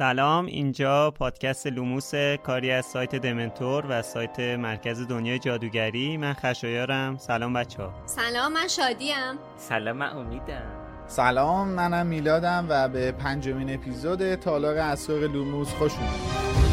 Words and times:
سلام 0.00 0.46
اینجا 0.46 1.10
پادکست 1.10 1.66
لوموس 1.66 2.14
کاری 2.44 2.70
از 2.70 2.86
سایت 2.86 3.16
دمنتور 3.16 3.84
و 3.88 4.02
سایت 4.02 4.40
مرکز 4.40 5.08
دنیای 5.08 5.38
جادوگری. 5.38 6.16
من 6.16 6.32
خشایارم. 6.32 7.16
سلام 7.16 7.52
بچه 7.52 7.82
ها 7.82 7.92
سلام 8.06 8.52
من 8.52 8.68
شادیم. 8.68 9.38
سلام 9.56 9.96
من 9.96 10.16
امیدم. 10.16 10.62
سلام 11.06 11.68
منم 11.68 12.06
میلادم 12.06 12.66
و 12.68 12.88
به 12.88 13.12
پنجمین 13.12 13.74
اپیزود 13.74 14.34
تالار 14.34 14.76
اسرار 14.78 15.20
لوموس 15.20 15.68
خوش 15.68 15.92
اومدید. 15.92 16.69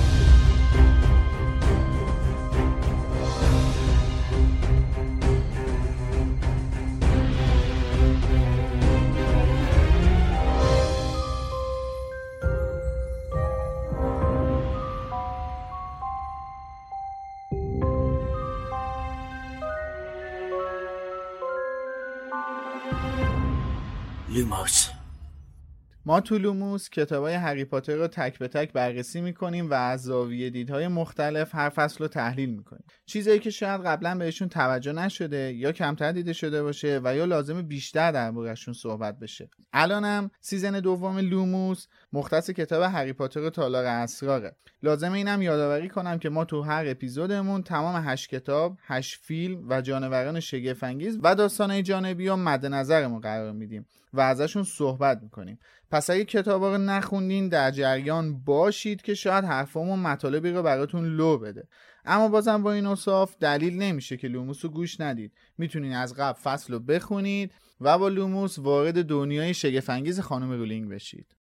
ما 26.08 26.22
تو 26.22 26.38
لوموس 26.38 26.90
کتاب 26.90 27.24
های 27.24 27.34
هری 27.34 27.66
پاتر 27.66 27.96
رو 27.96 28.08
تک 28.08 28.40
به 28.40 28.48
تک 28.48 28.74
بررسی 28.74 29.22
می‌کنیم 29.22 29.70
و 29.70 29.74
از 29.74 30.04
زاویه 30.04 30.50
دیدهای 30.50 30.88
مختلف 30.88 31.56
هر 31.56 31.70
فصل 31.70 31.98
رو 32.00 32.08
تحلیل 32.08 32.50
می‌کنیم. 32.50 32.84
چیزایی 33.06 33.40
که 33.40 33.50
شاید 33.50 33.82
قبلا 33.82 34.18
بهشون 34.18 34.50
توجه 34.50 34.92
نشده 34.92 35.54
یا 35.54 35.72
کمتر 35.72 36.12
دیده 36.12 36.34
شده 36.34 36.64
باشه 36.64 37.02
و 37.04 37.16
یا 37.16 37.26
لازم 37.26 37.62
بیشتر 37.62 38.12
در 38.12 38.32
موردشون 38.32 38.74
صحبت 38.74 39.20
بشه. 39.20 39.50
الانم 39.74 40.32
season 40.42 40.80
دوم 40.80 41.18
لوموس 41.18 41.88
مختص 42.14 42.50
کتاب 42.50 42.84
هری 42.84 43.14
پاتر 43.14 43.40
و 43.40 43.50
تالار 43.50 43.86
اسراره. 43.86 44.56
لازم 44.84 45.12
اینم 45.12 45.42
یادآوری 45.42 45.90
کنم 45.90 46.20
که 46.20 46.30
ما 46.30 46.46
تو 46.46 46.62
هر 46.62 46.86
اپیزودمون 46.88 47.64
تمام 47.64 48.04
هشت 48.08 48.30
کتاب 48.30 48.78
هشت 48.84 49.20
فیلم 49.22 49.70
و 49.70 49.82
جانوران 49.82 50.40
شگفت‌انگیز 50.40 51.20
و 51.24 51.36
داستانهای 51.36 51.84
جانبی 51.84 52.28
رو 52.28 52.36
مد 52.36 52.66
نظرمون 52.66 53.20
قرار 53.20 53.52
میدیم 53.52 53.86
و 54.14 54.22
ازشون 54.22 54.64
صحبت 54.64 55.24
می‌کنیم. 55.24 55.60
پس 55.92 56.10
اگه 56.10 56.26
کتابا 56.26 56.76
رو 56.76 56.78
نخوندین 56.78 57.50
در 57.50 57.72
جریان 57.72 58.44
باشید 58.44 59.02
که 59.02 59.14
شاید 59.14 59.46
حرفامون 59.46 59.98
مطالبی 59.98 60.52
رو 60.52 60.64
براتون 60.64 61.06
لو 61.06 61.38
بده. 61.38 61.68
اما 62.06 62.28
بازم 62.28 62.64
با 62.64 62.72
این 62.72 62.86
اوصاف 62.86 63.36
دلیل 63.40 63.78
نمیشه 63.78 64.18
که 64.18 64.28
لوموس 64.28 64.66
رو 64.66 64.72
گوش 64.72 65.00
ندید. 65.02 65.34
می‌تونین 65.58 65.94
از 65.94 66.14
قبل 66.14 66.40
فصل 66.40 66.74
رو 66.74 66.80
بخونید 66.80 67.52
و 67.82 67.98
با 67.98 68.08
لوموس 68.08 68.60
وارد 68.60 69.06
دنیای 69.06 69.54
شگفت‌انگیز 69.54 70.20
خانم 70.20 70.52
رولینگ 70.52 70.90
بشید. 70.90 71.36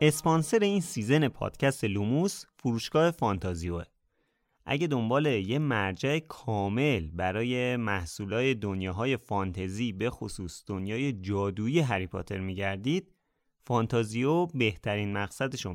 اسپانسر 0.00 0.58
این 0.58 0.80
season 0.80 1.28
پادکست 1.28 1.84
لوموس 1.84 2.44
فروشگاه 2.56 3.10
فانتازیوئه. 3.10 3.84
اگه 4.70 4.86
دنبال 4.86 5.26
یه 5.26 5.58
مرجع 5.58 6.18
کامل 6.18 7.10
برای 7.10 7.76
محصولای 7.76 8.54
دنیاهای 8.54 9.16
فانتزی 9.16 9.92
به 9.92 10.10
خصوص 10.10 10.64
دنیای 10.66 11.12
جادویی 11.12 11.80
هری 11.80 12.06
پاتر 12.06 12.40
میگردید 12.40 13.12
فانتازیو 13.66 14.46
بهترین 14.46 15.12
مقصدشون 15.12 15.74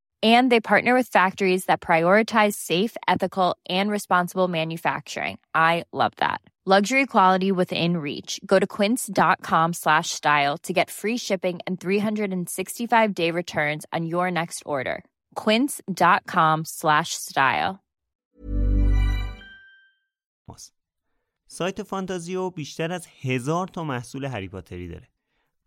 and 0.22 0.50
they 0.50 0.60
partner 0.60 0.94
with 0.94 1.08
factories 1.08 1.66
that 1.66 1.80
prioritize 1.80 2.54
safe 2.54 2.96
ethical 3.06 3.56
and 3.68 3.90
responsible 3.90 4.48
manufacturing 4.48 5.38
i 5.54 5.84
love 5.92 6.12
that 6.16 6.40
luxury 6.64 7.06
quality 7.06 7.52
within 7.52 7.96
reach 7.98 8.40
go 8.46 8.58
to 8.58 8.66
quince.com 8.66 9.72
slash 9.72 10.10
style 10.10 10.56
to 10.58 10.72
get 10.72 10.90
free 10.90 11.18
shipping 11.18 11.60
and 11.66 11.78
365 11.78 13.14
day 13.14 13.30
returns 13.30 13.84
on 13.92 14.06
your 14.06 14.30
next 14.30 14.62
order 14.66 15.04
quince.com 15.34 16.64
slash 16.64 17.10
style 17.14 17.80
سایت 21.48 21.82
فانتازیو 21.82 22.50
بیشتر 22.50 22.92
از 22.92 23.06
هزار 23.22 23.68
تا 23.68 23.84
محصول 23.84 24.24
هری 24.24 24.48
پاتری 24.48 24.88
داره 24.88 25.08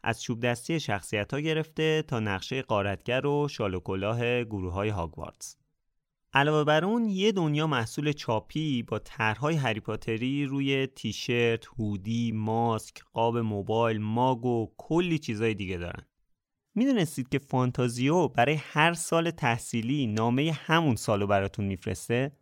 از 0.04 0.22
چوب 0.22 0.40
دستی 0.40 0.80
شخصیت 0.80 1.34
ها 1.34 1.40
گرفته 1.40 2.02
تا 2.02 2.20
نقشه 2.20 2.62
قارتگر 2.62 3.26
و 3.26 3.48
شال 3.48 3.74
و 3.74 3.80
کلاه 3.80 4.44
گروه 4.44 4.72
های 4.72 4.88
هاگوارتس. 4.88 5.56
علاوه 6.32 6.64
بر 6.64 6.84
اون 6.84 7.08
یه 7.08 7.32
دنیا 7.32 7.66
محصول 7.66 8.12
چاپی 8.12 8.82
با 8.82 8.98
طرحهای 8.98 9.54
هریپاتری 9.54 10.44
روی 10.44 10.86
تیشرت، 10.86 11.66
هودی، 11.66 12.32
ماسک، 12.32 13.02
قاب 13.12 13.38
موبایل، 13.38 14.00
ماگ 14.00 14.44
و 14.44 14.72
کلی 14.76 15.18
چیزای 15.18 15.54
دیگه 15.54 15.78
دارن. 15.78 16.06
می‌دونستید 16.74 17.28
که 17.28 17.38
فانتازیو 17.38 18.28
برای 18.28 18.54
هر 18.54 18.92
سال 18.92 19.30
تحصیلی 19.30 20.06
نامه 20.06 20.52
همون 20.52 20.96
سالو 20.96 21.26
براتون 21.26 21.64
میفرسته؟ 21.64 22.32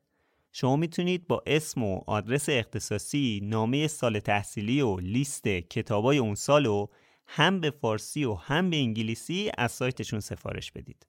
شما 0.52 0.76
می‌تونید 0.76 1.26
با 1.26 1.42
اسم 1.46 1.82
و 1.82 2.00
آدرس 2.06 2.48
اختصاصی 2.48 3.40
نامه 3.42 3.86
سال 3.86 4.18
تحصیلی 4.18 4.80
و 4.80 4.96
لیست 5.00 5.48
کتابای 5.48 6.18
اون 6.18 6.34
سالو 6.34 6.86
هم 7.34 7.60
به 7.60 7.70
فارسی 7.70 8.25
و 8.25 8.34
هم 8.34 8.70
به 8.70 8.76
انگلیسی 8.76 9.50
از 9.59 9.72
سایتشون 9.72 10.20
سفارش 10.20 10.72
بدید. 10.72 11.06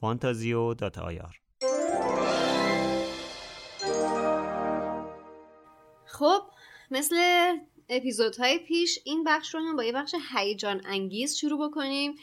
فانتازیو 0.00 0.74
دات 0.74 0.98
آیار 0.98 1.40
خب 6.04 6.42
مثل 6.90 7.16
اپیزودهای 7.88 8.58
پیش 8.58 8.98
این 9.04 9.24
بخش 9.24 9.54
رو 9.54 9.60
هم 9.60 9.76
با 9.76 9.84
یه 9.84 9.92
بخش 9.92 10.14
هیجان 10.34 10.80
انگیز 10.84 11.36
شروع 11.36 11.68
بکنیم. 11.68 12.14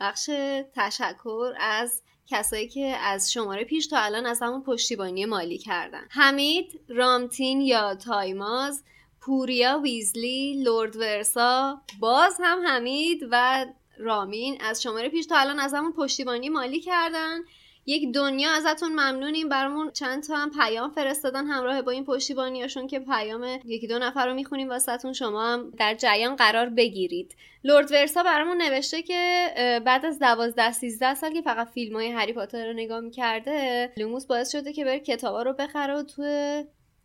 بخش 0.00 0.30
تشکر 0.74 1.52
از 1.60 2.02
کسایی 2.26 2.68
که 2.68 2.86
از 2.86 3.32
شماره 3.32 3.64
پیش 3.64 3.86
تا 3.86 3.98
الان 3.98 4.26
از 4.26 4.42
همون 4.42 4.62
پشتیبانی 4.62 5.24
مالی 5.24 5.58
کردن. 5.58 6.06
حمید 6.10 6.80
رامتین 6.88 7.60
یا 7.60 7.94
تایماز 7.94 8.82
پوریا 9.26 9.80
ویزلی 9.82 10.62
لورد 10.62 10.96
ورسا 10.96 11.80
باز 12.00 12.40
هم 12.42 12.66
حمید 12.66 13.28
و 13.30 13.66
رامین 13.98 14.58
از 14.60 14.82
شماره 14.82 15.08
پیش 15.08 15.26
تا 15.26 15.36
الان 15.36 15.58
از 15.58 15.74
همون 15.74 15.92
پشتیبانی 15.92 16.48
مالی 16.48 16.80
کردن. 16.80 17.38
یک 17.86 18.14
دنیا 18.14 18.50
ازتون 18.50 18.92
ممنونیم. 18.92 19.48
برامون 19.48 19.90
چند 19.90 20.22
تا 20.22 20.36
هم 20.36 20.50
پیام 20.50 20.90
فرستادن 20.90 21.46
همراه 21.46 21.82
با 21.82 21.92
این 21.92 22.04
پشتیبانیاشون 22.04 22.86
که 22.86 23.00
پیام 23.00 23.58
یکی 23.64 23.86
دو 23.86 23.98
نفر 23.98 24.26
رو 24.26 24.34
می‌خونیم 24.34 24.68
واسهتون. 24.68 25.12
شما 25.12 25.52
هم 25.52 25.70
در 25.78 25.94
جریان 25.94 26.36
قرار 26.36 26.66
بگیرید. 26.66 27.36
لورد 27.64 27.92
ورسا 27.92 28.22
برامون 28.22 28.62
نوشته 28.62 29.02
که 29.02 29.50
بعد 29.86 30.06
از 30.06 30.18
دوازده 30.18 30.72
سیزده 30.72 31.14
سال 31.14 31.32
که 31.32 31.42
فقط 31.42 31.68
فیلم 31.68 31.96
های 31.96 32.10
هری 32.10 32.32
پاتر 32.32 32.66
رو 32.66 32.72
نگاه 32.72 33.00
می‌کرده 33.00 33.92
لوموس 33.96 34.26
باعث 34.26 34.52
شده 34.52 34.72
که 34.72 34.84
بره 34.84 35.00
کتابا 35.00 35.42
رو 35.42 35.52
بخره 35.52 35.94
و 35.94 36.02
تو 36.02 36.22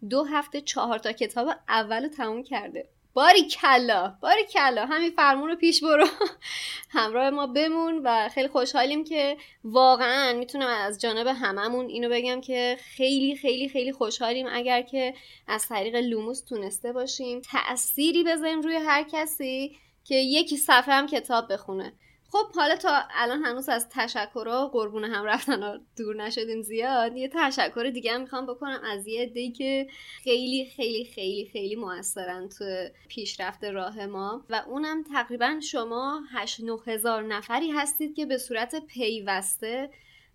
دو 0.09 0.24
هفته 0.24 0.62
چهار 0.62 1.00
تا 1.00 1.12
کتاب 1.12 1.50
اول 1.69 2.07
تموم 2.07 2.44
کرده. 2.44 2.89
باری 3.13 3.48
کلا 3.48 4.18
باری 4.21 4.45
کلا. 4.53 4.86
همین 4.86 5.12
فرمون 5.12 5.50
رو 5.50 5.56
پیش 5.56 5.83
برو. 5.83 6.06
همراه 6.89 7.30
ما 7.30 7.48
بمون 7.48 8.01
و 8.03 8.30
خیلی 8.30 8.48
خوشحالیم 8.48 9.03
که 9.03 9.38
واقعا 9.63 10.33
می‌تونم 10.33 10.68
از 10.68 11.01
جانب 11.01 11.27
هممون 11.27 11.86
اینو 11.86 12.09
بگم 12.09 12.42
که 12.42 12.77
خیلی 12.95 13.36
خیلی 13.36 13.69
خیلی 13.69 13.92
خوشحالیم 13.92 14.48
اگر 14.51 14.81
که 14.81 15.13
از 15.48 15.68
طریق 15.68 15.95
لوموس 15.95 16.42
تونسته 16.42 16.94
باشیم 16.94 17.42
تأثیری 17.42 18.24
بذاریم 18.24 18.62
روی 18.62 18.75
هر 18.75 19.03
کسی 19.03 19.77
که 20.03 20.15
یکی 20.15 20.57
صفحه 20.57 20.94
هم 20.94 21.07
کتاب 21.07 21.53
بخونه. 21.53 21.94
خب 22.31 22.51
حالا 22.55 22.75
تا 22.75 23.03
الان 23.11 23.43
هنوز 23.43 23.69
از 23.69 23.89
تشکرها 23.89 24.67
قربون 24.67 25.03
هم 25.03 25.25
رفتن 25.25 25.79
دور 25.97 26.15
نشدیم 26.15 26.61
زیاد 26.61 27.17
یه 27.17 27.29
تشکر 27.33 27.91
دیگه 27.93 28.11
هم 28.11 28.21
می‌خوام 28.21 28.45
بکنم 28.45 28.79
از 28.83 29.07
یه 29.07 29.25
دی 29.25 29.51
که 29.51 29.87
خیلی 30.23 30.71
خیلی 30.75 31.05
خیلی 31.05 31.49
خیلی 31.53 31.75
موثرن 31.75 32.49
تو 32.49 32.65
پیشرفت 33.07 33.63
راه 33.63 34.05
ما 34.05 34.45
و 34.49 34.63
اونم 34.67 35.03
تقریبا 35.03 35.59
شما 35.71 36.21
8 36.31 36.61
هزار 36.87 37.23
نفری 37.23 37.71
هستید 37.71 38.15
که 38.15 38.25
به 38.25 38.37
صورت 38.37 38.85
پیوسته 38.85 39.89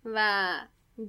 و 0.05 0.49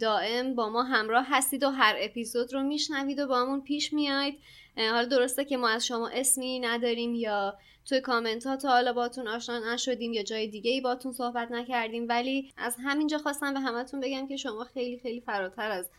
دائم 0.01 0.55
با 0.55 0.69
ما 0.69 0.83
همراه 0.83 1.27
هستید 1.29 1.65
و 1.65 1.71
هر 1.71 1.97
اپیزود 1.99 2.55
رو 2.55 2.63
میشنوید 2.63 3.19
و 3.19 3.27
با 3.27 3.41
همون 3.41 3.61
پیش 3.61 3.93
میاید 3.93 4.39
حالا 4.77 5.05
درسته 5.05 5.45
که 5.45 5.57
ما 5.57 5.69
از 5.69 5.87
شما 5.87 6.09
اسمی 6.09 6.61
نداریم 6.61 7.15
یا 7.15 7.59
توی 7.89 8.01
کامنت 8.01 8.47
ها 8.47 8.57
تا 8.57 8.69
حالا 8.69 8.93
باتون 8.93 9.29
آشنا 9.29 9.75
نشدیم 9.75 10.13
یا 10.13 10.23
جای 10.23 10.47
دیگه 10.49 10.71
ای 10.71 10.81
باتون 10.81 11.13
صحبت 11.13 11.51
نکردیم. 11.51 12.09
ولی 12.09 12.53
از 12.57 12.77
همینجا 12.85 13.19
خواستم 13.19 13.55
به 13.55 13.61
همتون 13.61 14.01
بگم 14.01 14.29
که 14.29 14.37
شما 14.37 14.65
خیلی 14.65 14.99
خیلی 14.99 15.21
فراتر 15.21 15.71
از 15.71 15.91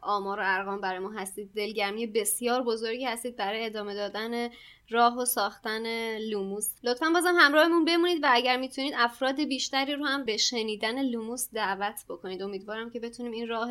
آمار 0.00 0.40
و 0.40 0.42
ارقام 0.44 0.80
برای 0.80 0.98
ما 0.98 1.10
هستید. 1.12 1.50
دلگرمی 1.54 2.06
بسیار 2.06 2.62
بزرگی 2.62 3.04
هستید 3.04 3.36
برای 3.36 3.66
ادامه 3.66 3.94
دادن 3.94 4.48
راه 4.90 5.18
و 5.18 5.24
ساختن 5.24 6.18
لوموس. 6.18 6.70
لطفا 6.82 7.10
بازم 7.10 7.34
همراهمون 7.38 7.84
بمونید 7.84 8.22
و 8.22 8.28
اگر 8.30 8.56
می‌تونید 8.56 8.94
افراد 8.96 9.40
بیشتری 9.40 9.94
رو 9.94 10.04
هم 10.04 10.24
به 10.24 10.36
شنیدن 10.36 11.02
لوموس 11.02 11.48
دعوت 11.52 12.04
بکنید. 12.08 12.42
امیدوارم 12.42 12.90
که 12.90 13.00
بتونیم 13.00 13.32
این 13.32 13.48
راه 13.48 13.70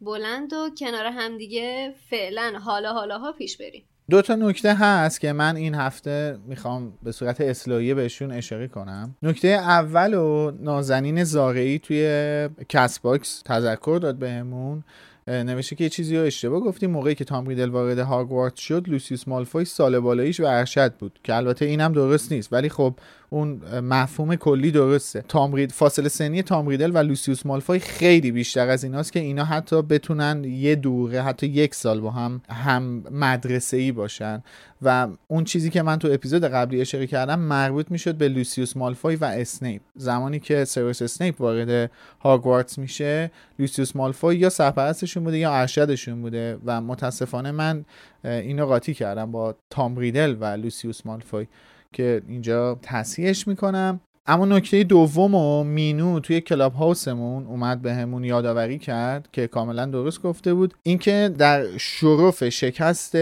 بلندو 0.00 0.70
کنار 0.78 1.06
همدیگه 1.06 1.94
فعلا 2.10 2.58
حالا 2.64 2.92
حالاها 2.92 3.32
پیش 3.32 3.56
بریم. 3.56 3.84
دو 4.10 4.22
تا 4.22 4.34
نکته 4.34 4.74
هست 4.74 5.20
که 5.20 5.32
من 5.32 5.56
این 5.56 5.74
هفته 5.74 6.38
می‌خوام 6.46 6.92
به 7.02 7.12
صورت 7.12 7.40
اصلاحیه 7.40 7.94
بهشون 7.94 8.32
اشاره 8.32 8.68
کنم. 8.68 9.16
نکته 9.22 9.48
اولو 9.48 10.50
نازنین 10.60 11.24
زارعی 11.24 11.78
توی 11.78 12.48
کست 12.68 12.98
باکس 12.98 13.42
تذکر 13.44 13.98
داد 14.02 14.16
بهمون 14.16 14.84
نوشته 15.26 15.76
که 15.76 15.84
یه 15.84 15.90
چیزی 15.90 16.16
رو 16.16 16.22
اشتباه 16.22 16.60
گفتیم 16.60 16.90
موقعی 16.90 17.14
که 17.14 17.24
تام 17.24 17.46
ریدل 17.46 17.68
وارد 17.68 17.98
هاگوارتس 17.98 18.56
شد 18.56 18.88
لوسیوس 18.88 19.28
مالفوی 19.28 19.64
سال 19.64 19.98
بالاییش 19.98 20.40
و 20.40 20.44
ارشد 20.44 20.94
بود 20.94 21.18
که 21.24 21.34
البته 21.34 21.64
اینم 21.64 21.92
درست 21.92 22.32
نیست. 22.32 22.52
ولی 22.52 22.68
خب 22.68 22.94
اون 23.30 23.60
مفهوم 23.80 24.36
کلی 24.36 24.70
درسته. 24.70 25.24
تام 25.28 25.43
ریدل 25.43 25.72
فاصله 25.72 26.08
سنی 26.08 26.42
تام 26.42 26.58
ریدل 26.58 26.90
و 26.94 26.98
لوسیوس 26.98 27.46
مالفوی 27.46 27.78
خیلی 27.78 28.32
بیشتر 28.32 28.68
از 28.68 28.84
ایناست 28.84 29.12
که 29.12 29.20
اینا 29.20 29.44
حتی 29.44 29.82
بتونن 29.82 30.44
یه 30.44 30.74
دوره 30.74 31.22
حتی 31.22 31.46
یک 31.46 31.74
سال 31.74 32.00
با 32.00 32.10
هم 32.10 32.40
هم 32.48 33.04
مدرسه 33.10 33.76
ای 33.76 33.92
باشن. 33.92 34.42
و 34.82 35.08
اون 35.28 35.44
چیزی 35.44 35.70
که 35.70 35.82
من 35.82 35.98
تو 35.98 36.08
اپیزود 36.12 36.44
قبلی 36.44 36.80
اشاره 36.80 37.06
کردم 37.06 37.38
مربوط 37.38 37.90
می‌شد 37.90 38.14
به 38.14 38.28
لوسیوس 38.28 38.76
مالفوی 38.76 39.16
و 39.16 39.24
اسنیپ. 39.24 39.82
زمانی 39.96 40.40
که 40.40 40.64
سوروس 40.64 41.02
اسنیپ 41.02 41.40
وارد 41.40 41.90
هاگوارتس 42.20 42.78
میشه 42.78 43.30
لوسیوس 43.58 43.96
مالفوی 43.96 44.36
یا 44.36 44.48
سرپرستشون 44.48 45.24
بوده 45.24 45.38
یا 45.38 45.52
ارشدشون 45.52 46.22
بوده. 46.22 46.58
و 46.64 46.80
متاسفانه 46.80 47.50
من 47.50 47.84
اینو 48.24 48.66
قاطی 48.66 48.94
کردم 48.94 49.32
با 49.32 49.54
تام 49.70 49.96
ریدل 49.96 50.36
و 50.40 50.44
لوسیوس 50.44 51.06
مالفوی 51.06 51.46
که 51.94 52.22
اینجا 52.28 52.78
تصحیحش 52.82 53.48
می‌کنم. 53.48 54.00
اما 54.26 54.46
نکته 54.46 54.84
دومو 54.84 55.64
مینو 55.64 56.20
توی 56.20 56.40
کلاب 56.40 56.74
هاوسمون 56.74 57.46
اومد 57.46 57.82
بهمون 57.82 58.24
یادآوری 58.24 58.78
کرد 58.78 59.28
که 59.32 59.46
کاملا 59.46 59.86
درست 59.86 60.22
گفته 60.22 60.54
بود. 60.54 60.74
اینکه 60.82 61.34
در 61.38 61.76
شرف 61.78 62.48
شکست 62.48 63.16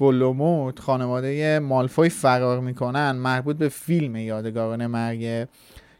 ولدمورت 0.00 0.78
خانواده 0.78 1.58
مالفوی 1.58 2.08
فرار 2.08 2.60
می‌کنن 2.60 3.12
مربوط 3.12 3.56
به 3.56 3.68
فیلم 3.68 4.16
یادگاران 4.16 4.86
مرگ 4.86 5.48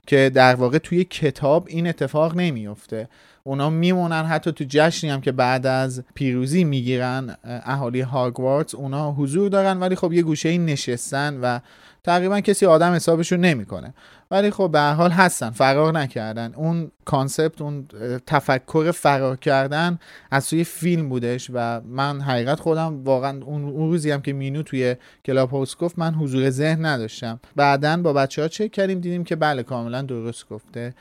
که 0.06 0.30
در 0.34 0.54
واقع 0.54 0.78
توی 0.78 1.04
کتاب 1.04 1.66
این 1.70 1.86
اتفاق 1.86 2.36
نمیفته 2.36 3.08
اونا 3.46 3.70
میمونن 3.70 4.24
حتی 4.24 4.52
تو 4.52 4.64
جشنی 4.68 5.10
هم 5.10 5.20
که 5.20 5.32
بعد 5.32 5.66
از 5.66 6.02
پیروزی 6.14 6.64
می‌گیرن 6.64 7.36
اهالی 7.44 8.00
هاگوارتس 8.00 8.74
اونا 8.74 9.12
حضور 9.12 9.48
دارن 9.48 9.80
ولی 9.80 9.96
خب 9.96 10.12
یه 10.12 10.22
گوشه 10.22 10.48
این 10.48 10.64
نشستن 10.64 11.40
و 11.40 11.58
تقریبا 12.04 12.40
کسی 12.40 12.66
آدم 12.66 12.92
حسابشون 12.92 13.40
نمی‌کنه. 13.40 13.94
ولی 14.30 14.50
خب 14.50 14.70
به 14.72 14.80
حال 14.80 15.10
هستن 15.10 15.50
فرار 15.50 15.98
نکردن. 15.98 16.52
اون 16.54 16.90
کانسپت 17.04 17.62
اون 17.62 17.88
تفکر 18.26 18.90
فرار 18.90 19.36
کردن 19.36 19.98
از 20.30 20.48
توی 20.48 20.64
فیلم 20.64 21.08
بودش 21.08 21.50
و 21.54 21.80
من 21.80 22.20
حقیقت 22.20 22.60
خودم 22.60 23.04
واقعا 23.04 23.44
اون 23.44 23.76
روزی 23.76 24.10
هم 24.10 24.22
که 24.22 24.32
مینو 24.32 24.62
توی 24.62 24.96
کلاب 25.24 25.50
هاوس 25.50 25.76
گفت 25.76 25.98
من 25.98 26.14
حضور 26.14 26.50
ذهن 26.50 26.86
نداشتم. 26.86 27.40
بعدا 27.56 27.96
با 27.96 28.12
بچه 28.12 28.42
ها 28.42 28.48
چک 28.48 28.72
کردیم 28.72 29.00
دیدیم 29.00 29.24
که 29.24 29.36
بله 29.36 29.62
کاملا 29.62 30.02
درست 30.02 30.48
گفته. 30.48 30.94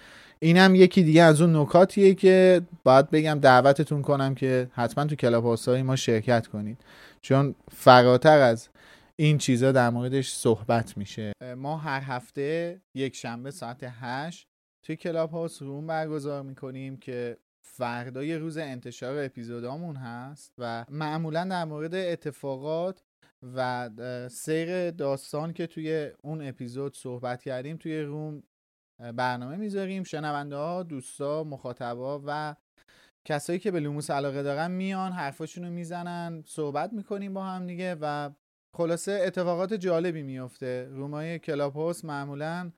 اینم 0.43 0.75
یکی 0.75 1.03
دیگه 1.03 1.23
از 1.23 1.41
اون 1.41 1.55
نکاتیه 1.55 2.13
که 2.13 2.61
باید 2.83 3.09
بگم 3.09 3.39
دعوتتون 3.41 4.01
کنم 4.01 4.35
که 4.35 4.67
حتما 4.73 5.05
تو 5.05 5.15
کلاب 5.15 5.57
های 5.67 5.81
ما 5.81 5.95
شرکت 5.95 6.47
کنید. 6.47 6.77
چون 7.21 7.55
فراتر 7.71 8.39
از 8.39 8.69
این 9.15 9.37
چیزا 9.37 9.71
در 9.71 9.89
موردش 9.89 10.31
صحبت 10.31 10.97
میشه. 10.97 11.31
ما 11.57 11.77
هر 11.77 12.01
هفته 12.01 12.81
یک 12.95 13.15
شنبه 13.15 13.51
ساعت 13.51 13.77
8 14.01 14.47
توی 14.83 14.95
کلاب 14.95 15.31
هاوس 15.31 15.61
room 15.61 15.87
برگزار 15.87 16.43
می‌کنیم 16.43 16.97
که 16.97 17.37
فردای 17.61 18.35
روز 18.35 18.57
انتشار 18.57 19.25
اپیزودامون 19.25 19.95
هست 19.95 20.53
و 20.57 20.85
معمولا 20.89 21.43
در 21.43 21.65
مورد 21.65 21.95
اتفاقات 21.95 23.03
و 23.55 23.89
سیر 24.31 24.91
داستان 24.91 25.53
که 25.53 25.67
توی 25.67 26.11
اون 26.21 26.47
اپیزود 26.47 26.95
صحبت 26.95 27.43
کردیم 27.43 27.77
توی 27.77 28.01
room 28.01 28.43
برنامه 28.99 29.55
می‌ذاریم. 29.55 30.03
شنونده 30.03 30.55
ها 30.55 30.83
دوستا 30.83 31.43
مخاطبا 31.43 32.21
و 32.25 32.55
کسایی 33.25 33.59
که 33.59 33.71
به 33.71 33.79
لوموس 33.79 34.11
علاقه 34.11 34.43
دارن 34.43 34.71
میان 34.71 35.11
حرفاشونو 35.11 35.69
می‌زنن 35.69 36.43
صحبت 36.47 36.93
می‌کنیم 36.93 37.33
با 37.33 37.43
هم 37.43 37.67
دیگه 37.67 37.97
و 38.01 38.29
خلاصه 38.75 39.11
اتفاقات 39.25 39.73
جالبی 39.73 40.23
میفته 40.23 40.87
room 40.91 41.30
ای 41.30 41.39
کلاب 41.39 41.73
هاوس 41.73 42.05
معمولا 42.05 42.71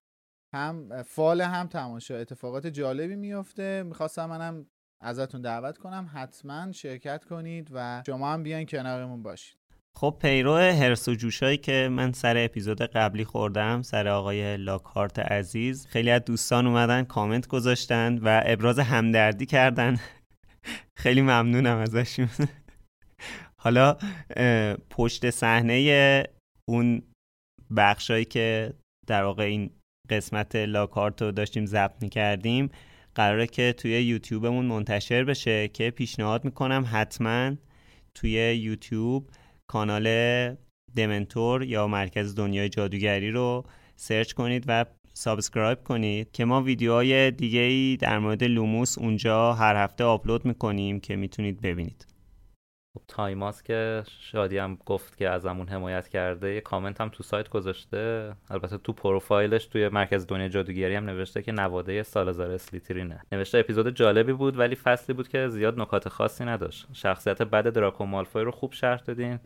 هم 0.56 1.04
فال 1.04 1.42
هم 1.42 1.68
تماشا. 1.68 2.18
اتفاقات 2.18 2.68
جالبی 2.68 3.16
میفته 3.16 3.84
می‌خواستم 3.84 4.25
منم 4.25 4.66
ازتون 5.01 5.42
دعوت 5.42 5.78
کنم. 5.78 6.10
حتما 6.13 6.72
شرکت 6.72 7.25
کنید 7.25 7.70
و 7.74 8.04
شما 8.06 8.34
هم 8.34 8.44
بیاین 8.44 8.66
کنارمون 8.66 9.24
باشید. 9.24 9.65
خب 9.98 10.18
پیرو 10.22 10.56
هرس 10.56 11.08
و 11.08 11.16
جوشایی 11.16 11.58
که 11.58 11.90
من 11.92 12.12
سر 12.12 12.38
اپیزود 12.38 12.82
قبلی 12.82 13.25
خوردم 13.25 13.82
سر 13.82 14.08
آقای 14.08 14.58
لاکارت 14.58 15.20
عزیز 15.20 15.88
خیلی 15.88 16.10
از 16.12 16.25
دوستان 16.25 16.68
اومدن 16.68 17.04
کامنت 17.04 17.48
گذاشتن 17.48 18.18
و 18.18 18.42
ابراز 18.46 18.80
همدردی 18.80 19.46
کردن. 19.46 20.00
خیلی 21.04 21.22
ممنونم 21.22 21.78
ازشون. 21.78 22.30
حالا 23.64 23.98
پشت 24.90 25.30
صحنه 25.30 26.24
اون 26.70 27.02
بخشایی 27.75 28.25
که 28.25 28.74
در 29.08 29.24
واقع 29.24 29.44
این 29.44 29.70
قسمت 30.10 30.56
لاکارت 30.56 31.22
رو 31.22 31.32
داشتیم 31.32 31.66
ضبط 31.66 32.02
می‌کردیم 32.02 32.70
قراره 33.16 33.48
که 33.48 33.74
توی 33.78 34.04
یوتیوبمون 34.04 34.66
منتشر 34.66 35.24
بشه 35.24 35.68
که 35.68 35.92
پیشنهاد 35.92 36.46
می‌کنم 36.46 36.86
حتما 36.92 37.56
توی 38.16 38.32
یوتیوب 38.56 39.30
کانال 39.68 40.08
دمنتور 40.96 41.64
یا 41.64 41.88
مرکز 41.88 42.36
دنیای 42.36 42.70
جادوگری 42.70 43.32
رو 43.32 43.66
search 43.96 44.34
کنید 44.34 44.64
و 44.68 44.86
subscribe 45.14 45.84
کنید 45.84 46.32
که 46.32 46.46
ما 46.46 46.62
ویدیوهای 46.62 47.32
دیگه 47.32 47.60
ای 47.60 47.98
در 47.98 48.20
مورد 48.20 48.44
لوموس 48.44 48.98
اونجا 48.98 49.54
هر 49.54 49.76
هفته 49.76 50.04
آپلود 50.04 50.46
می‌کنیم 50.46 51.00
که 51.00 51.16
می‌تونید 51.16 51.62
ببینید. 51.62 52.15
تایماز 53.08 53.64
که 53.64 54.04
شادی 54.20 54.58
هم 54.58 54.78
گفت 54.86 55.18
که 55.18 55.30
ازمون 55.30 55.68
حمایت 55.68 56.08
کرده. 56.08 56.54
یه 56.54 56.62
کامنت 56.62 57.02
هم 57.02 57.10
تو 57.10 57.24
سایت 57.24 57.50
گذاشته. 57.50 58.34
البته 58.50 58.78
تو 58.78 58.94
پروفایلش 58.94 59.66
توی 59.66 59.90
مرکز 59.90 60.28
دنیا 60.28 60.48
جادوگری 60.48 60.96
هم 60.96 61.06
نوشته 61.06 61.42
که 61.42 61.52
نواده 61.52 62.04
سالازار 62.04 62.52
اسلیترینه. 62.52 63.22
نوشته 63.32 63.58
اپیزود 63.58 63.96
جالبی 63.96 64.34
بود 64.34 64.60
ولی 64.60 64.75
فصلی 64.75 65.16
بود 65.16 65.28
که 65.28 65.48
زیاد 65.48 65.80
نکات 65.80 66.10
خاصی 66.10 66.46
نداشت. 66.46 66.88
شخصیت 66.94 67.42
بد 67.42 67.74
دراکو 67.74 68.06
مالفوی 68.06 68.44
رو 68.44 68.52
خوب 68.52 68.74
شرح 68.74 69.02
دادین. 69.02 69.40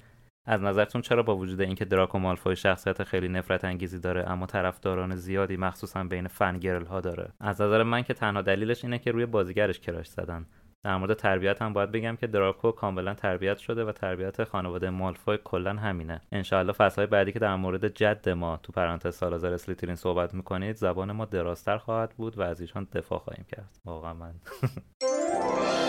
از 0.46 0.62
نظرتون 0.62 1.02
چرا 1.02 1.24
با 1.24 1.38
وجود 1.38 1.62
اینکه 1.62 1.86
دراکو 1.86 2.20
مالفوی 2.20 2.56
شخصیت 2.56 3.04
خیلی 3.04 3.28
نفرت 3.28 3.66
انگیزی 3.66 4.00
داره 4.00 4.30
اما 4.30 4.46
طرفداران 4.46 5.16
زیادی 5.16 5.58
مخصوصا 5.58 6.04
بین 6.04 6.28
فنگرل 6.28 6.86
ها 6.86 7.02
داره؟ 7.02 7.30
از 7.40 7.62
نظر 7.62 7.84
من 7.84 8.02
که 8.02 8.14
تنها 8.14 8.42
دلیلش 8.42 8.84
اینه 8.84 9.00
که 9.00 9.12
روی 9.12 9.26
بازیگرش 9.26 9.80
کراش 9.80 10.08
زدن. 10.08 10.46
در 10.84 10.98
مورد 10.98 11.14
تربیت 11.14 11.62
هم 11.62 11.74
باید 11.74 11.92
بگم 11.92 12.16
که 12.16 12.28
دراکو 12.28 12.72
کاملا 12.72 13.14
تربیت 13.14 13.58
شده 13.58 13.86
و 13.86 13.92
تربیت 13.92 14.44
خانواده 14.44 14.90
مالفوی 14.90 15.38
کلا 15.44 15.74
همینه. 15.74 16.22
انشاءالله 16.32 16.74
فصلهای 16.74 17.08
بعدی 17.08 17.32
که 17.32 17.40
در 17.40 17.56
مورد 17.56 17.88
جد 17.88 18.30
ما 18.30 18.58
تو 18.64 18.72
پرانتز 18.72 19.16
سالازار 19.16 19.54
اسلیترین 19.54 19.96
صحبت 19.96 20.34
می‌کنید 20.34 20.76
زبان 20.76 21.12
ما 21.12 21.26
درازتر 21.26 21.78
خواهد 21.78 22.14
بود 22.18 22.38
و 22.38 22.42
از 22.42 22.62
ایشان 22.62 22.88
دفاع 22.94 23.20
خواهیم 23.20 23.46
کرد. 23.52 23.78
واقعا 23.86 24.14
من. 24.14 24.34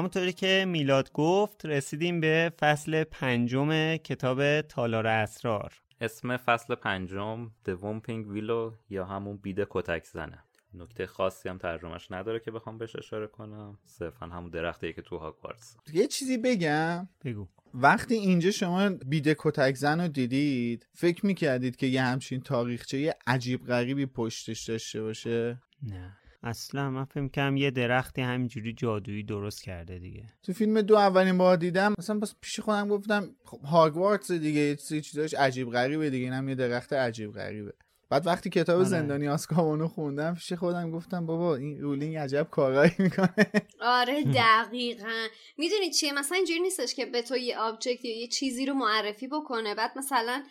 همونطوری 0.00 0.32
که 0.32 0.64
میلاد 0.68 1.12
گفت 1.12 1.66
رسیدیم 1.66 2.20
به 2.20 2.52
فصل 2.60 3.04
پنجم 3.04 3.96
کتاب 3.96 4.60
تالار 4.60 5.06
اسرار. 5.06 5.72
اسم 6.00 6.36
فصل 6.36 6.74
پنجم 6.74 7.46
The 7.46 7.70
Womping 7.70 8.36
Willow 8.36 8.74
یا 8.90 9.04
همون 9.04 9.36
بید 9.36 9.66
کتک 9.70 10.04
زنه. 10.04 10.44
نکته 10.74 11.06
خاصی 11.06 11.48
هم 11.48 11.58
ترجمهش 11.58 12.10
نداره 12.10 12.40
که 12.40 12.50
بخوام 12.50 12.78
بهش 12.78 12.96
اشاره 12.96 13.26
کنم. 13.26 13.78
صرفا 13.84 14.26
همون 14.26 14.50
درختیه 14.50 14.92
که 14.92 15.02
تو 15.02 15.18
هاگوارتس. 15.18 15.76
یه 15.92 16.06
چیزی 16.06 16.38
بگم. 16.38 17.08
بگو. 17.24 17.48
وقتی 17.74 18.14
اینجا 18.14 18.50
شما 18.50 18.88
بید 18.88 19.36
کتک 19.38 19.74
زن 19.74 20.00
رو 20.00 20.08
دیدید 20.08 20.86
فکر 20.92 21.26
می‌کردید 21.26 21.76
که 21.76 21.86
یه 21.86 22.02
همچین 22.02 22.40
تاریخچه 22.40 22.98
یه 22.98 23.14
عجیب 23.26 23.66
غریبی 23.66 24.06
پشتش 24.06 24.64
داشته 24.64 25.02
باشه؟ 25.02 25.62
نه. 25.82 26.16
اصلا 26.42 26.90
من 26.90 27.04
فکر 27.04 27.28
کنم 27.28 27.56
یه 27.56 27.70
درختی 27.70 28.22
همینجوری 28.22 28.72
جادویی 28.72 29.22
درست 29.22 29.62
کرده 29.62 29.98
دیگه. 29.98 30.26
تو 30.42 30.52
فیلم 30.52 30.80
دو 30.80 30.96
اولین 30.96 31.38
بار 31.38 31.56
دیدم 31.56 31.94
مثلا 31.98 32.18
بس 32.18 32.34
پیش 32.40 32.60
خودم 32.60 32.88
گفتم 32.88 33.36
خب 33.44 33.60
هاگوارتس 33.60 34.32
دیگه 34.32 34.60
یه 34.60 34.76
چیزاش 35.00 35.34
عجیب 35.34 35.70
غریبه 35.70 36.10
دیگه 36.10 36.24
اینم 36.24 36.48
یه 36.48 36.54
درخت 36.54 36.92
عجیب 36.92 37.32
غریبه. 37.32 37.72
بعد 38.10 38.26
وقتی 38.26 38.50
کتاب 38.50 38.76
آره. 38.76 38.88
زندانی 38.88 39.28
آزکابانو 39.28 39.88
خوندم 39.88 40.34
پیش 40.34 40.52
خودم 40.52 40.90
گفتم 40.90 41.26
بابا 41.26 41.56
این 41.56 41.80
رولینگ 41.80 42.16
عجب 42.16 42.48
کارایی 42.50 42.92
می‌کنه. 42.98 43.46
آره 43.80 44.24
دقیقا. 44.34 45.26
می‌دونی 45.58 45.90
چیه؟ 45.90 46.12
مثلا 46.12 46.36
اینجوری 46.36 46.60
نیستش 46.60 46.94
که 46.94 47.06
به 47.06 47.22
تو 47.22 47.36
یه 47.36 47.58
object 47.58 48.04
یا 48.04 48.20
یه 48.20 48.28
چیزی 48.28 48.66
رو 48.66 48.74
معرفی 48.74 49.28
بکنه. 49.28 49.74
بعد 49.74 49.90
مثلا 49.96 50.42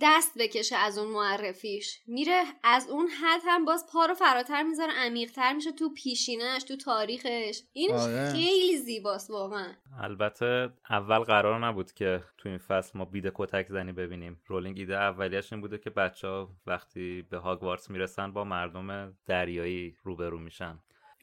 دست 0.00 0.38
بکشه 0.38 0.76
از 0.76 0.98
اون 0.98 1.10
معرفیش. 1.10 2.00
میره 2.06 2.42
از 2.62 2.88
اون 2.88 3.08
حد 3.08 3.40
هم 3.44 3.64
باز 3.64 3.86
پا 3.92 4.06
رو 4.06 4.14
فراتر 4.14 4.62
می‌ذاره 4.62 4.92
عمیقتر 4.92 5.52
میشه 5.52 5.72
تو 5.72 5.92
پیشینش 5.94 6.62
تو 6.62 6.76
تاریخش. 6.76 7.62
این 7.72 7.92
آره. 7.92 8.32
خیلی 8.32 8.76
زیباست 8.76 9.30
واقعا. 9.30 9.72
البته 10.00 10.68
اول 10.90 11.18
قرار 11.18 11.66
نبود 11.66 11.92
که 11.92 12.24
تو 12.38 12.48
این 12.48 12.58
فصل 12.58 12.98
ما 12.98 13.04
بید 13.04 13.32
کتک 13.34 13.66
زنی 13.68 13.92
ببینیم. 13.92 14.40
رولینگ 14.46 14.78
ایده 14.78 14.96
اولیش 14.96 15.52
این 15.52 15.62
بوده 15.62 15.78
که 15.78 15.90
بچه 15.90 16.28
ها 16.28 16.50
وقتی 16.66 17.22
به 17.30 17.38
هاگوارتس 17.38 17.90
می‌رسن 17.90 18.32
با 18.32 18.44
مردم 18.44 19.16
دریایی 19.26 19.96
روبرو 20.04 20.38
میشن. 20.38 20.78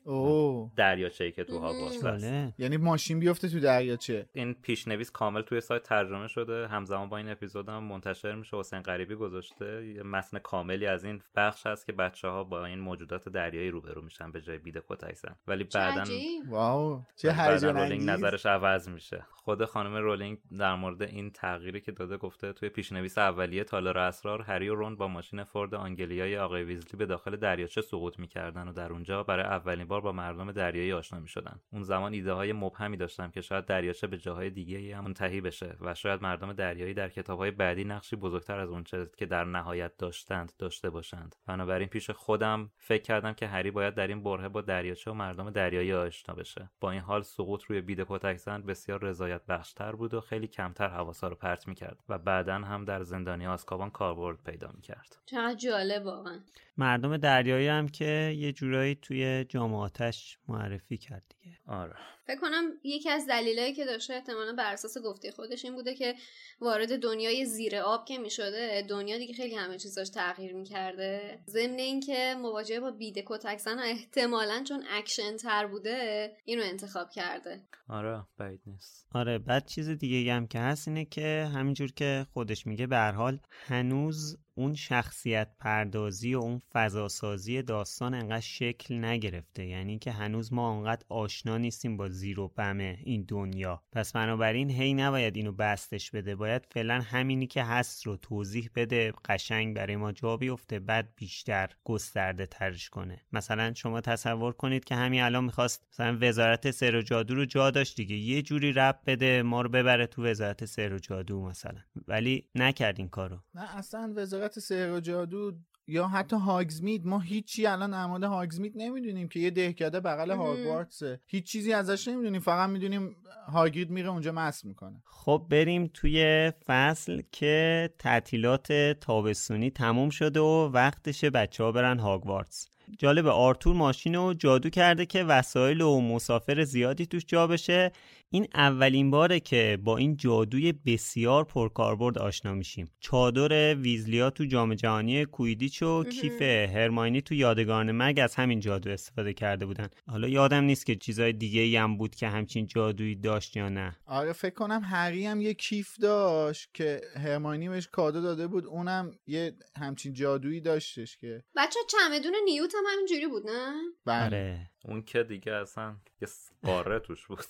اوه. 0.06 0.72
دریاچه‌ای 0.76 1.32
که 1.32 1.44
تو 1.44 1.60
هاگوارتس 1.60 2.06
هست. 2.06 2.60
یعنی 2.60 2.78
ماشین 2.78 3.20
بیفته 3.20 3.50
تو 3.50 3.60
دریاچه. 3.60 4.30
این 4.34 4.54
پیشنویس 4.54 5.12
کامل 5.12 5.42
توی 5.42 5.62
سایت 5.62 5.84
ترجمه 5.84 6.28
شده. 6.28 6.68
همزمان 6.68 7.10
با 7.10 7.18
این 7.18 7.30
اپیزود 7.30 7.70
هم 7.70 7.84
منتشر 7.84 8.36
میشه. 8.36 8.58
حسین 8.58 8.82
غریبی 8.82 9.16
گذاشته. 9.16 9.88
یه 9.96 10.04
متن 10.04 10.40
کاملی 10.40 10.88
از 10.88 11.06
این 11.06 11.22
بخش 11.36 11.68
هست 11.68 11.86
که 11.86 11.92
بچه 11.92 12.28
ها 12.28 12.44
با 12.44 12.66
این 12.66 12.80
موجودات 12.80 13.30
دریایی 13.30 13.70
روبرو 13.70 14.02
میشن 14.02 14.32
به 14.32 14.42
جای 14.42 14.58
بید 14.58 14.84
کتک 14.88 15.14
زن 15.14 15.36
ولی 15.48 15.64
بعدا. 15.64 16.04
واو. 16.50 17.02
چه 17.16 17.34
هیجان 17.34 17.78
رولینگ 17.78 18.10
نظرش 18.10 18.46
عوض 18.46 18.90
میشه. 18.90 19.26
خود 19.36 19.66
خانم 19.66 19.96
رولینگ 19.96 20.38
در 20.60 20.76
مورد 20.76 21.02
این 21.02 21.32
تغییری 21.32 21.82
که 21.82 21.92
داده 21.92 22.18
گفته 22.18 22.54
توی 22.54 22.70
پیشنویس 22.70 23.18
اولیه 23.18 23.64
تالار 23.64 23.98
اسرار 23.98 24.42
هری 24.42 24.70
و 24.70 24.76
رون 24.76 24.96
با 24.96 25.08
ماشین 25.08 25.44
فورد 25.44 25.76
آنگلیای 25.76 26.38
آقای 26.38 26.64
ویزلی 26.64 26.98
به 26.98 27.06
داخل 27.06 27.36
دریاچه 27.36 27.82
سقوط 27.82 28.20
می‌کردن 28.20 28.68
و 28.68 28.74
در 28.74 28.94
اونجا 28.94 29.24
برای 29.24 29.46
اولین 29.46 29.88
بار 29.88 29.95
با 30.02 30.12
مردم 30.12 30.52
دریایی 30.52 30.94
آشنا 30.94 31.20
می‌شدن. 31.20 31.60
اون 31.72 31.84
زمان 31.84 32.14
ایده 32.14 32.34
های 32.34 32.54
مبهمی 32.54 32.98
داشتم 32.98 33.32
که 33.32 33.42
شاید 33.42 33.66
دریاچه 33.66 34.08
به 34.08 34.18
جاهای 34.18 34.50
دیگه 34.50 34.98
هم 34.98 35.04
منتهی 35.04 35.42
بشه 35.42 35.78
و 35.82 35.96
شاید 35.96 36.22
مردم 36.22 36.54
دریایی 36.54 36.94
در 36.94 37.10
کتاب 37.10 37.40
های 37.40 37.52
بعدی 37.52 37.84
نقشی 37.84 38.16
بزرگتر 38.16 38.60
از 38.60 38.70
اونچه 38.70 39.10
که 39.18 39.26
در 39.26 39.44
نهایت 39.44 39.98
داشتند 39.98 40.52
داشته 40.58 40.90
باشند. 40.90 41.36
بنابراین 41.46 41.88
پیش 41.88 42.10
خودم 42.10 42.72
فکر 42.78 43.04
کردم 43.04 43.34
که 43.34 43.48
هری 43.48 43.72
باید 43.72 43.96
در 43.96 44.08
این 44.08 44.24
برهه 44.24 44.50
با 44.50 44.62
دریاچه 44.62 45.12
و 45.12 45.14
مردم 45.14 45.50
دریایی 45.50 45.94
آشنا 45.94 46.36
بشه. 46.36 46.70
با 46.80 46.92
این 46.92 47.02
حال 47.02 47.22
سقوط 47.22 47.64
روی 47.64 47.82
بید 47.82 48.06
کتک 48.10 48.46
بسیار 48.68 49.04
رضایت 49.04 49.46
بخشتر 49.46 49.92
بود 49.92 50.14
و 50.14 50.22
خیلی 50.22 50.48
کمتر 50.48 50.88
حواسا 50.88 51.28
رو 51.28 51.36
پرت 51.36 51.68
می‌کرد 51.68 52.04
و 52.10 52.18
بعدا 52.18 52.56
هم 52.56 52.86
در 52.86 53.04
زندانی 53.04 53.48
آزکابان 53.48 53.90
کاربرد 53.90 54.44
پیدا 54.44 54.72
می‌کرد. 54.76 55.18
چقدر 55.26 55.56
جالب 55.56 56.06
واقعا. 56.06 56.40
مردم 56.78 57.18
دریایی 57.18 57.68
هم 57.68 57.88
که 57.88 58.36
یه 58.38 58.52
جورایی 58.54 58.96
توی 58.96 59.46
جامعه‌اش 59.50 60.40
معرفی 60.48 60.98
کرد 60.98 61.35
دیگه. 61.46 61.58
آره. 61.68 61.96
فکر 62.28 62.40
کنم 62.40 62.64
یکی 62.84 63.10
از 63.10 63.28
دلایلی 63.28 63.74
که 63.74 63.86
داشته 63.86 64.14
احتمالا 64.14 64.54
بر 64.54 64.74
اساس 64.74 64.98
گفته 64.98 65.32
خودش 65.32 65.66
این 65.66 65.76
بوده 65.76 65.96
که 65.96 66.16
وارد 66.62 67.00
دنیای 67.00 67.46
زیر 67.46 67.76
آب 67.76 68.06
که 68.06 68.18
می‌شده 68.18 68.86
دنیا 68.90 69.18
دیگه 69.18 69.34
خیلی 69.34 69.56
همه 69.56 69.78
چیزاش 69.78 70.10
تغییر 70.10 70.54
می‌کرده. 70.54 71.40
ضمن 71.48 71.80
اینکه 71.80 72.36
مواجهه 72.42 72.80
با 72.80 72.92
بید 72.92 73.24
کتک 73.26 73.58
زن 73.58 73.80
احتمالا 73.80 74.64
چون 74.68 74.84
اکشن 74.90 75.38
تر 75.38 75.68
بوده 75.68 76.32
اینو 76.46 76.64
انتخاب 76.64 77.10
کرده. 77.10 77.62
آره 77.90 78.24
بعید 78.38 78.62
نیست. 78.66 79.08
آره 79.14 79.40
بعد 79.40 79.66
چیز 79.66 79.90
دیگه 79.90 80.34
هم 80.34 80.48
که 80.48 80.60
هست 80.60 80.88
اینه 80.88 81.06
که 81.06 81.50
همینجور 81.54 81.92
که 81.92 82.26
خودش 82.34 82.68
میگه 82.68 82.88
به 82.88 82.96
هر 82.96 83.12
حال 83.12 83.40
هنوز 83.50 84.38
اون 84.58 84.76
شخصیت 84.76 85.48
پردازی 85.60 86.36
و 86.36 86.40
اون 86.40 86.62
فضاسازی 86.74 87.62
داستان 87.62 88.14
انقدر 88.14 88.40
شکل 88.40 89.06
نگرفته. 89.06 89.66
یعنی 89.66 90.00
که 90.00 90.12
هنوز 90.12 90.54
ما 90.54 90.78
انقدر 90.78 91.06
آشنا 91.36 91.58
نیستیم 91.58 91.98
با 91.98 92.10
زیر 92.10 92.40
و 92.40 92.48
بم 92.48 92.78
این 92.80 93.26
دنیا. 93.28 93.84
پس 93.92 94.12
بنابراین 94.14 94.70
هی 94.70 94.94
نباید 94.94 95.36
اینو 95.36 95.52
بستش 95.52 96.12
بده. 96.12 96.36
باید 96.36 96.66
فعلا 96.72 97.02
همینی 97.02 97.48
که 97.48 97.64
هست 97.64 98.08
رو 98.08 98.18
توضیح 98.18 98.70
بده. 98.76 99.14
قشنگ 99.26 99.76
برای 99.76 99.96
ما 99.96 100.12
جا 100.12 100.38
بیفته. 100.38 100.80
بعد 100.80 101.10
بیشتر 101.16 101.70
گسترده 101.84 102.46
ترش 102.46 102.90
کنه. 102.90 103.22
مثلا 103.32 103.74
شما 103.74 104.02
تصور 104.02 104.54
کنید 104.54 104.84
که 104.84 104.96
همین 104.96 105.22
الان 105.22 105.44
می‌خواست 105.44 105.88
مثلا 105.92 106.18
وزارت 106.22 106.72
سر 106.72 106.96
و 106.96 107.02
جادو 107.02 107.36
رو 107.36 107.46
جا 107.46 107.72
داشت 107.72 107.96
دیگه. 107.96 108.16
یه 108.16 108.42
جوری 108.42 108.74
رب 108.74 109.00
بده 109.06 109.44
ما 109.44 109.62
رو 109.62 109.70
ببره 109.70 110.08
تو 110.08 110.26
وزارت 110.26 110.66
سر 110.66 110.94
و 110.94 111.00
جادو 111.00 111.46
مثلا. 111.46 111.80
ولی 112.08 112.50
نکرد 112.56 113.00
این 113.00 113.10
کارو. 113.10 113.40
نه 113.56 113.78
اصلا 113.78 114.14
وزارت 114.16 114.60
سحر 114.60 114.92
و 114.92 115.00
جادو 115.00 115.52
یا 115.88 116.08
حتی 116.08 116.36
هاگزمید 116.36 117.06
ما 117.06 117.20
هیچی 117.20 117.66
الان 117.66 118.06
مورد 118.06 118.24
هاگزمید 118.24 118.74
نمی‌دونیم 118.76 119.28
که 119.28 119.40
یه 119.40 119.50
دهکده 119.50 120.00
بغل 120.00 120.32
هاگوارتسه. 120.32 121.20
هیچ 121.28 121.46
چیزی 121.46 121.74
ازش 121.74 122.08
نمی‌دونیم 122.08 122.42
فقط 122.42 122.70
می‌دونیم 122.70 123.16
هاگرید 123.48 123.90
میره 123.90 124.10
اونجا 124.10 124.32
مست 124.32 124.66
می‌کنه. 124.66 125.02
خب 125.06 125.46
بریم 125.50 125.90
توی 125.94 126.52
فصل 126.68 127.22
که 127.32 127.90
تعطیلات 128.00 128.74
تابستونی 128.92 129.70
تموم 129.70 130.10
شده 130.10 130.40
و 130.40 130.70
وقتشه 130.74 131.30
بچه 131.30 131.64
ها 131.64 131.72
برن 131.72 132.00
هاگوارتس. 132.00 132.70
جالب 133.00 133.28
آرتور 133.28 133.76
ماشین 133.76 134.16
رو 134.16 134.34
جادو 134.34 134.70
کرده 134.70 135.06
که 135.06 135.24
وسایل 135.24 135.82
و 135.82 136.02
مسافر 136.02 136.64
زیادی 136.64 137.06
توش 137.06 137.26
جا 137.28 137.48
بشه. 137.48 137.92
این 138.30 138.48
اولین 138.54 139.12
باره 139.12 139.40
که 139.40 139.78
با 139.84 139.98
این 139.98 140.18
جادوی 140.18 140.72
بسیار 140.72 141.44
پرکاربرد 141.44 142.18
آشنا 142.18 142.54
میشیم. 142.54 142.92
چادر 143.00 143.76
ویزلیا 143.76 144.30
تو 144.30 144.46
جام 144.46 144.74
جهانی 144.74 145.26
کویدیچ 145.26 145.84
و 145.84 146.04
کیف 146.04 146.42
هرماینی 146.42 147.22
تو 147.22 147.34
یادگان 147.36 147.92
مرگ 147.92 148.20
از 148.20 148.36
همین 148.36 148.60
جادو 148.60 148.90
استفاده 148.90 149.34
کرده 149.34 149.66
بودن. 149.66 149.90
حالا 150.08 150.28
یادم 150.28 150.64
نیست 150.64 150.86
که 150.86 150.96
چیزای 150.96 151.34
دیگه 151.34 151.62
ای 151.62 151.76
هم 151.76 151.98
بود 151.98 152.16
که 152.16 152.28
همچین 152.28 152.68
جادویی 152.68 153.16
داشت 153.16 153.58
یا 153.58 153.70
نه. 153.70 153.98
آره 154.06 154.34
فکر 154.34 154.54
کنم 154.54 154.82
هری 154.84 155.26
هم 155.26 155.42
یه 155.42 155.54
کیف 155.54 155.96
داشت 156.02 156.70
که 156.74 157.02
هرماینی 157.16 157.70
بهش 157.70 157.88
کادو 157.88 158.22
داده 158.22 158.48
بود. 158.48 158.66
اونم 158.66 159.12
یه 159.28 159.54
همچین 159.78 160.14
جادویی 160.14 160.62
داشتش 160.62 161.18
که. 161.18 161.44
بچه 161.56 161.80
چمدون 161.90 162.34
نیوت 162.46 162.76
هم 162.76 162.84
همینجوری 162.94 163.28
بود 163.28 163.44
نه؟ 163.50 163.74
بله. 164.06 164.26
آره. 164.26 164.72
اون 164.86 165.02
که 165.02 165.24
دیگه 165.24 165.52
اصلا 165.52 165.96
یه 166.22 166.28
قاره 166.64 167.00
توش 167.00 167.28
بود. 167.28 167.46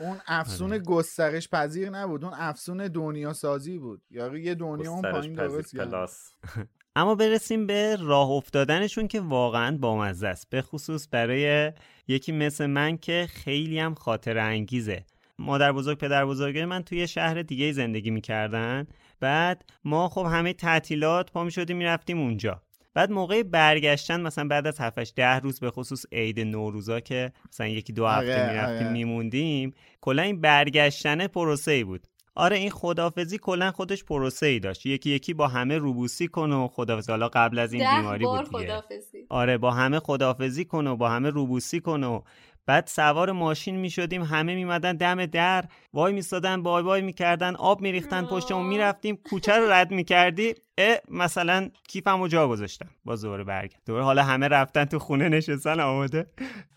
اون 0.00 0.16
افسون 0.26 0.78
گسترش 0.78 1.48
پذیر 1.48 1.90
نبود. 1.90 2.24
اون 2.24 2.34
افسون 2.36 2.88
دنیا 2.88 3.32
سازی 3.32 3.78
بود. 3.78 4.02
یا 4.10 4.36
یه 4.36 4.54
دنیا 4.54 4.90
اون 4.90 5.02
پایین 5.02 5.32
درست. 5.32 5.76
پلاس 5.76 6.34
اما 6.96 7.14
برسیم 7.14 7.66
به 7.66 7.96
راه 8.00 8.30
افتادنشون 8.30 9.08
که 9.08 9.20
واقعا 9.20 9.76
بامزه 9.76 10.28
است. 10.28 10.50
به 10.50 10.62
خصوص 10.62 11.08
برای 11.10 11.72
یکی 12.08 12.32
مثل 12.32 12.66
من 12.66 12.96
که 12.96 13.28
خیلی 13.30 13.78
هم 13.78 13.94
خاطر 13.94 14.38
انگیزه. 14.38 15.04
مادر 15.38 15.72
بزرگ 15.72 15.98
پدر 15.98 16.26
بزرگ 16.26 16.58
من 16.58 16.82
توی 16.82 17.08
شهر 17.08 17.42
دیگه 17.42 17.72
زندگی 17.72 18.10
می‌کردن. 18.10 18.86
بعد 19.20 19.64
ما 19.84 20.08
خب 20.08 20.26
همه 20.30 20.52
تعطیلات 20.52 21.32
پا 21.32 21.44
می‌شدیم 21.44 21.76
می‌رفتیم 21.76 22.18
اونجا. 22.20 22.62
بعد 23.00 23.10
موقع 23.10 23.42
برگشتن 23.42 24.20
مثلا 24.20 24.48
بعد 24.48 24.66
از 24.66 24.80
7 24.80 25.14
ده 25.14 25.38
روز 25.38 25.60
به 25.60 25.70
خصوص 25.70 26.04
عید 26.12 26.40
نوروزا 26.40 27.00
که 27.00 27.32
مثلا 27.52 27.66
یکی 27.66 27.92
دو 27.92 28.06
هفته 28.06 28.42
آره، 28.42 28.52
می‌رفتیم 28.52 28.86
آره. 28.86 28.92
میموندیم 28.92 29.74
کلا 30.00 30.22
این 30.22 30.40
برگشتن 30.40 31.26
پروسه 31.26 31.70
ای 31.70 31.84
بود. 31.84 32.06
آره 32.34 32.56
این 32.56 32.70
خدافزی 32.70 33.38
کلا 33.38 33.70
خودش 33.70 34.04
پروسه 34.04 34.46
ای 34.46 34.58
داشت. 34.58 34.86
یکی 34.86 35.10
یکی 35.10 35.34
با 35.34 35.48
همه 35.48 35.78
روبوسی 35.78 36.28
کن 36.28 36.52
و 36.52 36.68
خدافزی 36.68 37.12
حالا 37.12 37.28
قبل 37.28 37.58
از 37.58 37.72
این 37.72 37.82
ده 37.90 37.96
بیماری 37.96 38.24
بار 38.24 38.44
بود 38.44 38.60
دیگه. 38.60 38.72
خدافزی 38.72 39.26
آره 39.28 39.58
با 39.58 39.70
همه 39.70 39.98
خدافزی 39.98 40.64
کن 40.64 40.86
و 40.86 40.96
با 40.96 41.08
همه 41.08 41.30
روبوسی 41.30 41.80
کن 41.80 42.04
و 42.04 42.22
بعد 42.66 42.86
سوار 42.86 43.32
ماشین 43.32 43.76
می 43.76 43.90
شدیم 43.90 44.22
همه 44.22 44.54
میمدن 44.54 44.96
دم 44.96 45.26
در 45.26 45.64
وای 45.92 46.12
میستادن 46.12 46.62
بای 46.62 46.82
بای 46.82 47.02
می‌کردن 47.02 47.54
آب 47.56 47.80
میریختن 47.80 48.24
پشتمون 48.24 48.66
می‌رفتیم 48.66 49.16
کوچه 49.16 49.52
رو 49.52 49.70
رد 49.70 49.90
می‌کردی 49.90 50.54
اه 50.78 50.98
مثلا 51.08 51.70
کیفمو 51.88 52.28
جا 52.28 52.48
گذاشتم 52.48 52.88
باز 53.04 53.22
دوباره 53.22 53.44
برگرد 53.44 53.82
دوباره 53.86 54.04
حالا 54.04 54.22
همه 54.22 54.48
رفتن 54.48 54.84
تو 54.84 54.98
خونه 54.98 55.28
نشستن 55.28 55.80
آماده. 55.80 56.26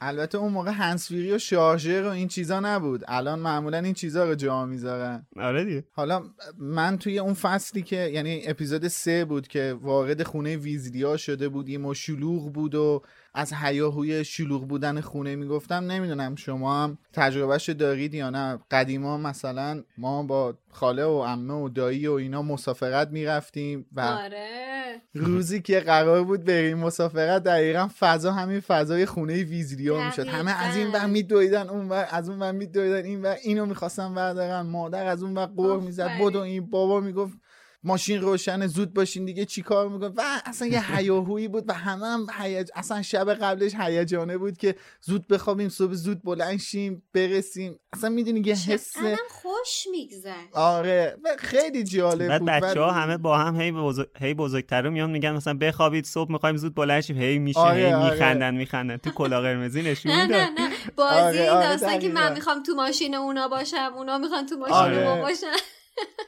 البته 0.01 0.37
اون 0.37 0.53
موقع 0.53 0.71
هنسفیری 0.71 1.31
و 1.31 1.37
شارژر 1.37 2.03
و 2.03 2.09
این 2.09 2.27
چیزا 2.27 2.59
نبود. 2.59 3.03
الان 3.07 3.39
معمولا 3.39 3.77
این 3.77 3.93
چیزا 3.93 4.25
رو 4.25 4.35
جا 4.35 4.65
می‌ذارن. 4.65 5.27
آره 5.37 5.65
دیگه. 5.65 5.83
حالا 5.91 6.23
من 6.57 6.97
توی 6.97 7.19
اون 7.19 7.33
فصلی 7.33 7.81
که 7.81 7.95
یعنی 7.95 8.41
اپیزود 8.45 8.87
سه 8.87 9.25
بود 9.25 9.47
که 9.47 9.75
وارد 9.81 10.23
خونه 10.23 10.57
ویزلیا 10.57 11.17
شده 11.17 11.49
بودیم 11.49 11.85
و 11.85 11.93
شلوغ 11.93 12.53
بود 12.53 12.75
و 12.75 13.01
از 13.33 13.53
هیاهوی 13.53 14.25
شلوغ 14.25 14.67
بودن 14.67 15.01
خونه 15.01 15.35
می‌گفتم 15.35 15.75
نمی‌دونم 15.75 16.35
شما 16.35 16.83
هم 16.83 16.97
تجربهش 17.13 17.69
دارید 17.69 18.13
یا 18.13 18.29
نه. 18.29 18.59
قدیما 18.71 19.17
مثلا 19.17 19.83
ما 19.97 20.23
با 20.23 20.53
خاله 20.69 21.03
و 21.03 21.23
عمه 21.23 21.53
و 21.53 21.69
دایی 21.69 22.07
و 22.07 22.11
اینا 22.11 22.41
مسافرت 22.41 23.09
می‌رفتیم 23.11 23.85
و 23.93 24.01
آره. 24.01 25.01
روزی 25.13 25.61
که 25.61 25.79
قرار 25.79 26.23
بود 26.23 26.43
بریم 26.43 26.77
مسافرت 26.77 27.43
دقیقا 27.43 27.89
فضا 27.99 28.31
همین 28.33 28.59
فضای 28.59 29.05
خونه 29.05 29.43
ویزلیا 29.43 30.05
می‌شد. 30.05 30.27
همه 30.27 30.63
از 30.63 30.75
این 30.75 30.91
ور 30.91 31.05
میدویدن 31.05 31.69
اون 31.69 31.89
ور 31.89 32.07
از 32.11 32.29
اون 32.29 32.39
ور 32.39 32.51
میدویدن 32.51 33.05
این 33.05 33.21
ور 33.21 33.37
اینو 33.43 33.65
می‌خواستن 33.65 34.15
بردارن 34.15 34.61
مادر 34.61 35.05
از 35.05 35.23
اون 35.23 35.37
ور 35.37 35.45
قور 35.45 35.79
می‌زد. 35.79 36.11
بدو 36.21 36.39
این 36.39 36.69
بابا 36.69 36.99
می‌گفت 36.99 37.37
ماشین 37.83 38.21
روشن 38.21 38.67
زود 38.67 38.93
باشین 38.93 39.25
دیگه 39.25 39.45
چیکار 39.45 39.89
میکن 39.89 40.13
و 40.17 40.21
اصلا 40.45 40.67
یه 40.67 40.95
هیاهویی 40.95 41.47
بود 41.47 41.63
و 41.67 41.73
همه 41.73 42.05
هم 42.05 42.27
هیج... 42.39 42.69
اصلا 42.75 43.01
شب 43.01 43.33
قبلش 43.33 43.75
هیجانه 43.75 44.37
بود 44.37 44.57
که 44.57 44.75
زود 45.01 45.27
بخوابیم 45.27 45.69
صبح 45.69 45.93
زود 45.93 46.23
بلند 46.23 46.59
شیم 46.59 47.03
برسیم. 47.13 47.79
اصلا 47.93 48.09
می‌دونی 48.09 48.41
یه 48.45 48.55
حس 48.55 48.97
خوش 49.29 49.87
میگذشت. 49.91 50.53
آره 50.53 51.17
و 51.23 51.29
خیلی 51.39 51.83
جالب 51.83 52.27
بعد 52.27 52.39
بود. 52.39 52.49
بچه 52.49 52.81
ها 52.81 52.91
همه 52.91 53.17
با 53.17 53.37
هم 53.37 53.61
هی, 53.61 53.71
بزرگ... 53.71 54.07
هی 54.19 54.33
بزرگتر 54.33 54.89
میان 54.89 55.11
میگن 55.11 55.31
مثلا 55.31 55.53
بخوابید 55.53 56.05
صبح 56.05 56.31
می‌خوایم 56.31 56.57
زود 56.57 56.75
بلند 56.75 57.01
شیم 57.01 57.17
هی 57.17 57.39
میشه 57.39 57.59
آره، 57.59 57.77
هی 57.77 57.93
آره. 57.93 58.13
میخندن 58.13 58.55
میخندن. 58.55 58.97
تو 58.97 59.11
کلا 59.11 59.41
قرمزی 59.41 59.81
نشون 59.81 60.11
نه 60.11 60.25
نه 60.25 60.49
نه. 60.49 60.69
بازی 60.95 61.15
آره، 61.15 61.49
آره، 61.49 61.67
داستان 61.67 61.99
که 61.99 62.09
من. 62.09 62.33
می‌خوام 62.33 62.63
تو 62.63 62.73
ماشین 62.73 63.15
اونا 63.15 63.47
باشم 63.47 63.91
اونا 63.95 64.17
می‌خوان 64.17 64.45
تو 64.45 64.55
ماشین 64.55 64.75
آره. 64.75 65.03
ما 65.03 65.21
باشن. 65.21 65.47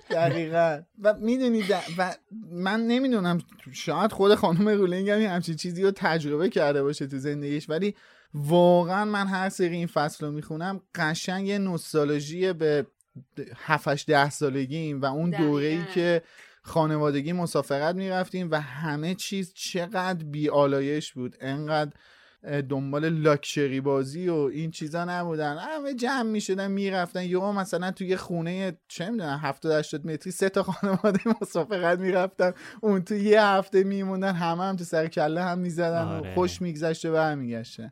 دقیقا 0.09 0.81
و 1.01 1.13
می‌دونید 1.13 1.65
و 1.97 2.15
من 2.51 2.87
نمی‌دونم 2.87 3.37
شاید 3.71 4.11
خود 4.11 4.35
خانم 4.35 4.69
رولینگ 4.69 5.09
هم 5.09 5.21
یه 5.21 5.29
همچین 5.29 5.55
چیزی 5.55 5.83
رو 5.83 5.91
تجربه 5.91 6.49
کرده 6.49 6.83
باشه 6.83 7.07
تو 7.07 7.17
زندگیش 7.17 7.69
ولی 7.69 7.95
واقعا 8.33 9.05
من 9.05 9.27
هر 9.27 9.49
سری 9.49 9.75
این 9.75 9.87
فصل 9.87 10.25
رو 10.25 10.31
می‌خونم 10.31 10.81
قشنگ 10.95 11.47
یه 11.47 11.57
نوستالژی 11.57 12.53
به 12.53 12.87
7 13.55 14.05
ده 14.05 14.29
سالگیم 14.29 15.01
و 15.01 15.05
اون. 15.05 15.29
دوره 15.29 15.67
ای 15.67 15.85
که 15.93 16.21
خانوادگی 16.61 17.33
مسافرت 17.33 17.95
می‌رفتیم 17.95 18.51
و 18.51 18.61
همه 18.61 19.15
چیز 19.15 19.53
چقدر 19.53 20.23
بیالایش 20.23 21.13
بود 21.13 21.35
انقدر 21.41 21.91
دنبال 22.69 23.09
لاکچری 23.09 23.81
بازی 23.81 24.29
و 24.29 24.35
این 24.35 24.71
چیزا 24.71 25.05
نبودن. 25.05 25.57
همه 25.57 25.93
جمع 25.93 26.29
می‌شدن 26.29 26.71
می‌رفتن. 26.71 27.23
یا 27.23 27.51
مثلا 27.51 27.91
توی 27.91 28.15
خونه 28.15 28.77
چه 28.87 29.09
می‌دونم 29.09 29.39
70 29.43 29.71
80 29.71 30.07
متری 30.07 30.31
سه 30.31 30.49
تا 30.49 30.63
خانواده 30.63 31.19
مسافرت 31.41 31.99
می‌رفتن. 31.99 32.51
اون 32.81 33.03
تو 33.03 33.15
یه 33.15 33.43
هفته 33.43 33.83
میموندن 33.83 34.33
همه 34.33 34.63
هم 34.63 34.75
تو 34.75 34.83
سر 34.83 35.07
کله 35.07 35.43
هم 35.43 35.59
می‌زدن 35.59 36.07
آره. 36.07 36.31
و 36.31 36.33
خوش 36.33 36.61
میگذشت 36.61 37.05
و 37.05 37.11
برمیگشتن 37.11 37.91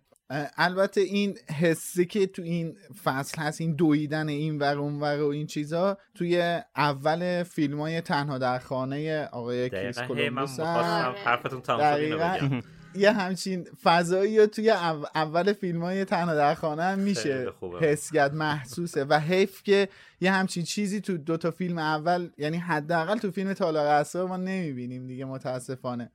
البته 0.58 1.02
این 1.02 1.38
حسی 1.60 2.06
که 2.06 2.28
تو 2.28 2.42
این 2.42 2.76
فصل 3.04 3.42
هست 3.42 3.62
این 3.62 3.76
دویدن 3.76 4.30
این 4.30 4.60
ور 4.60 4.78
اون 4.78 5.00
ور 5.00 5.22
و 5.22 5.28
این 5.28 5.48
چیزا 5.48 5.98
توی 6.16 6.62
اول 6.76 7.44
فیلم 7.44 7.80
های 7.80 8.02
تنها 8.02 8.38
در 8.38 8.60
خانه 8.60 9.26
آقای 9.26 9.70
کریس 9.70 10.00
می‌خواستم 10.00 10.64
آره. 10.64 11.20
حرفتون 11.20 11.62
تمام 11.62 12.62
یه 12.96 13.12
همچین 13.12 13.68
فضایی 13.84 14.40
رو 14.40 14.46
توی 14.46 14.70
او- 14.70 15.06
اول 15.16 15.54
فیلم 15.54 15.82
های 15.84 16.06
تنها 16.06 16.36
در 16.36 16.54
خانه 16.54 16.84
هم 16.84 17.00
میشه. 17.00 17.46
حس 17.82 18.12
کرد 18.12 18.34
محسوسه 18.36 19.04
و 19.06 19.20
حیف 19.20 19.64
که 19.64 19.88
یه 20.24 20.32
همچین 20.32 20.64
چیزی 20.64 21.02
تو 21.02 21.18
دو 21.18 21.38
تا 21.38 21.52
فیلم 21.52 21.78
اول 21.78 22.30
یعنی 22.38 22.58
حداقل 22.58 23.18
تو 23.18 23.32
فیلم 23.32 23.54
تالار 23.54 23.88
اسرار 23.88 24.28
ما 24.28 24.38
نمی‌بینیم 24.38 25.08
دیگه 25.08 25.26
متاسفانه. 25.26 26.12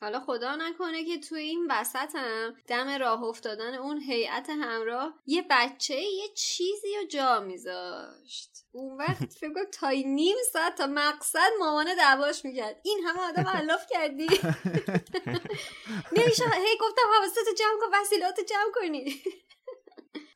حالا 0.00 0.20
خدا 0.20 0.56
نکنه 0.56 1.04
که 1.04 1.18
توی 1.18 1.40
این 1.40 1.66
وسط 1.70 2.14
هم 2.14 2.54
دم 2.66 2.88
راه 2.88 3.22
افتادن 3.22 3.74
اون 3.74 4.00
هیئت 4.00 4.50
همراه 4.50 5.14
یه 5.26 5.44
بچه 5.50 5.94
یه 5.94 6.28
چیزی 6.34 6.96
رو 7.00 7.06
جا 7.08 7.40
میذاشت. 7.40 8.50
اون 8.72 8.98
وقت 8.98 9.32
فکر 9.40 9.52
کنم 9.52 9.64
تا 9.72 9.90
نیم 9.90 10.36
ساعت 10.52 10.74
تا 10.74 10.86
مقصد 10.86 11.50
مامانه 11.60 11.94
دعواش 11.94 12.44
می‌کرد. 12.44 12.80
این 12.84 13.00
همه 13.06 13.20
آدم 13.20 13.48
علاف 13.48 13.86
کردی. 13.90 14.26
نمیشه. 16.16 16.44
هی 16.44 16.78
گفتم 16.80 17.02
حواستو 17.16 17.40
جمع 17.58 17.78
کن 17.80 18.00
وسیلاتو 18.00 18.42
جمع 18.42 18.72
کنی. 18.74 19.22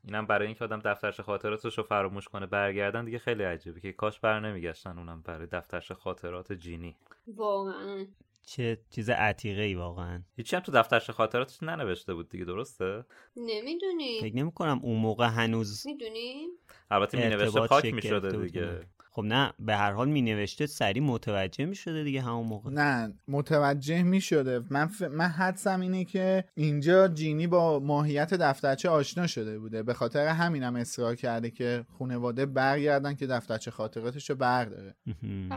اینم 0.07 0.27
برای 0.27 0.47
اینکه 0.47 0.65
آدم 0.65 0.79
دفترچه 0.79 1.23
خاطراتش 1.23 1.79
رو 1.79 1.85
فراموش 1.85 2.29
کنه 2.29 2.47
برگردن 2.47 3.05
دیگه 3.05 3.19
خیلی 3.19 3.43
عجیبه 3.43 3.81
که 3.81 3.93
کاش 3.93 4.21
بر 4.21 4.41
نمیگشتن 4.41 4.99
اونم 4.99 5.23
برای 5.23 5.47
دفترچه 5.47 5.95
خاطرات 5.95 6.53
جینی. 6.53 6.97
واقعا. 7.27 8.07
چه 8.47 8.79
چیز 8.91 9.11
عتیقه 9.11 9.63
ای 9.63 9.75
واقعا. 9.75 10.23
هیچی 10.37 10.57
هم 10.57 10.63
تو 10.63 10.73
دفترچه 10.73 11.13
خاطراتش 11.13 11.63
ننوشته 11.63 12.15
بود 12.15 12.29
دیگه 12.29 12.45
درسته؟ 12.45 13.05
نمی‌دونی. 13.37 14.21
فکر 14.21 14.37
نمی 14.37 14.53
کنم 14.53 14.81
اون 14.83 15.01
موقع 15.01 15.27
هنوز 15.27 15.87
می‌دونی؟ 15.87 16.47
البته 16.91 17.19
می 17.19 17.25
نوشته 17.25 17.45
ارتباط 17.45 17.69
پاک 17.69 17.87
شکل 17.87 17.95
می 17.95 18.01
گرفته 18.01 18.29
شده 18.29 18.39
بود 18.39 18.47
دیگه. 18.47 18.61
که- 18.61 18.81
خب 19.11 19.23
نه 19.23 19.53
به 19.59 19.77
هر 19.77 19.93
حال 19.93 20.09
می 20.09 20.23
نوشته 20.23 20.67
سریع 20.67 21.03
متوجه 21.03 21.65
می 21.67 21.75
شده 21.75 22.05
دیگه 22.05 22.21
همون 22.23 22.47
موقع. 22.47 22.71
نه 22.71 23.15
متوجه 23.29 24.03
می 24.03 24.21
شده. 24.21 24.61
من, 24.71 24.87
ف... 24.87 25.03
من 25.03 25.25
حدسم 25.29 25.81
اینه 25.81 26.05
که 26.05 26.45
اینجا 26.55 27.09
جینی 27.09 27.47
با 27.47 27.79
ماهیت 27.79 28.35
دفترچه 28.35 28.89
آشنا 28.89 29.27
شده 29.27 29.59
بوده. 29.59 29.83
به 29.83 29.95
خاطر 29.95 30.27
همینم 30.27 30.77
اصرار 30.77 31.15
کرده 31.15 31.51
که 31.51 31.87
خانواده 31.99 32.47
برگردن 32.47 33.15
که 33.15 33.27
دفترچه 33.27 33.71
خاطراتش 33.71 34.31
رو 34.31 34.37
برداره 34.37 34.95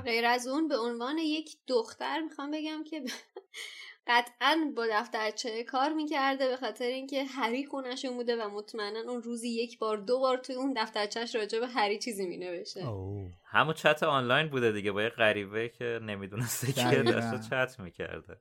غیر 0.05 0.25
از 0.25 0.47
اون 0.47 0.67
به 0.67 0.77
عنوان 0.77 1.17
یک 1.17 1.57
دختر 1.67 2.19
می‌خوام 2.19 2.51
بگم 2.51 2.83
که 2.89 3.01
قطعا 4.09 4.73
با 4.75 4.87
دفترچه 4.91 5.63
کار 5.63 5.93
می‌کرده 5.93 6.47
به 6.47 6.57
خاطر 6.57 6.85
اینکه 6.85 7.23
هری 7.23 7.65
خونشون 7.65 8.13
بوده 8.13 8.45
و 8.45 8.49
مطمئنا 8.49 8.99
اون 8.99 9.23
روزی 9.23 9.49
یک 9.49 9.79
بار 9.79 9.97
دو 9.97 10.19
بار 10.19 10.37
توی 10.37 10.55
اون 10.55 10.73
دفترچهش 10.77 11.35
راجع 11.35 11.59
به 11.59 11.67
هری 11.67 11.99
چیزی 11.99 12.27
مینوشته. 12.27 12.83
همون 13.45 13.73
چت 13.73 14.03
آنلاین 14.03 14.47
بوده 14.47 14.71
دیگه 14.71 14.91
با 14.91 15.03
یه 15.03 15.09
غریبه 15.09 15.69
که 15.69 15.99
نمی‌دونسته 16.03 16.71
که. 16.71 17.03
داشته 17.03 17.49
چت 17.49 17.79
می‌کرده 17.79 18.37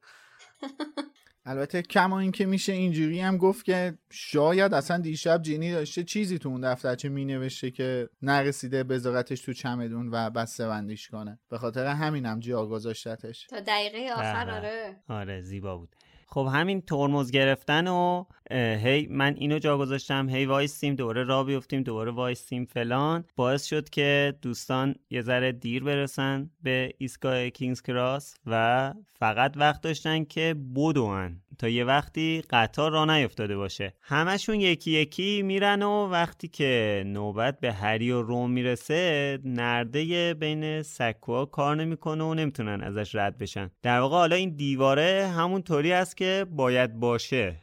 البته 1.49 1.83
کما 1.83 2.21
این 2.21 2.33
که 2.33 2.47
میشه 2.47 2.73
اینجوری 2.73 3.21
هم 3.21 3.37
گفت 3.37 3.65
که 3.65 3.99
شاید 4.11 4.75
اصلا 4.75 4.99
دیشب 4.99 5.43
جینی 5.43 5.73
داشته 5.73 6.05
چیزی 6.05 6.39
تو 6.39 6.49
اون 6.49 6.73
دفترچه 6.73 7.09
می 7.09 7.25
نوشته 7.25 7.71
که 7.71 8.09
نرسیده 8.23 8.85
بذارتش 8.85 9.41
تو 9.41 9.53
چمدون 9.53 10.09
و 10.13 10.31
بسته 10.31 10.69
بندیش 10.69 11.09
کنه. 11.09 11.39
به 11.51 11.59
خاطر 11.59 11.87
همینم 11.87 12.41
جا 12.41 12.67
گذاشتتش 12.67 13.47
تا 13.47 13.61
دقیقه 13.61 14.13
آخر 14.13 14.45
بله. 14.45 14.53
آره. 14.53 14.97
آره 15.09 15.43
زیبا 15.43 15.77
بود. 15.77 15.97
خب 16.31 16.49
همین 16.53 16.81
ترمز 16.81 17.31
گرفتن 17.31 17.89
و 17.89 18.25
هی 18.51 19.07
من 19.11 19.35
اینو 19.37 19.59
جا 19.59 19.79
گذاشتم 19.79 20.29
هی 20.29 20.47
وایستیم 20.47 20.95
دوباره 20.95 21.25
را 21.25 21.45
بیفتیم 21.45 21.83
دوباره 21.83 22.11
وایستیم 22.11 22.65
فلان. 22.65 23.25
باعث 23.37 23.65
شد 23.65 23.89
که 23.89 24.35
دوستان 24.43 24.95
یه 25.11 25.23
ذره 25.23 25.53
دیر 25.53 25.85
برسن 25.85 26.51
به 26.63 26.93
ایستگاه 26.99 27.51
کینگز 27.51 27.83
کراس 27.83 28.35
و 28.47 28.95
فقط 29.19 29.57
وقت 29.57 29.81
داشتن 29.81 30.25
که 30.25 30.57
بدون 30.77 31.41
تا 31.59 31.69
یه 31.69 31.85
وقتی 31.85 32.43
قطار 32.51 32.93
را 32.93 33.05
نیفتاده 33.05 33.57
باشه. 33.57 33.95
همشون 34.03 34.61
یکی 34.61 34.91
یکی 34.91 35.43
میرن 35.43 35.83
و 35.83 36.07
وقتی 36.07 36.49
که 36.49 37.03
نوبت 37.07 37.61
به 37.61 37.73
هری 37.73 38.11
و 38.11 38.23
روم 38.23 38.51
می‌رسه 38.51 39.39
نرده 39.45 40.35
بین 40.35 40.83
سکوها 40.83 41.47
کار 41.47 41.77
نمی‌کنه 41.77 42.25
و 42.25 42.35
نمی‌تونن 42.35 42.81
ازش 42.83 43.15
رد 43.15 43.39
بشن. 43.39 43.71
در 43.83 44.01
واقع 44.01 44.17
حالا 44.17 44.37
این 44.37 44.57
دیواره 44.57 45.29
همون 45.37 45.63
طوری 45.63 45.93
است 45.93 46.17
که 46.17 46.47
باید 46.51 47.01
باشه. 47.01 47.57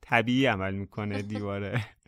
طبیعی 0.00 0.46
عمل 0.46 0.74
می‌کنه 0.74 1.22
دیواره. 1.22 1.84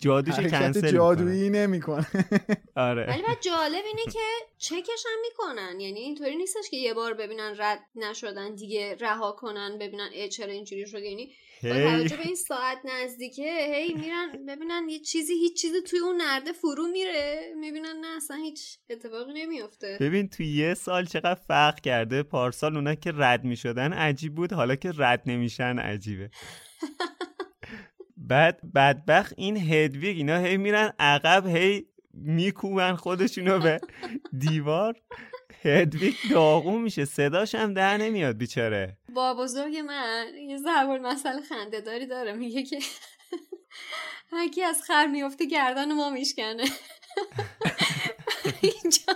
جادوشو 0.00 0.36
حرکت 0.36 0.60
کنسل 0.60 0.92
جادویی 0.92 1.50
نمی‌کنه. 1.50 2.06
آره. 2.76 3.06
ولی 3.06 3.22
بعد 3.22 3.40
جالب 3.40 3.84
اینه 3.84 4.12
که 4.12 4.20
چکش 4.58 5.04
هم 5.06 5.20
می‌کنن. 5.22 5.80
یعنی 5.80 6.00
اینطوری 6.00 6.36
نیستش 6.36 6.70
که 6.70 6.76
یه 6.76 6.94
بار 6.94 7.14
ببینن 7.14 7.54
رد 7.58 7.80
نشدن 7.94 8.54
دیگه 8.54 8.96
رها 9.00 9.32
کنن 9.32 9.78
ببینن 9.78 10.08
اه 10.14 10.28
چرا 10.28 10.52
اینجوری 10.52 10.86
شد 10.86 11.02
یعنی 11.02 11.32
با. 11.62 11.70
توجه 11.70 12.16
به 12.16 12.26
این 12.26 12.34
ساعت 12.34 12.78
نزدیکه 12.84 13.74
هی 13.74 13.94
میرن 13.94 14.46
ببینن 14.48 14.88
یه 14.88 14.98
چیزی 14.98 15.34
هیچ 15.34 15.60
چیزی 15.60 15.82
توی 15.82 15.98
اون 15.98 16.16
نرده 16.16 16.52
فرو 16.52 16.86
میره. 16.86 17.52
می‌بینن 17.60 17.96
نه 18.00 18.16
اصلا 18.16 18.36
هیچ 18.36 18.78
اتفاقی 18.90 19.32
نمیافته. 19.32 19.98
ببین 20.00 20.28
تو 20.28 20.42
یه 20.42 20.74
سال 20.74 21.04
چقدر 21.04 21.40
فرق 21.48 21.80
کرده. 21.80 22.22
پارسال 22.22 22.76
اونا 22.76 22.94
که 22.94 23.12
رد 23.16 23.44
می 23.44 23.56
شدن 23.56 23.92
عجیب 23.92 24.34
بود 24.34 24.52
حالا 24.52 24.76
که 24.76 24.92
رد 24.98 25.22
نمیشن 25.26 25.78
عجیبه. 25.78 26.30
بعد 28.28 28.60
بدبخت 28.74 29.34
این 29.36 29.56
هدویگ 29.56 30.16
اینا 30.16 30.38
هی 30.38 30.56
میرن 30.56 30.92
عقب 30.98 31.46
هی 31.46 31.86
میکوبن 32.14 32.94
خودشونو 32.94 33.58
به 33.58 33.80
دیوار. 34.38 35.00
هدویگ 35.64 36.14
داغون 36.30 36.82
میشه 36.82 37.04
صداش 37.04 37.54
هم 37.54 37.74
در 37.74 37.96
نمیاد 37.96 38.36
بیچاره. 38.36 38.96
با 39.14 39.34
بزرگ 39.34 39.76
من 39.76 40.26
یه 40.48 40.58
ضرب 40.58 40.90
مسئله 40.90 41.42
خنده 41.42 41.80
داری 41.80 42.06
داره 42.06 42.32
میگه 42.32 42.62
که 42.62 42.78
هرکی 44.32 44.62
از 44.62 44.82
خر 44.82 45.06
میفته 45.06 45.46
گردن 45.46 45.92
ما 45.92 46.10
میشکنه. 46.10 46.64
اینجا 48.62 49.12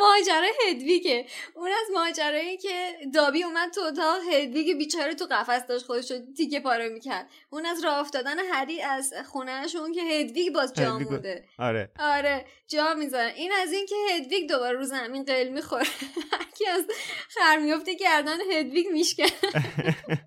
ماجرا 0.00 0.46
هدویگه. 0.68 1.26
اون 1.54 1.68
از 1.68 1.86
ماجرایی 1.94 2.56
که 2.56 2.92
دابی 3.14 3.42
اومد 3.42 3.70
تو 3.70 3.80
اتاق 3.80 4.20
هدویگ 4.32 4.78
بیچاره 4.78 5.14
تو 5.14 5.26
قفس 5.30 5.66
داشت 5.66 5.86
خودش 5.86 6.10
رو 6.10 6.18
تیکه 6.36 6.60
پاره 6.60 6.88
می‌کرد. 6.88 7.30
اون 7.50 7.66
از 7.66 7.84
راه 7.84 7.98
افتادن 7.98 8.38
هری 8.38 8.82
از 8.82 9.14
خونهشون 9.28 9.92
که 9.92 10.00
هدویگ 10.00 10.52
باز 10.52 10.72
جا 10.72 10.98
مونده. 10.98 11.44
آره. 11.58 11.90
آره 11.98 12.44
جا 12.68 12.94
می‌ذارن 12.94 13.32
این 13.34 13.52
از 13.52 13.72
این 13.72 13.86
که 13.86 13.94
هدویگ 14.14 14.48
دوباره 14.48 14.78
رو 14.78 14.84
زمین 14.84 15.24
قل 15.24 15.48
می‌خوره. 15.48 15.86
هرکی 16.32 16.66
از 16.68 16.84
خر 17.28 17.56
میفته 17.56 17.94
گردن 17.94 18.38
هدویگ 18.52 18.86
میشکنه. 18.88 19.30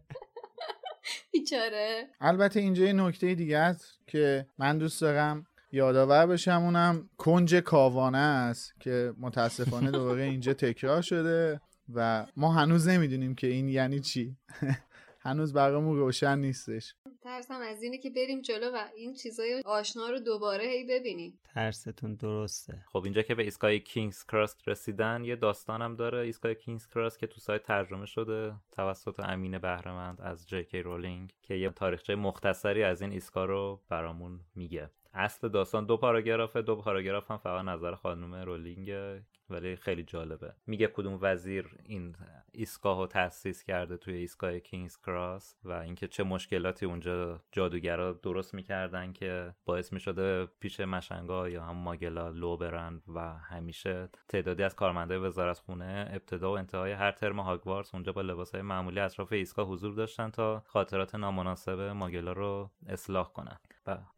بیچاره. 1.32 2.10
البته 2.22 2.60
اینجا 2.60 2.86
یه 2.86 2.94
نکته 2.94 3.36
دیگه 3.36 3.58
است 3.58 4.00
که 4.08 4.48
من 4.58 4.78
دوست 4.78 5.02
دارم 5.02 5.48
یادآور 5.72 6.28
بشم 6.28 6.62
اونم 6.64 7.10
کنج 7.18 7.56
کاوانه 7.56 8.18
است 8.18 8.74
که 8.80 9.14
متاسفانه 9.18 9.92
دوباره 9.92 10.24
اینجا 10.32 10.54
تکرار 10.54 11.02
شده 11.02 11.62
و 11.94 12.26
ما 12.36 12.54
هنوز 12.54 12.88
نمی‌دونیم 12.88 13.36
که 13.36 13.48
این 13.48 13.70
یعنی 13.70 14.00
چی. 14.00 14.38
هنوز 15.22 15.54
برامون 15.54 15.98
روشن 15.98 16.40
نیستش. 16.40 16.96
ترسم 17.22 17.60
از 17.62 17.84
اینه 17.84 17.98
که 17.98 18.10
بریم 18.10 18.42
جلو 18.42 18.72
و 18.74 18.88
این 18.96 19.14
چیزای 19.14 19.62
آشنا 19.66 20.10
رو 20.10 20.20
دوباره 20.20 20.64
هی 20.64 20.86
ببینیم. 20.86 21.40
درسته‌تون 21.44 22.16
درسته. 22.16 22.86
خب 22.92 23.04
اینجا 23.04 23.22
که 23.22 23.36
به 23.36 23.44
ایستگاه 23.44 23.78
کینگز 23.78 24.26
کراس 24.26 24.56
رسیدن 24.68 25.24
یه 25.24 25.36
داستانم 25.36 25.96
داره. 25.96 26.20
ایستگاه 26.20 26.54
کینگز 26.54 26.88
کراس 26.88 27.18
که 27.18 27.28
تو 27.28 27.40
سایت 27.40 27.64
ترجمه 27.64 28.06
شده 28.06 28.54
توسط 28.72 29.20
امین 29.20 29.58
بهرمند 29.58 30.22
از 30.22 30.48
جی 30.48 30.64
کی 30.64 30.82
رولینگ 30.82 31.34
که 31.42 31.54
یه 31.54 31.70
تاریخچه 31.70 32.16
مختصری 32.16 32.84
از 32.84 33.02
این 33.02 33.12
ایستگاه 33.12 33.46
رو 33.46 33.82
برامون 33.90 34.40
میگه. 34.56 34.90
اصل 35.14 35.50
داستان 35.50 35.86
دو 35.86 35.98
پاراگرافه 35.98 36.62
دو 36.62 36.76
پاراگراف 36.76 37.32
هم 37.32 37.38
فقط 37.38 37.66
نظر 37.66 37.96
خانم 37.96 38.36
رولینگه 38.36 39.24
ولی 39.50 39.76
خیلی 39.76 40.04
جالبه. 40.04 40.54
میگه 40.68 40.88
کدوم 40.88 41.18
وزیر 41.22 41.66
این 41.84 42.16
ایستگاه 42.52 42.98
رو 42.98 43.08
تأسیس 43.08 43.64
کرده 43.64 43.98
توی 43.98 44.14
ایستگاه 44.14 44.60
کینگز 44.60 44.98
کراس 44.98 45.56
و 45.64 45.72
اینکه 45.72 46.08
چه 46.08 46.24
مشکلاتی 46.24 46.86
اونجا 46.86 47.42
جادوگرا 47.52 48.14
درست 48.14 48.54
می‌کردن 48.54 49.14
که 49.14 49.54
باعث 49.66 49.94
می‌شده 49.94 50.46
پیش 50.46 50.80
مشنگا 50.80 51.50
یا 51.50 51.64
هم 51.64 51.76
ماگلا 51.76 52.30
لو 52.30 52.58
برن 52.58 53.02
و 53.08 53.38
همیشه 53.38 54.10
تعدادی 54.28 54.64
از 54.64 54.76
کارمندای 54.76 55.18
وزارت 55.18 55.60
خونه 55.60 56.10
ابتدا 56.14 56.52
و 56.52 56.58
انتهای 56.58 56.92
هر 56.92 57.12
ترم 57.12 57.40
هاگوارتس 57.40 57.94
اونجا 57.94 58.12
با 58.12 58.22
لباسهای 58.22 58.62
معمولی 58.62 59.00
اطراف 59.00 59.32
ایستگاه 59.32 59.68
حضور 59.68 59.94
داشتن 59.94 60.30
تا 60.30 60.64
خاطرات 60.66 61.16
نامناسب 61.16 61.80
ماگلا 61.80 62.34
رو 62.34 62.70
اصلاح 62.88 63.32
کنن. 63.34 63.60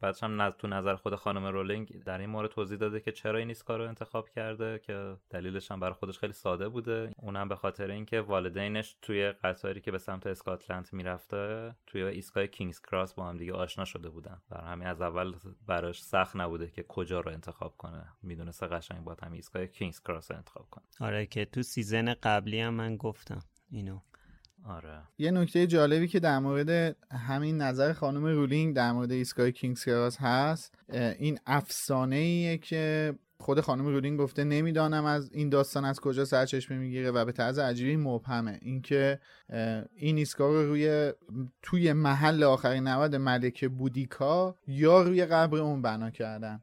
بعدش 0.02 0.24
هم 0.24 0.50
تو 0.50 0.68
نظر 0.68 0.96
خود 0.96 1.16
خانم 1.16 1.46
رولینگ 1.46 2.04
در 2.04 2.18
این 2.18 2.30
مورد 2.30 2.50
توضیح 2.50 2.78
داده 2.78 3.00
که 3.00 3.12
چرا 3.12 3.40
این 3.40 3.48
ایستگاه 3.48 3.78
رو 3.78 3.88
انتخاب 3.88 4.30
کرده 4.30 4.80
که 4.80 5.18
دلیلش 5.30 5.72
هم 5.72 5.80
برای 5.80 5.94
خودش 5.94 6.20
خیلی 6.20 6.34
ساده 6.34 6.70
بوده. 6.70 7.12
اونم 7.18 7.50
به 7.50 7.56
خاطر 7.56 7.92
اینکه 7.92 8.22
والدینش 8.22 8.98
توی 9.02 9.32
قطاری 9.32 9.82
که 9.82 9.92
به 9.92 9.98
سمت 9.98 10.28
اسکاتلند 10.28 10.90
می‌رفته 10.92 11.76
توی 11.88 12.04
ایستگاه 12.04 12.48
کینگز 12.48 12.82
کراس 12.82 13.14
با 13.14 13.26
هم 13.26 13.38
دیگه 13.38 13.54
آشنا 13.54 13.86
شده 13.86 14.10
بودن. 14.10 14.42
در 14.52 14.62
همین 14.62 14.88
از 14.88 15.02
اول 15.02 15.36
براش 15.68 16.04
سخت 16.04 16.36
نبوده 16.36 16.68
که 16.68 16.84
کجا 16.84 17.20
رو 17.20 17.32
انتخاب 17.32 17.78
کنه. 17.78 18.08
می‌دونسته 18.24 18.68
قشنگ 18.68 19.04
باید 19.04 19.24
هم 19.24 19.32
ایستگاه 19.32 19.66
کینگز 19.66 20.02
کراس 20.02 20.32
رو 20.32 20.38
انتخاب 20.38 20.68
کنه. 20.72 20.84
آره 21.00 21.26
که 21.26 21.46
تو 21.46 21.64
season 21.64 22.14
قبلی 22.14 22.60
هم 22.60 22.74
من 22.74 22.98
گفتم 22.98 23.40
اینو. 23.72 24.00
آره. 24.66 25.02
یه 25.18 25.32
نکته 25.32 25.68
جالبی 25.68 26.08
که 26.08 26.20
در 26.20 26.40
مورد 26.40 26.96
همین 27.12 27.58
نظر 27.58 27.94
خانم 27.94 28.26
رولینگ 28.26 28.76
در 28.76 28.92
مورد 28.92 29.12
ایستگاه 29.12 29.52
کینگز 29.52 30.18
هست 30.18 30.76
این 31.20 31.40
افسانه 31.46 32.16
ایه 32.16 32.58
که 32.58 33.14
خود 33.42 33.62
خانم 33.62 33.88
رولینگ 33.88 34.20
گفته 34.20 34.44
نمی‌دانم 34.44 35.06
از 35.06 35.32
این 35.34 35.50
داستان 35.50 35.86
از 35.86 36.00
کجا 36.00 36.26
سرچشمه 36.26 36.78
می‌گیره 36.78 37.12
و 37.12 37.26
به 37.26 37.32
طرز 37.32 37.60
عجیبی 37.60 37.96
مبهمه. 37.96 38.60
اینکه 38.62 39.20
این 39.96 40.18
ایستگاه 40.18 40.52
رو 40.54 40.68
روی 40.68 41.14
توی 41.62 41.94
محل 41.94 42.44
آخرین 42.44 42.88
نبرد 42.88 43.16
ملکه 43.16 43.68
بودیکا 43.68 44.56
یا 44.68 45.02
روی 45.02 45.26
قبر 45.26 45.58
اون 45.58 45.82
بنا 45.82 46.10
کردن. 46.10 46.62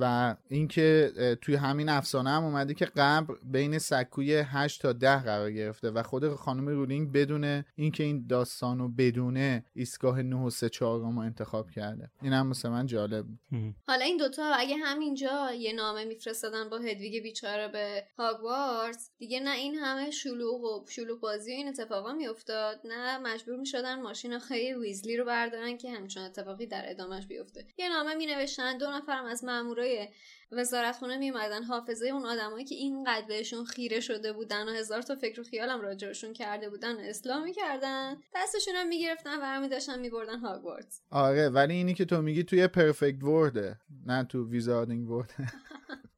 و 0.00 0.34
اینکه 0.48 1.12
توی 1.40 1.54
همین 1.54 1.88
افسانه 1.88 2.30
هم 2.30 2.44
اومده 2.44 2.74
که 2.74 2.84
قبر 2.84 3.34
بین 3.44 3.78
سکوی 3.78 4.34
8 4.36 4.82
تا 4.82 4.92
10 4.92 5.22
قرار 5.22 5.50
گرفته 5.50 5.90
و 5.90 6.02
خود 6.02 6.34
خانم 6.34 6.68
رولینگ 6.68 7.12
بدون 7.12 7.64
اینکه 7.76 8.04
این 8.04 8.26
داستان 8.26 8.78
رو 8.78 8.88
بدونه 8.88 9.64
ایستگاه 9.74 10.22
9 10.22 10.36
و 10.36 10.50
3 10.50 10.68
4 10.68 11.00
رو 11.00 11.18
انتخاب 11.18 11.70
کرده. 11.70 12.10
این 12.22 12.32
هم 12.32 12.46
مثلا 12.46 12.86
جالب. 12.86 13.26
حالا 13.86 14.04
این 14.04 14.16
دوتا 14.16 14.42
اگه 14.54 14.76
همینجا 14.76 15.50
یه 15.58 15.72
نامه 15.72 16.04
میفرستادن 16.20 16.68
با 16.68 16.78
هدویگ 16.78 17.22
بیچاره 17.22 17.68
به 17.68 18.04
هاگوارتس. 18.18 19.10
دیگه 19.18 19.40
نه 19.40 19.50
این 19.50 19.74
همه 19.74 20.10
شلوغ 20.10 20.64
و 20.64 20.86
شلوغ 20.88 21.20
بازی 21.20 21.52
و 21.52 21.54
این 21.54 21.68
اتفاقا 21.68 22.12
میافتاد 22.12 22.80
نه 22.84 23.18
مجبور 23.18 23.56
می‌شدن 23.56 24.02
ماشین 24.02 24.38
خیلی 24.38 24.74
ویزلی 24.74 25.16
رو 25.16 25.24
بردارن 25.24 25.76
که 25.76 25.90
همچون 25.90 26.22
اتفاقی 26.22 26.66
در 26.66 26.90
ادامش 26.90 27.26
بیفته. 27.26 27.66
یه 27.78 27.88
نامه 27.88 28.14
مینوشتن 28.14 28.78
دو 28.78 28.90
نفرم 28.90 29.24
از 29.24 29.44
مامورای 29.44 30.08
وزارت 30.52 30.96
خونه 30.96 31.16
میومدن 31.16 31.62
حافظه 31.62 32.06
اون 32.06 32.26
آدمایی 32.26 32.64
که 32.64 32.74
اینقدر 32.74 33.26
بهشون 33.26 33.64
خیره 33.64 34.00
شده 34.00 34.32
بودن 34.32 34.68
و 34.68 34.72
هزار 34.72 35.02
تا 35.02 35.14
فکر 35.14 35.40
و 35.40 35.44
خیالم 35.44 35.80
راجبشون 35.80 36.32
کرده 36.32 36.70
بودن 36.70 36.96
و 36.96 37.00
اصلاح 37.00 37.44
می‌کردن. 37.44 38.16
دستشون 38.34 38.74
هم 38.74 38.88
می‌گرفتن 38.88 39.36
و 39.36 39.40
برمی 39.40 39.68
داشتن 39.68 40.00
میبردن 40.00 40.38
هاگوارتس. 40.38 41.02
آره 41.10 41.48
ولی 41.48 41.74
اینی 41.74 41.94
که 41.94 42.04
تو 42.04 42.22
میگی 42.22 42.44
توی 42.44 42.66
پرفکت 42.66 43.24
ورده 43.24 43.80
نه 44.06 44.24
تو 44.24 44.50
ویزاردینگ 44.50 45.10
ورد 45.10 45.34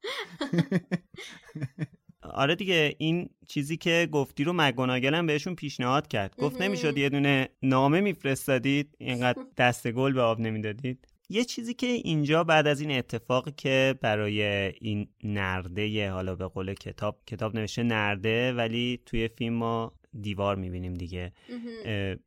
آره 2.21 2.55
دیگه 2.55 2.95
این 2.97 3.29
چیزی 3.47 3.77
که 3.77 4.07
گفتی 4.11 4.43
رو 4.43 4.53
مگوناگل 4.55 5.15
هم 5.15 5.25
بهشون 5.25 5.55
پیشنهاد 5.55 6.07
کرد 6.07 6.35
گفت. 6.37 6.61
نمی‌شد 6.61 6.97
یه 6.97 7.09
دونه 7.09 7.49
نامه 7.61 8.01
میفرستادید 8.01 8.95
اینقدر 8.97 9.43
دست 9.57 9.91
گل 9.91 10.13
به 10.13 10.21
آب 10.21 10.39
نمی‌دادید 10.39 11.07
یه 11.29 11.43
چیزی 11.43 11.73
که 11.73 11.87
اینجا 11.87 12.43
بعد 12.43 12.67
از 12.67 12.81
این 12.81 12.91
اتفاقی 12.91 13.51
که 13.57 13.95
برای 14.01 14.43
این 14.81 15.07
نرده 15.23 16.11
حالا 16.11 16.35
به 16.35 16.47
قول 16.47 16.73
کتاب 16.73 17.19
کتاب 17.27 17.55
نوشته 17.55 17.83
نرده 17.83 18.53
ولی 18.53 18.99
توی 19.05 19.27
فیلم 19.27 19.53
ما 19.53 19.93
دیوار 20.21 20.55
می‌بینیم 20.55 20.93
دیگه. 20.93 21.31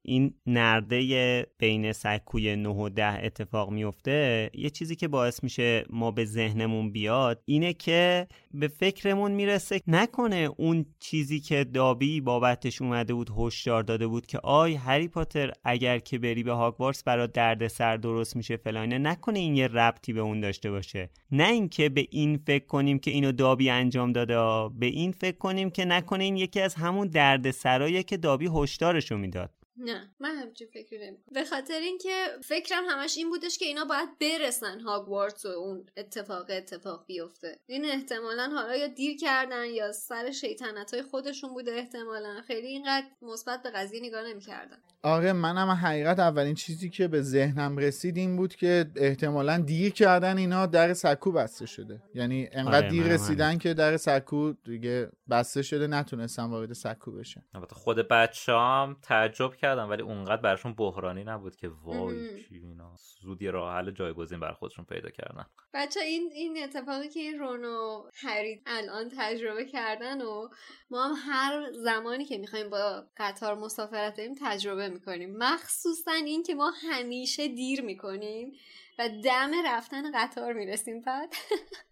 این 0.02 0.34
نرده 0.46 1.46
بین 1.58 1.92
سکوی 1.92 2.56
9 2.56 2.68
و 2.68 2.88
10 2.88 3.24
اتفاق 3.24 3.70
میفته 3.70 4.50
یه 4.54 4.70
چیزی 4.70 4.96
که 4.96 5.08
باعث 5.08 5.42
میشه 5.42 5.84
ما 5.90 6.10
به 6.10 6.24
ذهنمون 6.24 6.92
بیاد 6.92 7.42
اینه 7.44 7.72
که 7.72 8.26
به 8.60 8.68
فکرمون 8.68 9.32
می‌رسه. 9.32 9.80
نکنه 9.86 10.48
اون 10.56 10.86
چیزی 11.00 11.40
که 11.40 11.64
دابی 11.64 12.20
بابتش 12.20 12.82
اومده 12.82 13.14
بود 13.14 13.30
هشدار 13.38 13.82
داده 13.82 14.06
بود 14.06 14.26
که 14.26 14.38
آی 14.38 14.74
هری 14.74 15.08
پاتر 15.08 15.52
اگر 15.64 15.98
که 15.98 16.18
بری 16.18 16.42
به 16.42 16.52
هاگوارتس 16.52 17.02
برات 17.02 17.32
درد 17.32 17.68
سر 17.68 17.96
درست 17.96 18.36
میشه 18.36 18.56
فلانه 18.56 18.98
نکنه 18.98 19.38
این 19.38 19.56
یه 19.56 19.68
ربطی 19.68 20.12
به 20.12 20.20
اون 20.20 20.40
داشته 20.40 20.70
باشه. 20.70 21.10
نه 21.32 21.48
اینکه 21.48 21.88
به 21.88 22.06
این 22.10 22.36
فکر 22.36 22.66
کنیم 22.66 22.98
که 22.98 23.10
اینو 23.10 23.32
دابی 23.32 23.70
انجام 23.70 24.12
داده 24.12 24.36
به 24.78 24.86
این 24.86 25.12
فکر 25.12 25.36
کنیم 25.36 25.70
که 25.70 25.84
نکنه 25.84 26.24
این 26.24 26.36
یکی 26.36 26.60
از 26.60 26.74
همون 26.74 27.08
درد 27.08 27.50
سرایه 27.50 28.02
که 28.02 28.16
دابی 28.16 28.50
هشدارشو 28.54 29.16
می‌داد. 29.16 29.50
نه 29.78 30.10
من 30.20 30.34
همچین 30.34 30.68
فکری 30.74 31.06
نمی 31.06 31.16
به 31.32 31.44
خاطر 31.44 31.74
اینکه 31.74 32.26
فکرم 32.42 32.84
همش 32.88 33.16
این 33.16 33.28
بودش 33.28 33.58
که 33.58 33.64
اینا 33.64 33.84
باید 33.84 34.08
برسن 34.18 34.80
هاگوارتس 34.80 35.46
و 35.46 35.48
اون 35.48 35.86
اتفاق 35.96 36.46
اتفاق 36.48 37.04
بیفته. 37.06 37.58
این 37.66 37.84
احتمالا 37.84 38.50
حالا 38.54 38.76
یا 38.76 38.86
دیر 38.86 39.16
کردن 39.16 39.64
یا 39.64 39.92
سر 39.92 40.30
شیطنت 40.30 40.94
های 40.94 41.02
خودشون 41.02 41.50
بوده 41.50 41.72
احتمالا. 41.72 42.40
خیلی 42.46 42.66
اینقدر 42.66 43.06
مثبت 43.22 43.62
به 43.62 43.70
قضیه 43.70 44.00
نگاه 44.00 44.22
نمی‌کردن 44.28 44.76
آره 45.02 45.32
منم 45.32 45.70
حقیقت 45.70 46.18
اولین 46.18 46.54
چیزی 46.54 46.90
که 46.90 47.08
به 47.08 47.22
ذهنم 47.22 47.78
رسید 47.78 48.16
این 48.16 48.36
بود 48.36 48.54
که 48.54 48.86
احتمالا 48.96 49.58
دیر 49.58 49.92
کردن 49.92 50.38
اینا 50.38 50.66
در 50.66 50.94
سکو 50.94 51.32
بسته 51.32 51.66
شده. 51.66 52.02
یعنی 52.14 52.48
انقدر 52.52 52.76
آره 52.76 52.88
دیر 52.88 53.02
رسیدن 53.06 53.58
که 53.58 53.74
در 53.74 53.96
سکو 53.96 54.52
دیگه 54.64 55.10
بسته 55.30 55.62
شده 55.62 55.86
نتونستن 55.86 56.44
وارد 56.44 56.72
سکو 56.72 57.12
بشن. 57.12 57.42
البته 57.54 57.74
خود 57.74 58.08
بچه‌ام 58.08 58.96
تعجب 59.02 59.54
کردم 59.66 59.90
ولی 59.90 60.02
اونقدر 60.02 60.42
براشون 60.42 60.74
بحرانی 60.74 61.24
نبود 61.24 61.56
که 61.56 61.68
وای 61.68 62.44
چی 62.44 62.54
اینا. 62.54 62.96
زود 63.20 63.42
یه 63.42 63.50
راه 63.50 63.74
حل 63.74 63.90
جایگزین 63.90 64.40
بر 64.40 64.52
خودشون 64.52 64.84
پیدا 64.84 65.10
کردن. 65.10 65.46
بچه 65.74 66.00
این 66.00 66.30
این 66.34 66.62
اتفاقی 66.64 67.08
که 67.08 67.20
این 67.20 67.38
رونو 67.38 68.04
هری 68.14 68.62
الان 68.66 69.10
تجربه 69.18 69.64
کردن 69.64 70.22
و 70.22 70.48
ما 70.90 71.04
هم 71.04 71.14
هر 71.32 71.72
زمانی 71.72 72.24
که 72.24 72.38
می‌خوایم 72.38 72.70
با 72.70 73.04
قطار 73.16 73.54
مسافرت 73.54 74.16
داریم 74.16 74.34
تجربه 74.40 74.88
می‌کنیم. 74.88 75.36
مخصوصا 75.36 76.12
این 76.12 76.42
که 76.42 76.54
ما 76.54 76.70
همیشه 76.70 77.48
دیر 77.48 77.82
می‌کنیم 77.82 78.52
و 78.98 79.08
دم 79.24 79.50
رفتن 79.66 80.02
قطار 80.14 80.52
می‌رسیم. 80.52 81.00
بعد 81.00 81.34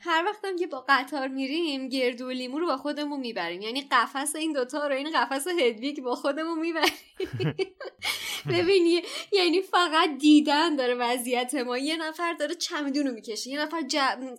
هر 0.00 0.24
وقتم 0.26 0.56
که 0.56 0.66
با 0.66 0.84
قطار 0.88 1.28
میریم 1.28 1.88
گردو 1.88 2.26
و 2.26 2.30
لیمو 2.30 2.58
رو 2.58 2.66
با 2.66 2.76
خودمون 2.76 3.20
می‌بریم. 3.20 3.62
یعنی 3.62 3.88
قفس 3.90 4.36
این 4.36 4.52
دوتا 4.52 4.86
رو 4.86 4.94
این 4.94 5.10
قفس 5.10 5.46
هدویگ 5.46 6.00
با 6.00 6.14
خودمون 6.14 6.58
می‌بریم. 6.58 6.92
ببینی 8.52 9.02
یعنی 9.32 9.62
فقط 9.62 10.18
دیدن 10.18 10.76
داره 10.76 10.94
وضعیت 10.94 11.54
ما. 11.54 11.78
یه 11.78 11.96
نفر 11.96 12.32
داره 12.32 12.54
چمدون 12.54 13.06
رو 13.06 13.12
می‌کشه. 13.12 13.50
یه 13.50 13.60
نفر 13.60 13.82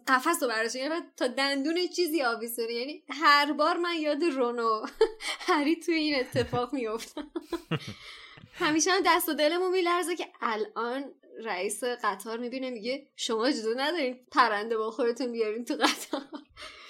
قفس 0.08 0.44
رو 0.44 0.50
برشه 0.50 0.80
یه 0.80 0.90
نفر 0.90 1.06
تا 1.18 1.28
دندون 1.28 1.88
چیزی 1.88 2.22
آویزونه. 2.22 2.74
یعنی 2.74 3.04
هر 3.10 3.52
بار 3.52 3.78
من 3.78 3.96
یاد 3.96 4.24
رونو 4.24 4.86
هری 5.48 5.76
توی 5.76 5.96
این 5.96 6.20
اتفاق 6.20 6.74
میفتم 6.74 7.32
همیشه 8.60 8.92
هم 8.92 9.02
دست 9.06 9.30
و 9.30 9.34
دلمون 9.34 9.72
میلرزه 9.72 10.16
که 10.16 10.28
الان 10.42 11.14
رئیس 11.43 11.84
قطار 12.04 12.38
می‌بینه 12.38 12.69
میگه 12.69 13.08
شما 13.15 13.45
اجازه 13.45 13.69
ندارین 13.78 14.15
پرنده 14.32 14.78
با 14.78 14.91
خودتون 14.91 15.32
بیارین 15.32 15.65
تو 15.65 15.74
قطار. 15.74 16.21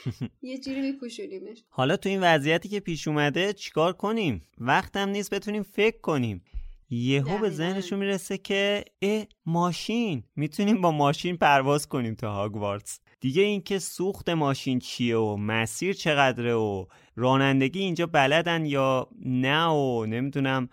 یه 0.42 0.58
جوری 0.58 0.82
میپوشونیمش. 0.82 1.64
حالا 1.70 1.98
تو 1.98 2.10
این 2.10 2.24
وضعیتی 2.24 2.70
که 2.70 2.80
پیش 2.80 3.08
اومده 3.08 3.54
چیکار 3.54 3.94
کنیم؟ 3.94 4.42
وقتم 4.58 5.10
نیست 5.10 5.34
بتونیم 5.34 5.64
فکر 5.64 6.02
کنیم. 6.02 6.44
یهو 6.90 7.38
به 7.38 7.50
ذهنشون 7.50 8.00
می‌رسه 8.00 8.38
که 8.38 8.86
اه 9.02 9.26
ماشین. 9.46 10.24
می‌تونیم 10.36 10.82
با 10.82 10.92
ماشین 10.92 11.38
پرواز 11.38 11.88
کنیم 11.88 12.16
تا 12.16 12.32
هاگوارتس 12.32 13.00
دیگه 13.20 13.42
اینکه 13.42 13.80
سوخت 13.80 14.30
ماشین 14.30 14.80
چیه 14.80 15.18
و 15.18 15.38
مسیر 15.38 15.94
چقدره 15.94 16.54
و 16.54 16.86
رانندگی 17.16 17.80
اینجا 17.80 18.06
بلدن 18.06 18.66
یا 18.66 19.10
نه 19.26 19.68
و 19.68 20.06
نمی‌دونم 20.06 20.70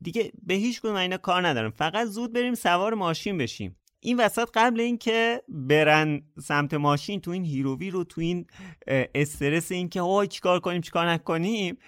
دیگه 0.00 0.32
به 0.42 0.54
هیچ 0.54 0.80
کدوم 0.80 0.94
اینا 0.94 1.16
کار 1.16 1.48
ندارم. 1.48 1.70
فقط 1.70 2.06
زود 2.06 2.32
بریم 2.32 2.54
سوار 2.54 2.94
ماشین 2.94 3.38
بشیم. 3.38 3.76
این 4.00 4.20
وسط 4.20 4.48
قبل 4.54 4.80
اینکه 4.80 5.42
برن 5.48 6.22
سمت 6.42 6.74
ماشین 6.74 7.20
تو 7.20 7.30
این 7.30 7.44
هیرووی 7.44 7.90
رو 7.90 8.04
تو 8.04 8.20
این 8.20 8.46
استرس 9.14 9.72
اینکه 9.72 10.00
وای 10.00 10.28
چیکار 10.28 10.60
کنیم 10.60 10.80
چیکار 10.80 11.10
نکنیم 11.10 11.78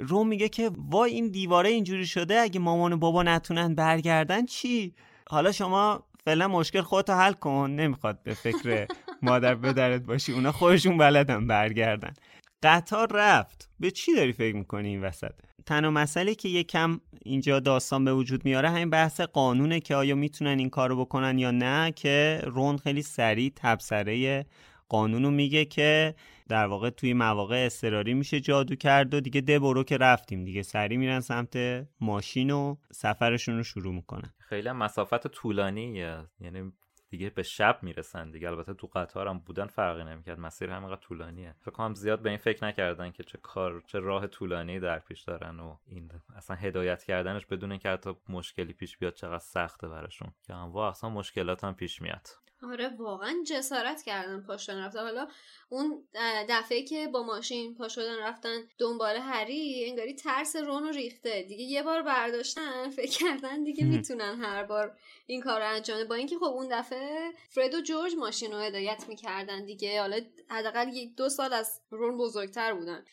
رو 0.00 0.24
میگه 0.24 0.48
که 0.48 0.70
وای 0.76 1.12
این 1.12 1.28
دیواره 1.28 1.68
اینجوری 1.68 2.06
شده 2.06 2.38
اگه 2.38 2.60
مامان 2.60 2.92
و 2.92 2.96
بابا 2.96 3.22
نتونن 3.22 3.74
برگردن 3.74 4.46
چی؟ 4.46 4.94
حالا 5.28 5.52
شما 5.52 6.06
فعلا 6.24 6.48
مشکل 6.48 6.80
خودتو 6.80 7.12
حل 7.12 7.32
کن. 7.32 7.70
نمی‌خواد 7.70 8.22
به 8.22 8.34
فکر 8.34 8.86
مادر 9.22 9.54
بدرت 9.54 10.02
باشی. 10.02 10.32
اونا 10.32 10.52
خودشون 10.52 10.98
بلدن 10.98 11.46
برگردن. 11.46 12.14
قطار 12.62 13.08
رفت. 13.12 13.70
به 13.80 13.90
چی 13.90 14.14
داری 14.14 14.32
فکر 14.32 14.56
می‌کنی 14.56 14.88
این 14.88 15.02
وسط؟ 15.02 15.34
تنها 15.66 15.90
مسئله 15.90 16.34
که 16.34 16.48
یکم 16.48 17.00
اینجا 17.22 17.60
داستان 17.60 18.04
به 18.04 18.14
وجود 18.14 18.44
میاره 18.44 18.70
همین 18.70 18.90
بحث 18.90 19.20
قانونه 19.20 19.80
که 19.80 19.94
آیا 19.94 20.14
می‌تونن 20.14 20.58
این 20.58 20.70
کارو 20.70 21.04
بکنن 21.04 21.38
یا 21.38 21.50
نه 21.50 21.92
که 21.92 22.40
رون 22.44 22.76
خیلی 22.76 23.02
سریع 23.02 23.52
تبصره 23.56 24.46
قانونو 24.88 25.30
میگه 25.30 25.64
که 25.64 26.14
در 26.48 26.66
واقع 26.66 26.90
توی 26.90 27.14
مواقع 27.14 27.56
استراری 27.66 28.14
میشه 28.14 28.40
جادو 28.40 28.74
کرد 28.74 29.14
و 29.14 29.20
دیگه 29.20 29.40
ده 29.40 29.58
برو 29.58 29.84
که 29.84 29.96
رفتیم 29.96 30.44
دیگه. 30.44 30.62
سریع 30.62 30.98
میرن 30.98 31.20
سمت 31.20 31.56
ماشین 32.00 32.50
و 32.50 32.76
سفرشون 32.92 33.56
رو 33.56 33.62
شروع 33.62 33.94
می‌کنن. 33.94 34.32
خیلی 34.38 34.72
مسافت 34.72 35.26
طولانیه. 35.26 36.18
یعنی 36.40 36.72
دیگه 37.14 37.30
به 37.30 37.42
شب 37.42 37.78
می‌رسن 37.82 38.30
دیگه. 38.30 38.48
البته 38.48 38.74
تو 38.74 38.86
قطار 38.86 39.28
هم 39.28 39.38
بودن 39.38 39.66
فرقی 39.66 40.04
نمی‌کرد. 40.04 40.40
مسیر 40.40 40.70
همینقدر 40.70 41.00
طولانیه. 41.00 41.54
فکر 41.60 41.70
کنم 41.70 41.94
زیاد 41.94 42.22
به 42.22 42.28
این 42.28 42.38
فکر 42.38 42.64
نکردن 42.64 43.10
که 43.10 43.22
چه 43.22 43.38
کار 43.38 43.82
چه 43.86 43.98
راه 43.98 44.26
طولانی 44.26 44.80
در 44.80 44.98
پیش 44.98 45.22
دارن 45.22 45.60
و 45.60 45.76
این 45.86 46.10
اصلا 46.36 46.56
هدایت 46.56 47.04
کردنش 47.04 47.46
بدون 47.46 47.70
اینکه 47.70 47.88
حتی 47.88 48.16
مشکلی 48.28 48.72
پیش 48.72 48.98
بیاد 48.98 49.14
چقدر 49.14 49.38
سخته 49.38 49.88
براشون. 49.88 50.32
که 50.46 50.54
هم 50.54 50.76
اصلا 50.76 51.10
مشکلات 51.10 51.64
هم 51.64 51.74
پیش 51.74 52.02
میاد. 52.02 52.28
آره 52.70 52.88
واقعا 52.88 53.42
جسارت 53.46 54.02
کردن 54.02 54.40
پاشدن 54.40 54.78
رفتن 54.84 55.00
حالا 55.00 55.28
اون 55.68 56.08
دفعه 56.48 56.82
که 56.82 57.06
با 57.06 57.22
ماشین 57.22 57.74
پا 57.74 57.88
شدن 57.88 58.18
رفتن 58.18 58.68
دنبال 58.78 59.16
هری 59.16 59.84
انگاری 59.88 60.14
ترس 60.14 60.56
رون 60.56 60.82
رو 60.82 60.90
ریخته. 60.90 61.42
دیگه 61.42 61.64
یه 61.64 61.82
بار 61.82 62.02
برداشتن 62.02 62.90
فکر 62.90 63.18
کردن 63.18 63.64
دیگه 63.64 63.84
می‌تونن 63.84 64.40
هر 64.40 64.64
بار 64.64 64.98
این 65.26 65.40
کار 65.40 65.60
رو 65.60 65.68
انجام 65.68 66.04
با 66.04 66.14
اینکه 66.14 66.36
خب 66.36 66.44
اون 66.44 66.68
دفعه 66.70 67.32
فرد 67.50 67.74
و 67.74 67.80
جورج 67.80 68.14
ماشین 68.14 68.52
رو 68.52 68.58
هدایت 68.58 69.04
می‌کردن 69.08 69.64
دیگه. 69.64 70.00
حالا 70.00 70.20
حداقل 70.50 70.90
دو 71.16 71.28
سال 71.28 71.52
از 71.52 71.80
رون 71.90 72.16
بزرگتر 72.16 72.74
بودن. 72.74 73.04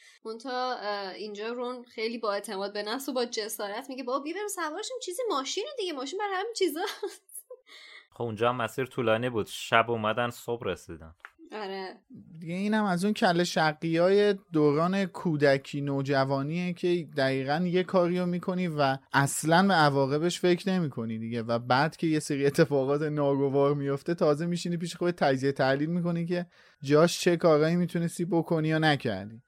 تا 0.43 0.79
اینجا 1.09 1.51
رون 1.51 1.83
خیلی 1.83 2.17
با 2.17 2.33
اعتماد 2.33 2.73
به 2.73 2.83
نفس 2.83 3.09
و 3.09 3.13
با 3.13 3.25
جسارت 3.25 3.89
میگه 3.89 4.03
بابا 4.03 4.19
بیبرم 4.19 4.47
سوارشم 4.47 4.93
چیزی 5.01 5.21
ماشین 5.29 5.65
دیگه 5.77 5.93
ماشین 5.93 6.19
برای 6.19 6.35
همین 6.35 6.53
چیزا 6.53 6.81
خب 8.21 8.25
اونجا 8.25 8.49
هم 8.49 8.55
مسیر 8.55 8.86
طولانی 8.86 9.29
بود. 9.29 9.47
شب 9.49 9.91
اومدن 9.91 10.29
صبح 10.29 10.67
رسیدن. 10.67 11.13
آره. 11.51 11.88
دیگه 12.39 12.53
اینم 12.53 12.84
از 12.84 13.05
اون 13.05 13.13
کل 13.13 13.43
شقی 13.43 13.97
های 13.97 14.36
دوران 14.53 15.05
کودکی 15.05 15.81
نوجوانیه 15.81 16.73
که 16.73 17.07
دقیقا 17.17 17.63
یه 17.65 17.84
کاری 17.84 18.19
رو 18.19 18.25
می‌کنی 18.25 18.67
و 18.67 18.97
اصلا 19.13 19.67
به 19.67 19.73
عواقبش 19.73 20.39
فکر 20.39 20.69
نمی‌کنی 20.69 21.19
دیگه. 21.19 21.41
و 21.41 21.60
بعد 21.60 21.97
که 21.97 22.07
یه 22.07 22.19
سری 22.19 22.45
اتفاقات 22.45 23.01
ناگوار 23.01 23.75
میفته 23.75 24.13
تازه 24.13 24.45
میشینی 24.45 24.77
پیش 24.77 24.95
خود 24.95 25.12
تجزیه 25.12 25.51
تحلیل 25.51 25.89
می‌کنی 25.89 26.25
که 26.25 26.45
جاش 26.84 27.19
چه 27.19 27.38
کارهایی 27.38 27.75
می‌تونستی 27.75 28.25
بکنی 28.25 28.67
یا 28.67 28.79
نکردی. 28.79 29.41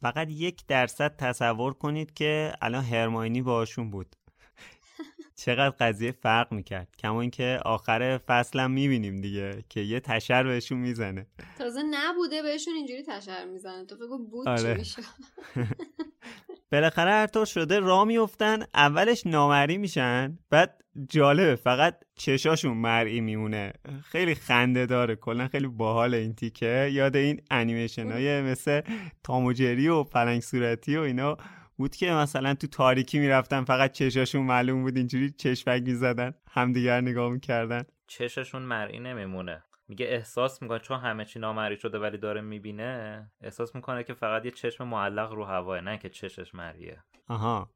فقط 0.00 0.28
یک 0.30 0.66
درصد 0.66 1.16
تصور 1.16 1.72
کنید 1.74 2.14
که 2.14 2.52
الان 2.62 2.84
هرماینی 2.84 3.42
باشون 3.42 3.90
بود. 3.90 4.16
چقدر 5.36 5.74
قضیه 5.80 6.12
فرق 6.12 6.52
می‌کرد. 6.52 6.88
کما 6.98 7.20
اینکه 7.20 7.60
آخر 7.64 8.18
فصلم 8.18 8.70
می‌بینیم 8.70 9.20
دیگه 9.20 9.64
که 9.68 9.80
یه 9.80 10.00
تشر 10.00 10.42
بهشون 10.42 10.78
می‌زنه. 10.78 11.26
تازه 11.58 11.82
نبوده 11.90 12.42
بهشون 12.42 12.74
اینجوری 12.74 13.02
تشر 13.02 13.44
می‌زنه. 13.44 13.84
تو 13.84 13.96
فکر 13.96 14.18
بود 14.30 14.48
آره. 14.48 14.72
چی 14.74 14.78
میشه. 14.78 15.02
بالاخره 16.72 17.10
هر 17.10 17.26
طور 17.26 17.44
شده 17.46 17.80
را 17.80 18.04
میفتن 18.04 18.66
اولش 18.74 19.26
نامری 19.26 19.78
میشن 19.78 20.38
بعد 20.50 20.82
جالبه 21.08 21.56
فقط 21.56 22.00
چشاشون 22.14 22.76
مرئی 22.76 23.20
میمونه. 23.20 23.72
خیلی 24.04 24.34
خنده 24.34 24.86
داره. 24.86 25.16
کلا 25.16 25.48
خیلی 25.48 25.66
باحال 25.66 26.14
این 26.14 26.34
تیکه. 26.34 26.90
یاد 26.92 27.16
این 27.16 27.40
انیمیشن 27.50 28.12
های 28.12 28.42
مثل 28.42 28.80
تاموجری 29.24 29.88
و 29.88 30.04
پلنگ 30.04 30.40
صورتی 30.40 30.96
و 30.96 31.00
اینا. 31.00 31.36
بود 31.76 31.96
که 31.96 32.10
مثلا 32.10 32.54
تو 32.54 32.66
تاریکی 32.66 33.18
می‌رفتن 33.18 33.64
فقط 33.64 33.92
چشاشون 33.92 34.42
معلوم 34.42 34.82
بود 34.82 34.96
اینجوری 34.96 35.30
چشمک 35.30 35.82
می‌زدن 35.82 36.34
همدیگر 36.50 37.00
نگاه 37.00 37.32
می‌کردن. 37.32 37.82
چششون 38.06 38.62
مرئی 38.62 38.98
نمیمونه. 38.98 39.62
میگه 39.88 40.06
احساس 40.06 40.62
می‌کنه 40.62 40.78
چون 40.78 41.00
همه 41.00 41.24
چی 41.24 41.38
نامری 41.38 41.76
شده 41.76 41.98
ولی 41.98 42.18
داره 42.18 42.40
می‌بینه 42.40 43.30
احساس 43.40 43.74
می‌کنه 43.74 44.04
که 44.04 44.14
فقط 44.14 44.44
یه 44.44 44.50
چشم 44.50 44.84
معلق 44.84 45.32
رو 45.32 45.44
هواه 45.44 45.80
نه 45.80 45.98
که 45.98 46.08
چشش 46.08 46.54
مریه. 46.54 47.02
آها. 47.28 47.70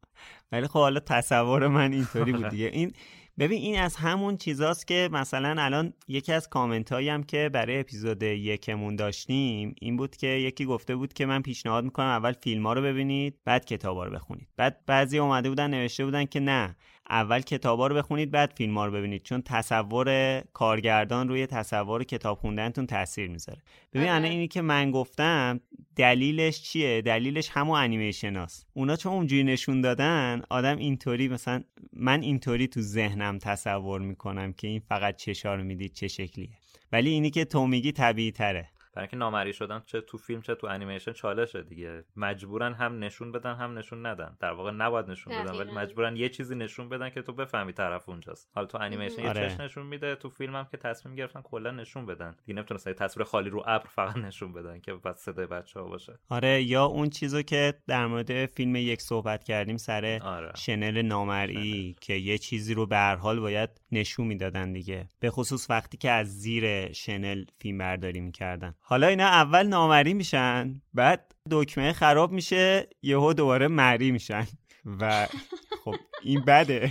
ولی 0.52 0.66
خب 0.66 0.78
حالا 0.78 1.00
تصور 1.00 1.68
من 1.68 1.92
اینطوری 1.92 2.32
بود 2.32 2.48
دیگه. 2.48 2.66
این 2.66 2.92
ببین 3.38 3.62
این 3.62 3.80
از 3.80 3.96
همون 3.96 4.36
چیزاست 4.36 4.86
که 4.86 5.08
مثلا 5.12 5.62
الان 5.62 5.92
یکی 6.08 6.32
از 6.32 6.48
کامنت 6.48 6.92
هم 6.92 7.22
که 7.22 7.50
برای 7.52 7.80
اپیزود 7.80 8.22
یکمون 8.22 8.96
داشتیم 8.96 9.74
این 9.80 9.96
بود 9.96 10.16
که 10.16 10.26
یکی 10.26 10.64
گفته 10.64 10.96
بود 10.96 11.12
که 11.12 11.26
من 11.26 11.42
پیشنهاد 11.42 11.84
می‌کنم 11.84 12.06
اول 12.06 12.32
فیلم 12.32 12.66
ها 12.66 12.72
رو 12.72 12.82
ببینید 12.82 13.38
بعد 13.44 13.64
کتاب 13.64 13.96
ها 13.96 14.04
رو 14.04 14.10
بخونید. 14.10 14.48
بعد 14.56 14.84
بعضی 14.86 15.18
اومده 15.18 15.48
بودن 15.48 15.70
نوشته 15.70 16.04
بودن 16.04 16.24
که 16.24 16.40
نه 16.40 16.76
اول 17.10 17.40
کتابا 17.40 17.86
رو 17.86 17.94
بخونید 17.94 18.30
بعد 18.30 18.52
فیلم 18.56 18.78
ها 18.78 18.86
رو 18.86 18.92
ببینید. 18.92 19.22
چون 19.22 19.42
تصور 19.42 20.40
کارگردان 20.52 21.28
روی 21.28 21.46
تصور 21.46 22.04
کتاب 22.04 22.38
خوندنتون 22.38 22.86
تاثیر 22.86 23.28
می‌ذاره. 23.28 23.62
ببین 23.92 24.08
آره. 24.08 24.14
الان 24.14 24.30
اینی 24.30 24.48
که 24.48 24.62
من 24.62 24.90
گفتم 24.90 25.60
دلیلش 25.96 26.62
چیه؟ 26.62 27.02
دلیلش 27.02 27.48
همون 27.52 27.78
انیمیشن 27.78 28.36
هست 28.36 28.66
اونا 28.72 28.96
چون 28.96 29.12
اونجوری 29.12 29.44
نشون 29.44 29.80
دادن 29.80 30.42
آدم 30.50 30.76
اینطوری 30.76 31.28
مثلا 31.28 31.62
من 31.92 32.22
اینطوری 32.22 32.66
تو 32.66 32.80
ذهنم 32.80 33.38
تصور 33.38 34.00
می‌کنم 34.00 34.52
که 34.52 34.66
این 34.66 34.80
فقط 34.80 35.28
رو 35.44 35.64
می‌دید 35.64 35.92
چه 35.92 36.08
شکلیه. 36.08 36.48
ولی 36.92 37.10
اینی 37.10 37.30
که 37.30 37.44
تو 37.44 37.66
میگی 37.66 37.92
طبیعی 37.92 38.32
تره. 38.32 38.68
برای 38.92 39.04
اینکه 39.04 39.16
نامری 39.16 39.52
شدن 39.52 39.82
چه 39.86 40.00
تو 40.00 40.18
فیلم 40.18 40.42
چه 40.42 40.54
تو 40.54 40.66
انیمیشن 40.66 41.12
چالشه 41.12 41.62
دیگه. 41.62 42.04
مجبورن 42.16 42.72
هم 42.72 42.98
نشون 42.98 43.32
بدن 43.32 43.54
هم 43.54 43.78
نشون 43.78 44.06
ندن. 44.06 44.36
در 44.40 44.52
واقع 44.52 44.70
نباید 44.70 45.10
نشون 45.10 45.44
بدن 45.44 45.58
ولی. 45.58 45.72
مجبورن 45.72 46.16
یه 46.16 46.28
چیزی 46.28 46.54
نشون 46.54 46.88
بدن 46.88 47.10
که 47.10 47.22
تو 47.22 47.32
بفهمی 47.32 47.72
طرف 47.72 48.08
اونجاست. 48.08 48.50
حالا 48.54 48.66
تو 48.66 48.78
انیمیشن 48.78 49.22
یه 49.22 49.28
آره. 49.28 49.48
چش 49.48 49.60
نشون 49.60 49.86
میده 49.86 50.16
تو 50.16 50.28
فیلم 50.28 50.56
هم 50.56 50.68
که 50.70 50.76
تصمیم 50.76 51.14
گرفتن 51.14 51.40
کلا 51.42 51.70
نشون 51.70 52.06
بدن. 52.06 52.36
دیگه 52.46 52.56
نمی‌تونستن 52.56 52.90
یه 52.90 52.94
تصویر 52.94 53.26
خالی 53.26 53.50
رو 53.50 53.62
ابر 53.66 53.86
فقط 53.86 54.16
نشون 54.26 54.52
بدن 54.52 54.80
که 54.80 54.94
بعد 54.94 55.16
صدای 55.16 55.46
بچه 55.46 55.80
ها 55.80 55.86
باشه. 55.86 56.18
آره 56.28 56.62
یا 56.62 56.84
اون 56.84 57.10
چیزو 57.10 57.42
که 57.42 57.74
در 57.86 58.06
مورد 58.06 58.46
فیلم 58.46 58.76
یک 58.76 59.02
صحبت 59.02 59.44
کردیم 59.44 59.76
سر 59.76 60.20
آره. 60.22 60.52
شنل 60.56 61.02
نامرئی 61.02 61.96
که 62.00 62.14
یه 62.14 62.38
چیزی 62.38 62.74
رو 62.74 62.86
به 62.86 62.96
هر 62.96 63.16
حال 63.16 63.40
باید 63.40 63.70
نشون 63.92 64.26
می‌دادن 64.26 64.72
دیگه. 64.72 65.08
به 65.20 65.30
خصوص 65.30 65.70
وقتی 65.70 65.96
که 65.96 66.10
از 66.10 66.40
زیر 66.40 66.92
شنل 66.92 67.44
فیلم 67.58 67.78
برداری 67.78 68.20
می‌کردن. 68.20 68.74
حالا 68.90 69.06
اینا 69.06 69.26
اول 69.26 69.66
نامری 69.66 70.14
میشن 70.14 70.82
بعد 70.94 71.34
دکمه 71.50 71.92
خراب 71.92 72.32
میشه 72.32 72.88
یهو 73.02 73.32
دوباره 73.32 73.68
مری 73.68 74.10
میشن. 74.10 74.46
و 75.00 75.26
خب 75.84 75.94
این 76.22 76.44
بده. 76.44 76.90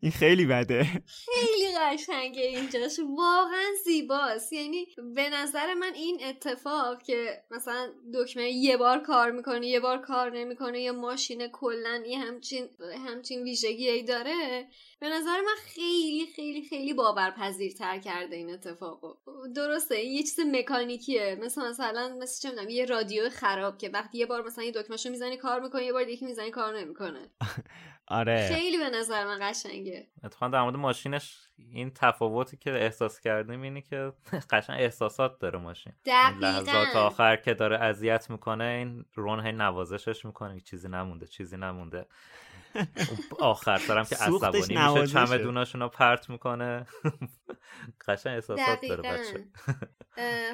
این 0.00 0.12
خیلی 0.12 0.46
بده. 0.46 0.84
خیلی 1.06 1.74
قشنگه 1.78 2.42
اینجاش. 2.42 2.98
واقعا 3.16 3.70
زیباست. 3.84 4.52
یعنی 4.52 4.86
به 5.14 5.28
نظر 5.28 5.74
من 5.74 5.94
این 5.94 6.20
اتفاق 6.24 7.02
که 7.02 7.42
مثلا 7.50 7.88
دکمه 8.14 8.50
یه 8.50 8.76
بار 8.76 8.98
کار 8.98 9.30
می‌کنه 9.30 9.66
یه 9.66 9.80
بار 9.80 9.98
کار 9.98 10.30
نمی‌کنه 10.30 10.80
یا 10.80 10.92
ماشین 10.92 11.48
کلا 11.48 12.02
یه 12.06 12.18
همچین 12.18 12.68
همچین 13.06 13.42
ویژگی 13.42 13.88
ای 13.88 14.02
داره 14.02 14.66
به 15.00 15.08
نظر 15.08 15.40
من 15.40 15.56
خیلی 15.64 16.26
خیلی 16.36 16.62
خیلی 16.62 16.92
باورپذیرتر 16.92 17.98
کرده 17.98 18.36
این 18.36 18.50
اتفاقو. 18.50 19.14
درسته 19.56 19.94
این 19.94 20.12
یه 20.12 20.22
چیز 20.22 20.40
مکانیکیه. 20.40 21.38
مثل 21.42 21.62
مثلا 21.62 22.16
مثل 22.20 22.50
چه 22.50 22.72
یه 22.72 22.84
رادیو 22.84 23.30
خراب 23.30 23.78
که 23.78 23.88
وقتی 23.88 24.18
یه 24.18 24.26
بار 24.26 24.46
مثلا 24.46 24.64
یه 24.64 24.72
دکمهشو 24.72 25.10
می‌زنی 25.10 25.36
کار 25.36 25.60
می‌کنه 25.60 25.84
یه 25.84 25.92
بار 25.92 26.04
دیگه 26.04 26.26
می‌زنی 26.26 26.50
کار 26.50 26.78
نمی‌کنه. 26.78 27.21
آره. 28.08 28.48
خیلی 28.54 28.78
به 28.78 28.90
نظر 28.90 29.24
من 29.24 29.38
قشنگه. 29.42 30.06
اتفاقا 30.24 30.48
در 30.48 30.62
مورد 30.62 30.76
ماشینش 30.76 31.38
این 31.58 31.90
تفاوتی 31.94 32.56
که 32.56 32.70
احساس 32.70 33.20
کردیم 33.20 33.62
اینه 33.62 33.80
که 33.80 34.12
قشنگ 34.50 34.80
احساسات 34.80 35.38
داره 35.38 35.58
ماشین. 35.58 35.92
دقیقاً. 36.04 36.46
لحظات 36.46 36.96
آخر 36.96 37.36
که 37.36 37.54
داره 37.54 37.78
اذیت 37.78 38.30
می‌کنه 38.30 38.64
این 38.64 39.04
رون 39.14 39.46
هی 39.46 39.52
نوازشش 39.52 40.24
می‌کنه 40.24 40.60
چیزی 40.60 40.88
نمونده 40.88 41.26
چیزی 41.26 41.56
نمونده. 41.56 42.06
آخر 43.40 43.78
سرم 43.78 44.04
که 44.04 44.16
عصبانی 44.16 44.58
میشه 44.58 44.74
نوازشه. 44.74 45.12
چمدوناشون 45.12 45.80
رو 45.80 45.88
پرت 45.88 46.30
می‌کنه. 46.30 46.86
قشنگ 48.08 48.34
احساسات 48.34 48.80
داره. 48.88 49.02
بچه. 49.02 49.46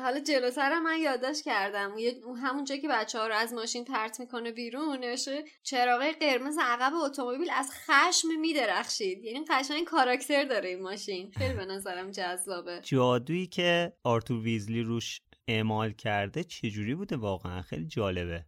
حالا 0.02 0.20
جلوتر 0.20 0.78
من 0.78 0.98
یادداشت 0.98 1.44
کردم. 1.44 1.94
همون 2.42 2.64
جایی 2.64 2.80
که 2.80 2.88
بچه 2.88 3.18
ها 3.18 3.26
رو 3.26 3.34
از 3.34 3.52
ماشین 3.52 3.84
پرت 3.84 4.20
می‌کنه 4.20 4.52
بیرون 4.52 4.98
نوشته 4.98 5.44
چراغ 5.62 6.12
قرمز 6.20 6.58
عقب 6.62 6.92
اتومبیل 6.94 7.50
از 7.54 7.70
خشم 7.72 8.28
میدرخشید. 8.40 9.24
یعنی 9.24 9.44
قشنگ 9.50 9.84
کاراکتر 9.84 10.44
داره 10.44 10.68
این 10.68 10.82
ماشین. 10.82 11.30
خیلی 11.30 11.54
به 11.54 11.64
نظرم 11.64 12.10
جذابه. 12.10 12.80
جادویی 12.82 13.46
که 13.46 13.92
آرتور 14.04 14.40
ویزلی 14.40 14.82
روش 14.82 15.20
اعمال 15.48 15.92
کرده 15.92 16.44
چجوری 16.44 16.94
بوده 16.94 17.16
واقعا؟ 17.16 17.62
خیلی 17.62 17.84
جالبه. 17.84 18.44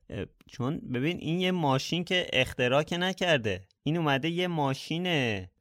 چون 0.47 0.79
ببین 0.79 1.17
این 1.21 1.41
یه 1.41 1.51
ماشین 1.51 2.05
که 2.05 2.27
اختراع 2.33 2.83
که 2.83 2.97
نکرده. 2.97 3.61
این 3.83 3.97
اومده 3.97 4.29
یه 4.29 4.47
ماشین 4.47 5.07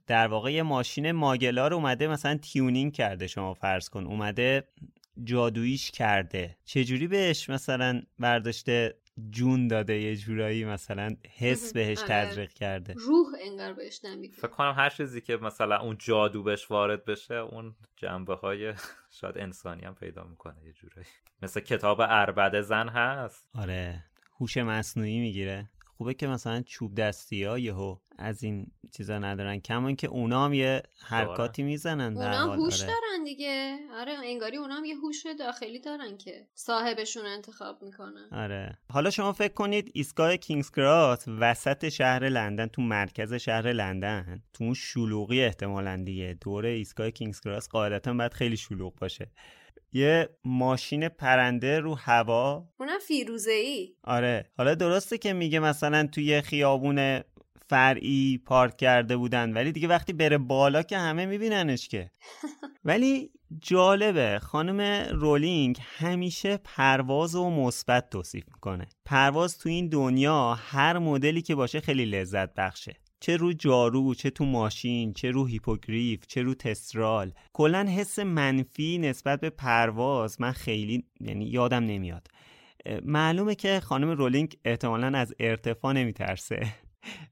در 0.08 0.28
واقع 0.28 0.54
یه 0.54 0.64
ماشین 0.64 1.12
ماگلار 1.12 1.74
اومده 1.74 2.08
مثلا 2.08 2.38
تیونینگ 2.38 2.94
کرده 2.94 3.28
شما 3.28 3.54
فرض 3.54 3.90
کن. 3.90 4.06
اومده 4.06 4.64
جادوییش 5.24 5.92
کرده. 5.92 6.58
چجوری 6.66 7.08
بهش 7.08 7.50
مثلا 7.50 8.02
برداشته؟ 8.20 8.96
جون 9.30 9.68
داده 9.68 10.02
یه 10.02 10.16
جورایی 10.16 10.66
مثلا 10.66 11.10
حس 11.38 11.74
بهش 11.74 11.98
آره. 11.98 12.08
تزریق 12.08 12.54
کرده. 12.54 12.94
روح 12.98 13.28
انگار 13.42 13.74
بهش 13.74 14.06
نمیده 14.06 14.36
فکر 14.36 14.48
کنم 14.48 14.74
هر 14.78 14.90
چیزی 14.90 15.22
که 15.22 15.38
مثلا 15.38 15.80
اون 15.80 15.98
جادو 16.00 16.44
بهش 16.44 16.72
وارد 16.72 17.06
بشه 17.06 17.34
اون 17.36 17.76
جنبه 17.96 18.36
های 18.36 18.74
شاید 19.20 19.38
انسانی 19.38 19.86
هم 19.86 19.96
پیدا 19.96 20.24
می‌کنه 20.24 20.66
یه 20.66 20.74
جورایی. 20.74 21.08
مثل 21.42 21.60
کتاب 21.60 21.98
اربد 22.02 22.62
زن 22.62 22.90
هست. 22.90 23.50
آره. 23.56 24.04
هوش 24.40 24.58
مصنوعی 24.58 25.20
می‌گیره. 25.20 25.70
خوبه 26.00 26.14
که 26.14 26.28
مثلا 26.28 26.62
چوب 26.62 26.96
دستی 26.96 27.44
ها 27.44 27.60
یهو 27.60 27.98
از 28.18 28.44
این 28.44 28.68
چیزا 28.92 29.20
ندارن. 29.20 29.60
کما 29.60 29.92
که 29.92 30.08
اونا 30.08 30.46
هم 30.46 30.54
یه 30.54 30.84
حرکاتی 31.06 31.64
می‌زنن 31.64 32.14
در 32.14 32.42
اونا 32.42 32.54
هوش 32.54 32.84
آره. 32.84 32.88
دارن 32.88 33.24
دیگه. 33.24 33.78
آره 34.00 34.14
انگاری 34.26 34.58
اونا 34.58 34.76
هم 34.76 34.86
یه 34.86 34.96
هوش 34.96 35.24
داخلی 35.40 35.80
دارن 35.80 36.18
که 36.18 36.48
صاحبشون 36.56 37.24
رو 37.24 37.30
انتخاب 37.30 37.84
می‌کنن. 37.84 38.28
آره. 38.32 38.78
حالا 38.92 39.10
شما 39.10 39.34
فکر 39.34 39.54
کنید 39.54 39.92
ایستگاه 39.94 40.38
کینگز 40.38 40.72
کراس 40.72 41.26
وسط 41.28 41.90
شهر 41.90 42.30
لندن 42.30 42.68
تو 42.68 42.82
مرکز 42.82 43.34
شهر 43.34 43.72
لندن 43.72 44.44
تو 44.54 44.64
اون 44.64 44.74
شلوغی 44.74 45.44
احتمالا 45.44 46.04
دیگه. 46.06 46.38
دور 46.42 46.66
ایستگاه 46.66 47.12
کینگز 47.12 47.42
کراس 47.42 47.70
قاعدتا 47.70 48.14
باید 48.14 48.34
خیلی 48.34 48.58
شلوغ 48.58 48.96
باشه. 48.96 49.32
یه 49.94 50.30
ماشین 50.46 51.10
پرنده 51.10 51.80
رو 51.80 51.96
هوا. 51.96 52.68
اونم 52.80 53.00
فیروزه 53.08 53.52
ای 53.52 53.96
آره. 54.04 54.52
حالا 54.58 54.76
درسته 54.76 55.18
که 55.18 55.34
میگه 55.34 55.60
مثلا 55.60 56.08
توی 56.12 56.42
خیابون 56.42 57.22
فرعی 57.70 58.38
پارک 58.46 58.78
کرده 58.78 59.18
بودن 59.18 59.54
ولی 59.54 59.72
دیگه 59.72 59.88
وقتی 59.88 60.14
بره 60.14 60.38
بالا 60.38 60.84
که 60.84 60.98
همه 60.98 61.26
میبیننش 61.26 61.88
که. 61.88 62.12
ولی 62.86 63.32
جالبه 63.62 64.40
خانم 64.44 65.08
رولینگ 65.12 65.78
همیشه 65.82 66.60
پرواز 66.64 67.36
و 67.36 67.50
مثبت 67.50 68.10
توصیف 68.10 68.44
می‌کنه. 68.54 68.88
پرواز 69.06 69.58
تو 69.58 69.70
این 69.70 69.90
دنیا 69.90 70.54
هر 70.54 70.98
مدلی 70.98 71.42
که 71.42 71.56
باشه 71.56 71.80
خیلی 71.80 72.06
لذت 72.06 72.54
بخشه. 72.54 72.96
چه 73.20 73.38
رو 73.38 73.54
جارو 73.54 74.14
چه 74.14 74.30
تو 74.30 74.46
ماشین 74.46 75.14
چه 75.14 75.32
رو 75.32 75.46
هیپوگریف 75.46 76.28
چه 76.28 76.42
رو 76.42 76.54
تسترال. 76.54 77.32
کلا 77.54 77.84
حس 77.90 78.20
منفی 78.20 78.98
نسبت 78.98 79.40
به 79.40 79.50
پرواز 79.50 80.42
من 80.42 80.52
خیلی 80.52 81.04
یعنی 81.20 81.46
یادم 81.46 81.84
نمیاد. 81.84 82.28
معلومه 83.06 83.56
که 83.56 83.80
خانم 83.80 84.10
رولینگ 84.10 84.58
احتمالا 84.66 85.18
از 85.18 85.34
ارتفاع 85.40 85.94
نمیترسه. 85.94 86.74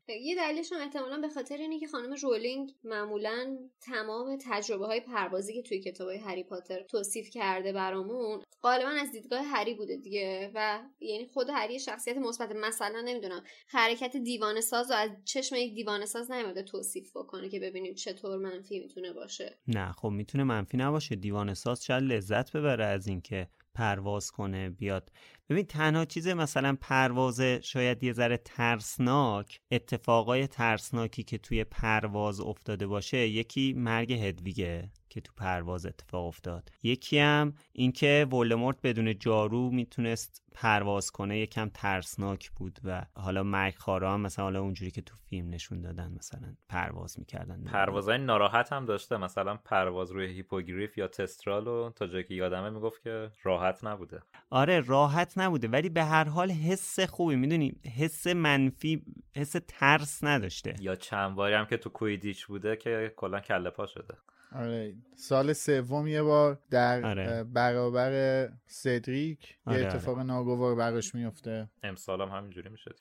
یه 0.07 0.35
دلیلش 0.35 0.73
هم 0.73 0.81
احتمالا 0.81 1.17
به 1.17 1.29
خاطر 1.29 1.57
اینه 1.57 1.79
که 1.79 1.87
خانم 1.87 2.15
رولینگ 2.23 2.73
معمولا 2.83 3.57
تمام 3.81 4.37
تجربه 4.41 4.85
های 4.85 4.99
پروازی 4.99 5.53
که 5.53 5.61
توی 5.61 5.79
کتاب 5.79 6.07
های 6.07 6.17
هری 6.17 6.43
پاتر 6.43 6.83
توصیف 6.83 7.29
کرده 7.29 7.73
برامون 7.73 8.41
غالبا 8.61 8.89
از 8.89 9.11
دیدگاه 9.11 9.41
هری 9.43 9.73
بوده 9.73 9.97
دیگه 9.97 10.51
و 10.55 10.79
یعنی 10.99 11.25
خود 11.25 11.49
هری 11.49 11.79
شخصیت 11.79 12.17
مثبت. 12.17 12.51
مثلا 12.51 13.01
نمی‌دونم 13.01 13.43
حرکت 13.67 14.17
دیوانه 14.17 14.61
ساز 14.61 14.91
و 14.91 14.93
از 14.93 15.09
چشم 15.25 15.55
یک 15.55 15.75
دیوانه 15.75 16.05
ساز 16.05 16.31
نیومده 16.31 16.63
توصیف 16.63 17.17
بکنه 17.17 17.49
که 17.49 17.59
ببینیم 17.59 17.93
چطور 17.93 18.37
منفی 18.37 18.79
می‌تونه 18.79 19.13
باشه. 19.13 19.57
نه 19.67 19.91
خب 19.91 20.07
می‌تونه 20.07 20.43
منفی 20.43 20.77
نباشه. 20.77 21.15
دیوانه 21.15 21.53
ساز 21.53 21.85
شاید 21.85 22.03
لذت 22.03 22.51
ببره 22.51 22.85
از 22.85 23.07
اینکه 23.07 23.47
پرواز 23.75 24.31
کنه 24.31 24.69
بیاد 24.69 25.11
ببین 25.49 25.65
تنها 25.65 26.05
چیز 26.05 26.27
مثلا 26.27 26.77
پرواز 26.81 27.41
شاید 27.41 28.03
یه 28.03 28.13
ذره 28.13 28.37
ترسناک 28.37 29.61
اتفاقای 29.71 30.47
ترسناکی 30.47 31.23
که 31.23 31.37
توی 31.37 31.63
پرواز 31.63 32.39
افتاده 32.39 32.87
باشه 32.87 33.17
یکی 33.17 33.73
مرگ 33.73 34.13
هدویگه. 34.13 34.91
که 35.09 35.21
تو 35.21 35.33
پرواز 35.37 35.85
اتفاق 35.85 36.25
افتاد. 36.25 36.71
یکی 36.83 37.19
هم 37.19 37.53
اینکه 37.73 38.27
ولدمورت 38.31 38.77
بدون 38.83 39.19
جارو 39.19 39.71
می‌تونست 39.71 40.43
پرواز 40.53 41.11
کنه 41.11 41.39
یکم 41.39 41.69
ترسناک 41.73 42.51
بود 42.51 42.79
و 42.83 43.05
حالا 43.13 43.43
مرگ 43.43 43.75
خارا 43.75 44.17
مثلا 44.17 44.45
حالا 44.45 44.61
اونجوری 44.61 44.91
که 44.91 45.01
تو 45.01 45.15
فیلم 45.29 45.49
نشون 45.49 45.81
دادن 45.81 46.11
مثلا 46.17 46.53
پرواز 46.69 47.19
می‌کردن. 47.19 47.63
پروازهای 47.63 48.17
ناراحت 48.17 48.73
هم 48.73 48.85
داشته. 48.85 49.17
مثلا 49.17 49.55
پرواز 49.55 50.11
روی 50.11 50.27
هیپوگریف 50.27 50.97
یا 50.97 51.07
تسترال 51.07 51.67
و 51.67 51.89
تا 51.89 52.07
جایی 52.07 52.23
که 52.23 52.33
یادمه 52.33 52.69
می‌گفت 52.69 53.03
که 53.03 53.31
راحت 53.43 53.83
نبوده. 53.83 54.19
آره 54.49 54.79
راحت 54.79 55.37
نبوده 55.37 55.67
ولی 55.67 55.89
به 55.89 56.03
هر 56.03 56.23
حال 56.23 56.51
حس 56.51 56.99
خوبی. 56.99 57.35
می‌دونی؟ 57.35 57.73
حس 57.97 58.27
منفی 58.27 59.03
حس 59.35 59.55
ترس 59.67 60.23
نداشته. 60.23 60.75
یا 60.79 60.95
چند 60.95 61.35
باری 61.35 61.53
هم 61.53 61.65
که 61.65 61.77
تو 61.77 61.89
کویدیچ 61.89 62.45
بوده 62.45 62.75
که 62.75 63.13
کلا 63.15 63.39
کله 63.39 63.69
پا 63.69 63.85
شده. 63.85 64.13
آره. 64.51 64.95
سال 65.15 65.53
سوم 65.53 66.07
یه 66.07 66.23
بار 66.23 66.59
در 66.71 67.05
آره. 67.05 67.43
برابر 67.43 68.49
سدریک 68.67 69.57
آره 69.65 69.79
یه 69.79 69.87
اتفاق 69.87 70.15
آره. 70.15 70.27
ناگوار 70.27 70.75
براش 70.75 71.15
میفته. 71.15 71.69
امسال 71.83 72.21
هم 72.21 72.29
همینجوری 72.29 72.69
میشه 72.69 72.91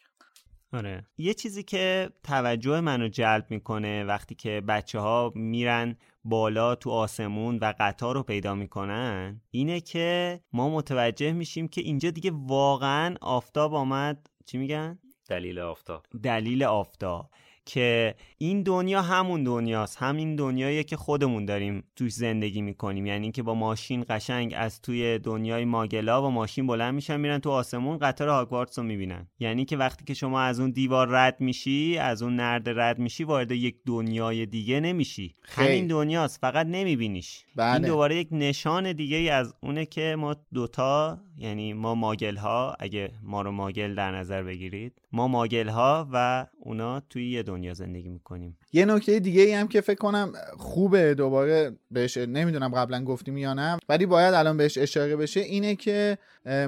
آره. 0.72 1.06
یه 1.18 1.34
چیزی 1.34 1.62
که 1.62 2.10
توجه 2.22 2.80
منو 2.80 3.08
جلب 3.08 3.46
می‌کنه 3.50 4.04
وقتی 4.04 4.34
که 4.34 4.62
بچه 4.68 4.98
ها 4.98 5.32
میرن 5.34 5.96
بالا 6.24 6.74
تو 6.74 6.90
آسمون 6.90 7.58
و 7.58 7.72
قطار 7.80 8.14
رو 8.14 8.22
پیدا 8.22 8.54
می‌کنن 8.54 9.40
اینه 9.50 9.80
که 9.80 10.40
ما 10.52 10.68
متوجه 10.68 11.32
میشیم 11.32 11.68
که 11.68 11.80
اینجا 11.80 12.10
دیگه 12.10 12.30
واقعا 12.34 13.14
آفتاب 13.20 13.74
آمد. 13.74 14.30
چی 14.46 14.58
میگن؟ 14.58 14.98
دلیل 15.28 15.58
آفتاب. 15.58 16.06
دلیل 16.22 16.64
آفتاب. 16.64 17.30
که 17.66 18.14
این 18.38 18.62
دنیا 18.62 19.02
همون 19.02 19.44
دنیاست 19.44 19.96
همین 20.00 20.36
دنیاییه 20.36 20.84
که 20.84 20.96
خودمون 20.96 21.44
داریم 21.44 21.84
توش 21.96 22.12
زندگی 22.12 22.62
می‌کنیم. 22.62 23.06
یعنی 23.06 23.32
که 23.32 23.42
با 23.42 23.54
ماشین 23.54 24.04
قشنگ 24.08 24.54
از 24.56 24.80
توی 24.82 25.18
دنیای 25.18 25.64
ماگلا 25.64 26.20
با 26.20 26.30
ماشین 26.30 26.66
بلند 26.66 26.94
میشن 26.94 27.20
میرن 27.20 27.38
تو 27.38 27.50
آسمون 27.50 27.98
قطار 27.98 28.28
هاگوارتس 28.28 28.78
رو 28.78 28.84
می‌بینن. 28.84 29.28
یعنی 29.38 29.64
که 29.64 29.76
وقتی 29.76 30.04
که 30.04 30.14
شما 30.14 30.40
از 30.40 30.60
اون 30.60 30.70
دیوار 30.70 31.08
رد 31.08 31.40
میشی 31.40 31.98
از 31.98 32.22
اون 32.22 32.36
نرد 32.36 32.68
رد 32.68 32.98
میشی 32.98 33.24
وارد 33.24 33.50
یک 33.50 33.76
دنیای 33.86 34.46
دیگه 34.46 34.80
نمیشی. 34.80 35.34
همین 35.44 35.86
دنیاست 35.86 36.40
فقط 36.40 36.66
نمیبینیش. 36.66 37.44
بله. 37.56 37.72
این 37.72 37.82
دوباره 37.82 38.16
یک 38.16 38.28
نشان 38.32 38.92
دیگه 38.92 39.32
از 39.32 39.54
اونه 39.62 39.86
که 39.86 40.16
ما 40.18 40.36
دوتا 40.54 41.18
یعنی 41.38 41.72
ما 41.72 41.94
ماگل 41.94 42.36
ها 42.36 42.76
اگه 42.80 43.10
ما 43.22 43.42
رو 43.42 43.50
ماگل 43.50 43.94
در 43.94 44.18
نظر 44.18 44.42
بگیرید 44.42 44.92
ما 45.12 45.28
ماگل 45.28 45.68
ها 45.68 46.08
و 46.12 46.46
اونا 46.60 47.00
توی 47.00 47.30
یه 47.30 47.42
دنیا 47.42 47.74
زندگی 47.74 48.08
می‌کنیم. 48.08 48.58
یه 48.72 48.84
نکته 48.84 49.20
دیگه 49.20 49.42
ای 49.42 49.52
هم 49.52 49.68
که 49.68 49.80
فکر 49.80 49.98
کنم 49.98 50.32
خوبه 50.58 51.14
دوباره 51.14 51.76
بهش 51.90 52.16
نمی‌دونم 52.16 52.68
قبلا 52.68 53.04
گفتیم 53.04 53.36
یا 53.36 53.54
نه 53.54 53.78
ولی 53.88 54.06
باید 54.06 54.34
الان 54.34 54.56
بهش 54.56 54.78
اشاره 54.78 55.16
بشه 55.16 55.40
اینه 55.40 55.76
که 55.76 56.18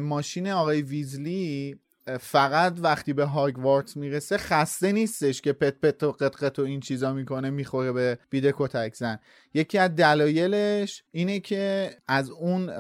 ماشین 0.01 0.49
آقای 0.49 0.83
ویزلی 0.83 1.77
فقط 2.21 2.79
وقتی 2.83 3.13
به 3.13 3.25
هاگوارتس 3.25 3.97
می‌رسه 3.97 4.39
خسته 4.39 4.93
نیستش 4.93 5.41
که 5.41 5.53
پت 5.53 5.81
پت 5.81 6.03
و 6.03 6.13
قط 6.13 6.59
و 6.59 6.63
این 6.63 6.81
چیزا 6.81 7.13
می‌کنه 7.13 7.51
می‌خوره 7.51 7.93
به 7.93 8.19
بیده 8.31 8.55
کتک 8.57 8.95
زن. 8.95 9.19
یکی 9.55 9.79
از 9.79 9.95
دلایلش 9.95 11.03
اینه 11.11 11.41
که 11.41 11.91
از 12.09 12.31
اون 12.31 12.71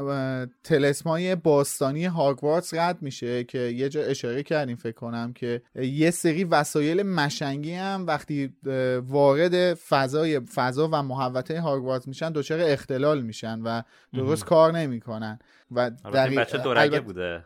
تلسمای 0.64 1.36
باستانی 1.36 2.04
هاگوارتس 2.04 2.74
رد 2.74 3.02
میشه 3.02 3.44
که 3.44 3.58
یه 3.58 3.88
جا 3.88 4.02
اشاره 4.02 4.42
کردیم 4.42 4.76
فکر 4.76 4.92
کنم 4.92 5.32
که 5.32 5.62
یه 5.74 6.10
سری 6.10 6.44
وسایل 6.44 7.02
مشنگی 7.02 7.74
هم 7.74 8.06
وقتی 8.06 8.56
وارد 9.02 9.74
فضای 9.74 10.40
فضا 10.40 10.88
و 10.92 11.02
محوطه 11.02 11.60
هاگوارتس 11.60 12.08
میشن 12.08 12.32
دچار 12.32 12.60
اختلال 12.60 13.22
میشن 13.22 13.60
و 13.60 13.82
درست 14.14 14.44
کار 14.44 14.72
نمی‌کنن. 14.72 15.38
و 15.70 15.90
در 16.12 16.30
بچه 16.30 16.58
دورگه 16.58 17.00
بوده. 17.00 17.44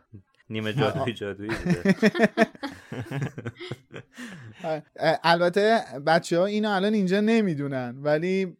نیمه 0.53 0.73
جادوی 0.79 1.13
جادویی 1.13 1.49
بوده. 1.65 1.95
البته 5.23 5.79
بچه 6.07 6.39
ها 6.39 6.45
اینو 6.45 6.69
الان 6.69 6.93
اینجا 6.93 7.21
نمی‌دونن 7.21 7.95
ولی 8.01 8.57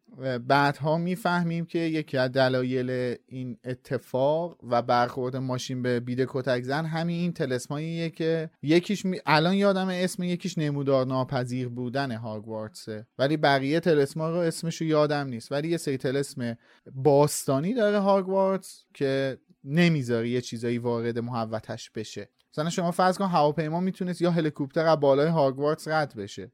بعدها 0.47 0.97
می‌فهمیم 0.97 1.65
که 1.65 1.79
یکی 1.79 2.17
از 2.17 2.31
دلایل 2.31 3.15
این 3.27 3.57
اتفاق 3.63 4.57
و 4.63 4.81
برخورد 4.81 5.35
ماشین 5.35 5.81
به 5.81 5.99
بید 5.99 6.25
کتک 6.27 6.63
زن 6.63 6.85
همین 6.85 7.19
این 7.19 7.33
تلسماییه 7.33 8.09
که 8.09 8.49
یکیش 8.61 9.03
الان 9.25 9.53
یادم 9.53 9.87
اسم 9.87 10.23
یکیش 10.23 10.57
نمودار 10.57 11.05
ناپذیر 11.05 11.69
بودن 11.69 12.11
هاگوارتسه 12.11 13.07
ولی 13.17 13.37
بقیه 13.37 13.79
تلسما 13.79 14.29
رو 14.29 14.37
اسمش 14.37 14.81
رو 14.81 14.87
یادم 14.87 15.27
نیست. 15.27 15.51
ولی 15.51 15.67
یه 15.67 15.77
سری 15.77 15.97
تلسم 15.97 16.57
باستانی 16.95 17.73
داره 17.73 17.99
هاگوارتس 17.99 18.85
که 18.93 19.37
نمی‌ذاره 19.64 20.30
یه 20.30 20.41
چیزایی 20.41 20.78
وارد 20.78 21.20
محوتش 21.20 21.89
بشه. 21.89 22.30
مثلا 22.53 22.70
شما 22.70 22.91
فرض 22.91 23.18
کن 23.18 23.26
هواپیما 23.26 23.80
می‌تونست 23.80 24.22
یا 24.22 24.32
هلیکوپتر 24.32 24.86
از 24.86 24.99
بالای 24.99 25.28
هاگوارتس 25.28 25.88
رد 25.88 26.16
بشه. 26.16 26.51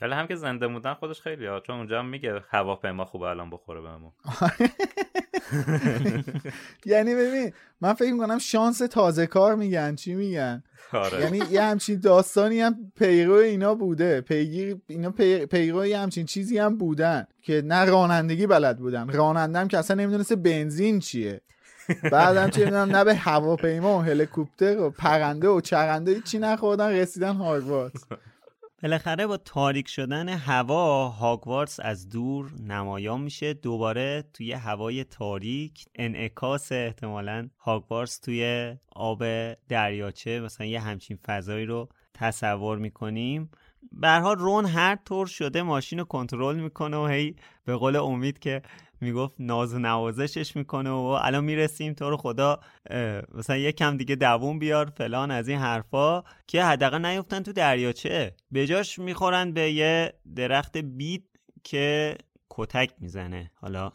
ولی 0.00 0.12
هم 0.12 0.26
که 0.26 0.34
زنده 0.36 0.68
بودن 0.68 0.94
خودش 0.94 1.20
خیلی 1.20 1.46
ها 1.46 1.60
چون 1.60 1.76
اونجا 1.76 1.98
هم 1.98 2.08
میگه 2.08 2.42
هواپیما 2.50 3.04
خوبه 3.04 3.26
الان 3.26 3.50
بخوره 3.50 3.80
بهمون. 3.80 4.12
یعنی 6.86 7.14
ببین 7.14 7.52
من 7.80 7.92
فکر 7.92 8.12
می‌کنم 8.12 8.38
شانس 8.38 8.78
تازه 8.78 9.26
کار 9.26 9.54
میگن. 9.54 9.94
چی 9.94 10.14
میگن؟ 10.14 10.62
آره. 10.92 11.20
یعنی 11.20 11.40
یه 11.50 11.62
همچین 11.62 12.00
داستانی 12.00 12.60
هم 12.60 12.92
پیرو 12.96 13.34
اینا 13.34 13.74
بوده. 13.74 14.20
پیگیر 14.20 14.76
اینا 14.86 15.10
پیرو 15.50 15.86
یه 15.86 15.98
همچین 15.98 16.26
چیزی 16.26 16.58
هم 16.58 16.78
بودن 16.78 17.26
که 17.42 17.62
نه 17.64 17.84
رانندگی 17.84 18.46
بلد 18.46 18.78
بودن. 18.78 19.08
رانندم 19.08 19.68
که 19.68 19.78
اصلا 19.78 19.96
نمی‌دونسته 19.96 20.36
بنزین 20.36 20.98
چیه. 20.98 21.40
بعدم 22.12 22.50
چه 22.50 22.64
می‌دونم 22.64 22.96
نه 22.96 23.04
به 23.04 23.14
هواپیما 23.14 23.98
و 23.98 24.02
هلیکوپتر 24.02 24.78
و 24.78 24.90
پرنده 24.90 25.48
و 25.48 25.60
چرنده 25.60 26.20
چی 26.20 26.38
نخوردن 26.38 26.90
رسیدن 26.90 27.36
هاگوارتس 27.36 28.04
بالاخره 28.82 29.26
با 29.26 29.36
تاریک 29.36 29.88
شدن 29.88 30.28
هوا 30.28 31.08
هاگوارتس 31.08 31.80
از 31.80 32.08
دور 32.08 32.50
نمایان 32.62 33.20
میشه. 33.20 33.54
دوباره 33.54 34.24
توی 34.34 34.52
هوای 34.52 35.04
تاریک 35.04 35.84
انعکاس 35.94 36.72
احتمالا 36.72 37.48
هاگوارتس 37.58 38.18
توی 38.18 38.74
آب 38.92 39.24
دریاچه. 39.68 40.40
مثلا 40.40 40.66
یه 40.66 40.80
همچین 40.80 41.18
فضایی 41.26 41.66
رو 41.66 41.88
تصور 42.14 42.78
می‌کنیم. 42.78 43.50
برها 43.92 44.32
رون 44.32 44.66
هر 44.66 44.96
طور 45.04 45.26
شده 45.26 45.62
ماشین 45.62 45.98
رو 45.98 46.04
کنترل 46.04 46.56
می‌کنه 46.56 46.96
و 46.96 47.06
هی 47.06 47.36
به 47.64 47.76
قول 47.76 47.96
امید 47.96 48.38
که 48.38 48.62
می‌گفت 49.00 49.34
ناز 49.38 49.74
و 49.74 49.78
نوازشش 49.78 50.56
می‌کنه 50.56 50.90
و 50.90 50.94
الان 50.94 51.44
می‌رسیم 51.44 51.92
تو 51.92 52.10
رو 52.10 52.16
خدا 52.16 52.60
مثلا 53.34 53.56
یه 53.56 53.72
کم 53.72 53.96
دیگه 53.96 54.14
دووم 54.14 54.58
بیار 54.58 54.92
فلان 54.96 55.30
از 55.30 55.48
این 55.48 55.58
حرفا 55.58 56.22
که 56.46 56.64
حداقل 56.64 57.06
نیفتن 57.06 57.42
تو 57.42 57.52
دریاچه. 57.52 58.34
به 58.50 58.66
جاش 58.66 58.98
می‌خورن 58.98 59.52
به 59.52 59.72
یه 59.72 60.12
درخت 60.36 60.78
بید 60.78 61.24
که 61.64 62.16
کتک 62.50 62.90
می‌زنه. 63.00 63.50
حالا 63.54 63.92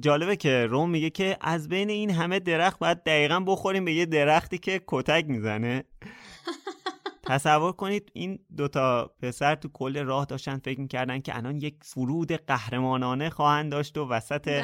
جالبه 0.00 0.36
که 0.36 0.66
روم 0.66 0.90
میگه 0.90 1.10
که 1.10 1.36
از 1.40 1.68
بین 1.68 1.90
این 1.90 2.10
همه 2.10 2.38
درخت 2.38 2.78
باید 2.78 3.02
دقیقا 3.02 3.40
بخوریم 3.40 3.84
به 3.84 3.92
یه 3.92 4.06
درختی 4.06 4.58
که 4.58 4.80
کتک 4.86 5.24
می‌زنه. 5.28 5.84
تصور 7.28 7.72
کنید 7.72 8.10
این 8.12 8.38
دوتا 8.56 9.14
پسر 9.22 9.54
تو 9.54 9.68
کل 9.68 10.04
راه 10.04 10.24
داشتن 10.24 10.58
فکر 10.58 10.80
می‌کردن 10.80 11.20
که 11.20 11.36
الان 11.36 11.56
یک 11.56 11.74
فرود 11.82 12.32
قهرمانانه 12.32 13.30
خواهند 13.30 13.72
داشت 13.72 13.98
و 13.98 14.08
وسط 14.08 14.62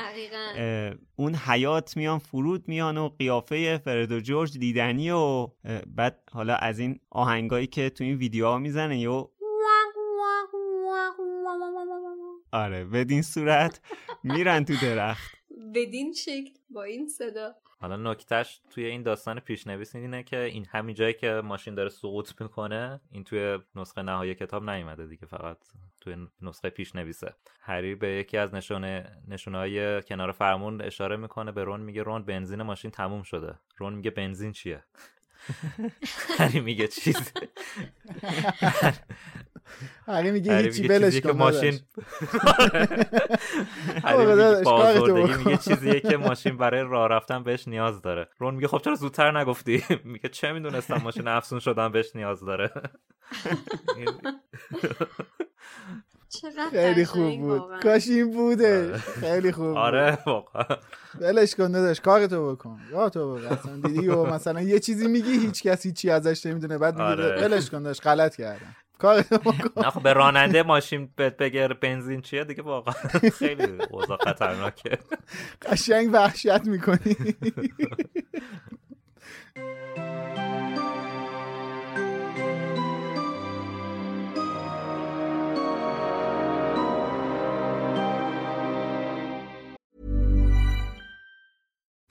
اون 1.17 1.35
حیات 1.35 1.97
میان 1.97 2.19
فرود 2.19 2.69
میان 2.69 2.99
و 2.99 3.09
قیافه 3.09 3.79
فرد 3.85 4.13
و 4.13 4.21
جورج 4.21 4.59
دیدنی 4.59 5.11
و 5.11 5.49
بعد 5.87 6.23
حالا 6.33 6.55
از 6.55 6.79
این 6.79 7.01
آهنگایی 7.11 7.67
که 7.67 7.91
تو 7.91 8.05
این 8.05 8.17
ویدیوها 8.17 8.59
می‌زنه 8.59 9.09
و 9.09 9.27
آره 12.53 12.85
بدین 12.85 13.23
صورت 13.23 13.81
میرن 14.23 14.65
تو 14.65 14.75
درخت. 14.83 15.35
بدین 15.75 16.13
شکل 16.13 16.51
با 16.71 16.83
این 16.83 17.09
صدا. 17.09 17.55
حالا 17.83 17.97
نکتهش 17.97 18.61
توی 18.71 18.85
این 18.85 19.03
داستان 19.03 19.41
پیشنویس 19.41 19.97
اینه 19.97 20.23
که 20.23 20.41
این 20.41 20.67
همین 20.71 20.95
جایی 20.95 21.15
که 21.15 21.41
ماشین 21.45 21.75
داره 21.75 21.89
سقوط 21.89 22.41
می‌کنه 22.41 23.01
این 23.11 23.25
توی 23.25 23.59
نسخه 23.75 24.03
نهایی 24.03 24.35
کتاب 24.35 24.71
نیومده 24.71 25.07
دیگه 25.07 25.27
فقط 25.27 25.57
توی 26.01 26.17
نسخه 26.43 26.71
پیشنویسه. 26.71 27.35
هری 27.61 27.95
به 27.95 28.09
یکی 28.09 28.39
از 28.39 28.55
نشونه 28.55 29.17
نشونه 29.29 30.03
کنار 30.03 30.33
فرمون 30.33 30.81
اشاره 30.81 31.17
می‌کنه 31.17 31.53
به 31.53 31.65
رون 31.65 31.81
میگه 31.81 32.03
رون 32.03 32.25
بنزین 32.25 32.63
ماشین 32.63 32.91
تموم 32.91 33.23
شده. 33.23 33.55
رون 33.77 33.95
میگه 33.95 34.11
بنزین 34.11 34.53
چیه؟ 34.53 34.85
هری 36.39 36.61
میگه 36.61 36.89
چیز. 36.89 37.33
هری 40.07 40.31
میگه 40.31 40.59
هیچی 40.59 40.89
که 40.89 41.21
کن 41.21 41.31
ماشین 41.31 41.81
هری 44.05 44.27
میگه. 45.13 45.37
میگه 45.37 45.57
چیزیه 45.57 46.01
که 46.01 46.17
ماشین 46.17 46.57
برای 46.57 46.83
راه 46.83 47.09
رفتن 47.09 47.43
بهش 47.43 47.69
نیاز 47.69 48.03
داره. 48.03 48.29
رون 48.39 48.55
میگه 48.55 48.69
خب 48.69 48.79
چرا 48.79 48.95
زودتر 48.95 49.39
نگفتی؟ 49.41 49.85
میگه 50.05 50.29
چه 50.29 50.53
می‌دونستم 50.53 50.97
ماشین 50.97 51.29
افسون 51.29 51.59
شدن 51.59 51.93
بهش 51.93 52.17
نیاز 52.17 52.41
داره. 52.41 52.71
خیلی 56.71 57.05
قشنگ 57.05 57.07
خوب 57.07 57.41
بود. 57.41 57.83
کاش 57.83 58.09
این 58.09 58.31
بوده. 58.31 58.99
خیلی 58.99 59.53
خوب. 59.53 59.77
آره 59.77 60.19
واقعا. 60.27 60.77
ولش 61.21 61.55
کن 61.55 61.73
داداش 61.73 62.01
کارتو 62.01 62.53
بکن. 62.53 62.81
تو 63.13 63.35
بکن. 63.39 63.81
دیدی 63.81 64.09
و 64.09 64.25
مثلا 64.25 64.61
یه 64.61 64.79
چیزی 64.79 65.09
میگی 65.09 65.33
هیچ 65.33 65.63
کسی 65.63 65.93
چی 65.93 66.11
ازش 66.11 66.47
نمی‌دونه. 66.47 66.79
بعد 66.79 66.95
میگه 66.95 67.05
آره. 67.05 67.45
ولش 67.45 67.71
کن 67.71 67.83
داداش 67.83 68.01
غلط 68.01 68.37
کردم. 68.37 68.77
نه 69.77 69.91
خب 69.91 70.03
به 70.03 70.13
راننده 70.13 70.63
ماشین 70.63 71.09
بهت 71.17 71.37
بگه 71.37 71.69
بنزین 71.69 72.21
چیه 72.21 72.45
دیگه 72.45 72.63
واقعا. 72.63 72.95
خیلی 73.39 73.79
اوضاع 73.91 74.19
خطرناکه. 74.25 74.99
قشنگ 75.63 76.11
وحشت 76.13 76.65
می‌کنی. 76.67 77.17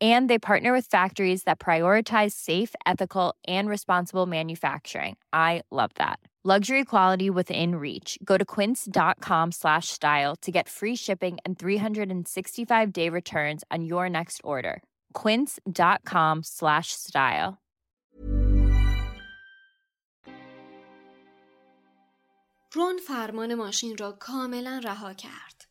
And 0.00 0.30
they 0.30 0.38
partner 0.38 0.72
with 0.72 0.86
factories 0.86 1.42
that 1.42 1.58
prioritize 1.58 2.32
safe, 2.32 2.74
ethical, 2.86 3.34
and 3.48 3.68
responsible 3.68 4.26
manufacturing. 4.26 5.16
I 5.32 5.62
love 5.70 5.90
that. 5.96 6.20
Luxury 6.42 6.86
quality 6.86 7.28
within 7.28 7.76
reach. 7.76 8.18
Go 8.24 8.38
to 8.38 8.46
quince.com 8.46 9.52
slash 9.52 9.88
style 9.88 10.36
to 10.36 10.50
get 10.50 10.70
free 10.70 10.96
shipping 10.96 11.36
and 11.44 11.58
365 11.58 12.92
day 12.94 13.10
returns 13.10 13.62
on 13.70 13.84
your 13.84 14.08
next 14.08 14.40
order. 14.42 14.82
Quince.com 15.12 16.40
slash 16.42 16.92
style. 16.92 17.58
رون 22.74 22.98
فرمان 23.06 23.54
ماشین 23.54 23.96
را 23.96 24.12
کاملا 24.12 24.80
رها 24.84 25.14
کرد. 25.14 25.64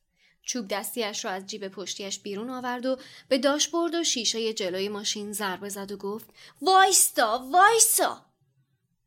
چوب 0.45 0.68
دستیش 0.68 1.24
را 1.24 1.30
از 1.30 1.47
جیب 1.47 1.68
پشتیش 1.68 2.18
بیرون 2.18 2.51
آورد 2.51 2.86
و 2.86 2.99
به 3.28 3.38
داشبورد 3.38 3.95
و 3.95 4.05
شیشه 4.05 4.53
جلوی 4.53 4.88
ماشین 4.88 5.32
ضربه 5.32 5.68
زد 5.68 5.92
و 5.92 5.97
گفت 5.97 6.26
وایستا 6.62 7.49
وایستا! 7.53 8.26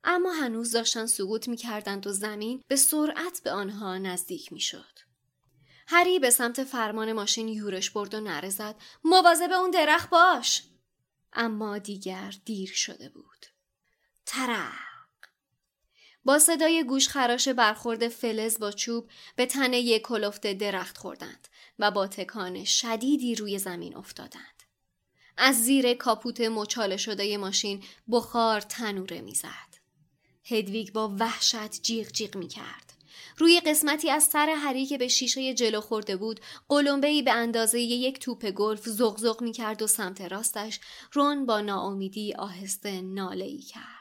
اما 0.03 0.31
هنوز 0.31 0.71
داشتن 0.71 1.05
سقوط 1.05 1.47
می 1.47 1.57
کردند 1.57 2.07
و 2.07 2.11
زمین 2.11 2.63
به 2.67 2.75
سرعت 2.75 3.41
به 3.43 3.51
آنها 3.51 3.97
نزدیک 3.97 4.53
می 4.53 4.59
شد. 4.59 4.99
هری 5.87 6.19
به 6.19 6.29
سمت 6.29 6.63
فرمان 6.63 7.13
ماشین 7.13 7.47
یورش 7.47 7.89
برد 7.89 8.13
و 8.13 8.19
نره 8.19 8.49
زد 8.49 8.75
مواظب 9.03 9.51
اون 9.51 9.71
درخت 9.71 10.09
باش! 10.09 10.63
اما 11.33 11.77
دیگر 11.77 12.33
دیر 12.45 12.69
شده 12.69 13.09
بود. 13.09 13.45
ترق 14.25 14.96
با 16.27 16.39
صدای 16.39 16.83
گوش 16.83 17.07
خراش 17.07 17.47
برخورد 17.47 18.07
فلز 18.07 18.59
با 18.59 18.71
چوب 18.71 19.09
به 19.35 19.45
تنه 19.45 19.79
یک 19.79 20.01
کلفت 20.01 20.47
درخت 20.47 20.97
خوردند 20.97 21.47
و 21.79 21.91
با 21.91 22.07
تکان 22.07 22.63
شدیدی 22.63 23.35
روی 23.35 23.59
زمین 23.59 23.95
افتادند. 23.95 24.63
از 25.37 25.63
زیر 25.63 25.93
کاپوت 25.93 26.41
مچاله 26.41 26.97
شده 26.97 27.37
ماشین 27.37 27.83
بخار 28.11 28.61
تنوره 28.61 29.21
می‌زد. 29.21 29.77
هدویگ 30.45 30.91
با 30.91 31.15
وحشت 31.19 31.81
جیغ 31.81 32.07
جیغ 32.07 32.37
می 32.37 32.47
کرد. 32.47 32.93
روی 33.37 33.59
قسمتی 33.59 34.09
از 34.09 34.23
سر 34.23 34.49
هری 34.49 34.85
که 34.85 34.97
به 34.97 35.07
شیشه 35.07 35.53
جلو 35.53 35.81
خورده 35.81 36.15
بود 36.15 36.39
قلمبه 36.69 37.21
به 37.21 37.31
اندازه 37.31 37.79
یک 37.79 38.19
توپ 38.19 38.51
گلف 38.51 38.89
زغزغ 38.89 39.41
می 39.41 39.51
کرد 39.51 39.81
و 39.81 39.87
سمت 39.87 40.21
راستش 40.21 40.79
رون 41.13 41.45
با 41.45 41.61
ناامیدی 41.61 42.33
آهسته 42.33 43.01
ناله 43.01 43.45
ای 43.45 43.61
کرد. 43.61 43.96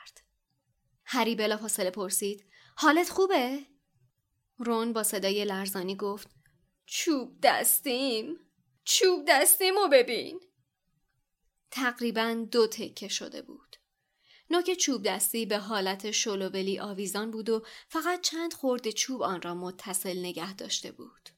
هری 1.06 1.34
بلا 1.34 1.56
فاصله 1.56 1.90
پرسید. 1.90 2.44
حالت 2.76 3.08
خوبه؟ 3.08 3.58
رون 4.58 4.92
با 4.92 5.02
صدای 5.02 5.44
لرزانی 5.44 5.96
گفت. 5.96 6.30
چوب 6.86 7.38
دستیم. 7.42 8.38
چوب 8.84 9.24
دستیمو 9.28 9.88
ببین. 9.92 10.40
تقریبا 11.70 12.46
دو 12.50 12.66
تکه 12.66 13.08
شده 13.08 13.42
بود. 13.42 13.76
نوک 14.50 14.74
چوب 14.74 15.02
دستی 15.02 15.46
به 15.46 15.58
حالت 15.58 16.10
شلوولی 16.10 16.78
آویزان 16.78 17.30
بود 17.30 17.48
و 17.48 17.62
فقط 17.88 18.20
چند 18.20 18.54
خورده 18.54 18.92
چوب 18.92 19.22
آن 19.22 19.42
را 19.42 19.54
متصل 19.54 20.18
نگه 20.18 20.54
داشته 20.54 20.92
بود. 20.92 21.28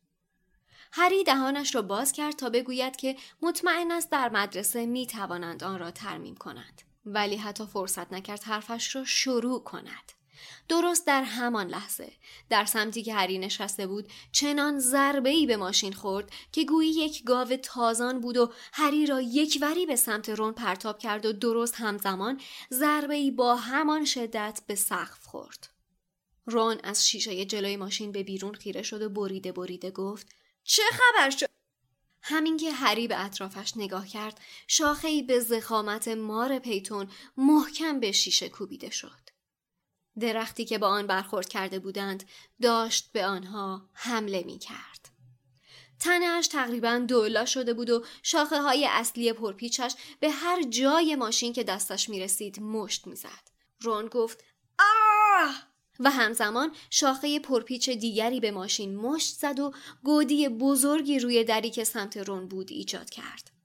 هری 0.93 1.25
دهانش 1.25 1.75
را 1.75 1.83
باز 1.83 2.12
کرد 2.12 2.37
تا 2.37 2.51
بگوید 2.51 2.97
که 2.97 3.16
مطمئن 3.43 3.91
است 3.91 4.11
در 4.11 4.29
مدرسه 4.29 4.87
می 4.87 5.07
توانند 5.07 5.64
آن 5.64 5.79
را 5.79 5.91
ترمیم 5.91 6.35
کنند. 6.35 6.83
ولی 7.15 7.37
حتی 7.37 7.67
فرصت 7.67 8.13
نکرد 8.13 8.43
حرفش 8.43 8.97
را 8.97 9.05
شروع 9.05 9.63
کند. 9.65 10.13
درست 10.69 11.07
در 11.07 11.23
همان 11.23 11.67
لحظه 11.67 12.13
در 12.51 12.65
سمتی 12.65 13.03
که 13.03 13.15
هری 13.15 13.39
نشسته 13.39 13.87
بود 13.87 14.09
چنان 14.33 14.79
ضربه 14.79 15.31
ای 15.31 15.47
به 15.47 15.57
ماشین 15.57 15.93
خورد 15.93 16.31
که 16.53 16.65
گویی 16.65 16.91
یک 16.91 17.25
گاو 17.25 17.57
تازان 17.57 18.21
بود 18.21 18.37
و 18.37 18.53
هری 18.73 19.07
را 19.07 19.21
یکوری 19.21 19.87
به 19.87 19.97
سمت 19.97 20.29
رون 20.29 20.53
پرتاب 20.53 20.99
کرد 20.99 21.27
و 21.27 21.33
درست 21.33 21.75
همزمان 21.75 22.41
ضربه 22.71 23.15
ای 23.15 23.31
با 23.31 23.57
همان 23.57 24.05
شدت 24.05 24.61
به 24.67 24.75
سقف 24.75 25.27
خورد. 25.27 25.69
رون 26.47 26.77
از 26.85 27.09
شیشه 27.09 27.45
جلوی 27.45 27.77
ماشین 27.77 28.13
به 28.13 28.23
بیرون 28.23 28.55
خیره 28.55 28.83
شد 28.83 29.03
و 29.03 29.09
بریده 29.09 29.53
بریده 29.53 29.91
گفت 29.91 30.27
چه 30.65 30.83
خبر 30.93 31.31
شد؟ 31.31 31.58
همین 32.23 32.57
که 32.57 32.73
هری 32.73 33.09
به 33.09 33.25
اطرافش 33.25 33.73
نگاه 33.77 34.07
کرد 34.09 34.41
شاخهای 34.66 35.23
به 35.23 35.41
زخامت 35.41 36.09
مار 36.09 36.59
پیتون 36.59 37.09
محکم 37.37 38.01
به 38.01 38.12
شیشه 38.12 38.49
کوبیده 38.49 38.91
شد. 38.91 39.29
درختی 40.21 40.64
که 40.64 40.79
با 40.79 40.89
آن 40.89 41.07
برخورد 41.07 41.49
کرده 41.49 41.79
بودند 41.79 42.29
داشت 42.62 43.12
به 43.12 43.27
آنها 43.27 43.89
حمله 43.93 44.43
می 44.43 44.59
کرد. 44.59 45.09
تنهش 46.01 46.49
تقریبا 46.49 46.99
دولا 47.09 47.45
شده 47.45 47.75
بود 47.75 47.91
و 47.91 48.05
شاخه 48.23 48.62
های 48.62 48.87
اصلی 48.87 49.33
پرپیچش 49.33 49.95
به 50.21 50.31
هر 50.31 50.62
جای 50.62 51.16
ماشین 51.16 51.53
که 51.53 51.64
دستش 51.64 52.09
می 52.09 52.21
رسید 52.21 52.61
مشت 52.61 53.07
می 53.07 53.16
زد. 53.16 53.51
رون 53.81 54.07
گفت 54.09 54.45
آه! 54.79 55.69
و 56.01 56.11
همزمان 56.11 56.72
شاخه 56.90 57.38
پرپیچ 57.38 57.90
دیگری 57.90 58.40
به 58.40 58.51
ماشین 58.51 58.96
مشت 58.96 59.34
زد 59.34 59.61
و 59.61 59.72
گودی 60.05 60.49
بزرگی 60.49 61.18
روی 61.18 61.44
دری 61.44 61.70
که 61.70 61.84
سمت 61.84 62.16
رون 62.16 62.49
بود 62.49 62.72
ایجاد 62.72 63.11
کرد. 63.11 63.59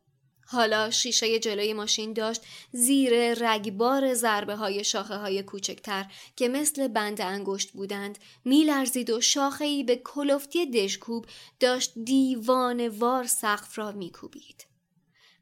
حالا 0.46 0.90
شیشه 0.90 1.40
جلوی 1.40 1.74
ماشین 1.74 2.14
داشت 2.14 2.42
زیر 2.72 3.34
رگبار 3.34 4.14
ضربه 4.14 4.56
های 4.56 4.84
شاخه 4.84 5.16
های 5.16 5.44
کوچکتر 5.44 6.06
که 6.36 6.48
مثل 6.48 6.88
بند 6.88 7.22
انگشت 7.22 7.72
بودند 7.72 8.18
میلرزید 8.46 9.10
و 9.10 9.22
شاخه 9.22 9.66
ای 9.66 9.84
به 9.84 9.96
کلفتی 9.96 10.66
دشکوب 10.66 11.26
داشت 11.60 11.94
دیوان 12.04 12.88
وار 12.88 13.28
سقف 13.28 13.78
را 13.78 13.92
میکوبید. 13.92 14.66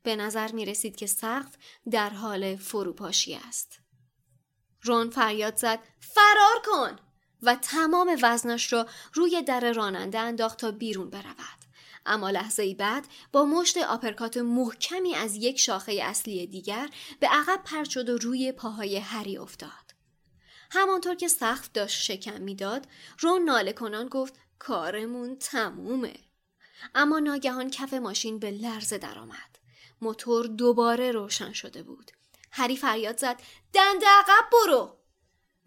به 0.03 0.15
نظر 0.15 0.51
می 0.51 0.65
رسید 0.65 0.95
که 0.95 1.05
سقف 1.05 1.55
در 1.91 2.09
حال 2.09 2.55
فروپاشی 2.55 3.33
است. 3.33 3.80
رون 4.83 5.09
فریاد 5.09 5.55
زد 5.55 5.79
فرار 5.99 6.61
کن 6.65 6.99
و 7.41 7.55
تمام 7.55 8.17
وزنش 8.21 8.73
را 8.73 8.87
روی 9.13 9.41
در 9.41 9.73
راننده 9.73 10.19
انداخت 10.19 10.57
تا 10.57 10.71
بیرون 10.71 11.09
برود. 11.09 11.61
اما 12.05 12.29
لحظه 12.29 12.63
ای 12.63 12.75
بعد 12.75 13.07
با 13.31 13.45
مشت 13.45 13.77
آپرکات 13.77 14.37
محکمی 14.37 15.15
از 15.15 15.35
یک 15.35 15.59
شاخه 15.59 15.91
اصلی 16.03 16.47
دیگر 16.47 16.89
به 17.19 17.27
عقب 17.27 17.61
پرد 17.65 17.89
شد 17.89 18.09
و 18.09 18.17
روی 18.17 18.51
پاهای 18.51 18.97
هری 18.97 19.37
افتاد. 19.37 19.91
همانطور 20.71 21.15
که 21.15 21.27
سقف 21.27 21.69
داشت 21.73 22.01
شکم 22.01 22.41
می‌داد، 22.41 22.87
رون 23.19 23.43
ناله 23.43 23.73
کنان 23.73 24.07
گفت 24.07 24.33
کارمون 24.59 25.35
تمومه. 25.35 26.13
اما 26.95 27.19
ناگهان 27.19 27.69
کف 27.69 27.93
ماشین 27.93 28.39
به 28.39 28.51
لرزه 28.51 28.97
درآمد. 28.97 29.59
موتور 30.01 30.47
دوباره 30.47 31.11
روشن 31.11 31.53
شده 31.53 31.83
بود. 31.83 32.11
هری 32.51 32.77
فریاد 32.77 33.17
زد 33.17 33.41
دنده 33.73 34.05
عقب 34.07 34.49
برو 34.51 34.97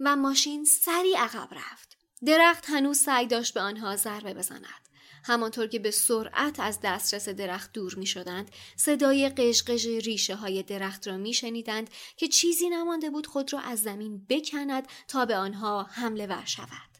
و 0.00 0.16
ماشین 0.16 0.64
سری 0.64 1.14
عقب 1.14 1.48
رفت. 1.54 1.96
درخت 2.26 2.70
هنوز 2.70 2.98
سعی 2.98 3.26
داشت 3.26 3.54
به 3.54 3.60
آنها 3.60 3.96
ضربه 3.96 4.34
بزند. 4.34 4.84
همانطور 5.24 5.66
که 5.66 5.78
به 5.78 5.90
سرعت 5.90 6.60
از 6.60 6.78
دسترس 6.82 7.28
درخت 7.28 7.72
دور 7.72 7.94
می 7.94 8.06
شدند 8.06 8.50
صدای 8.76 9.28
قشقش 9.28 9.86
ریشه 9.86 10.34
های 10.34 10.62
درخت 10.62 11.08
را 11.08 11.16
می 11.16 11.34
شنیدند 11.34 11.90
که 12.16 12.28
چیزی 12.28 12.68
نمانده 12.68 13.10
بود 13.10 13.26
خود 13.26 13.52
را 13.52 13.60
از 13.60 13.82
زمین 13.82 14.26
بکند 14.28 14.88
تا 15.08 15.26
به 15.26 15.36
آنها 15.36 15.82
حمله 15.82 16.26
ور 16.26 16.44
شود. 16.44 16.93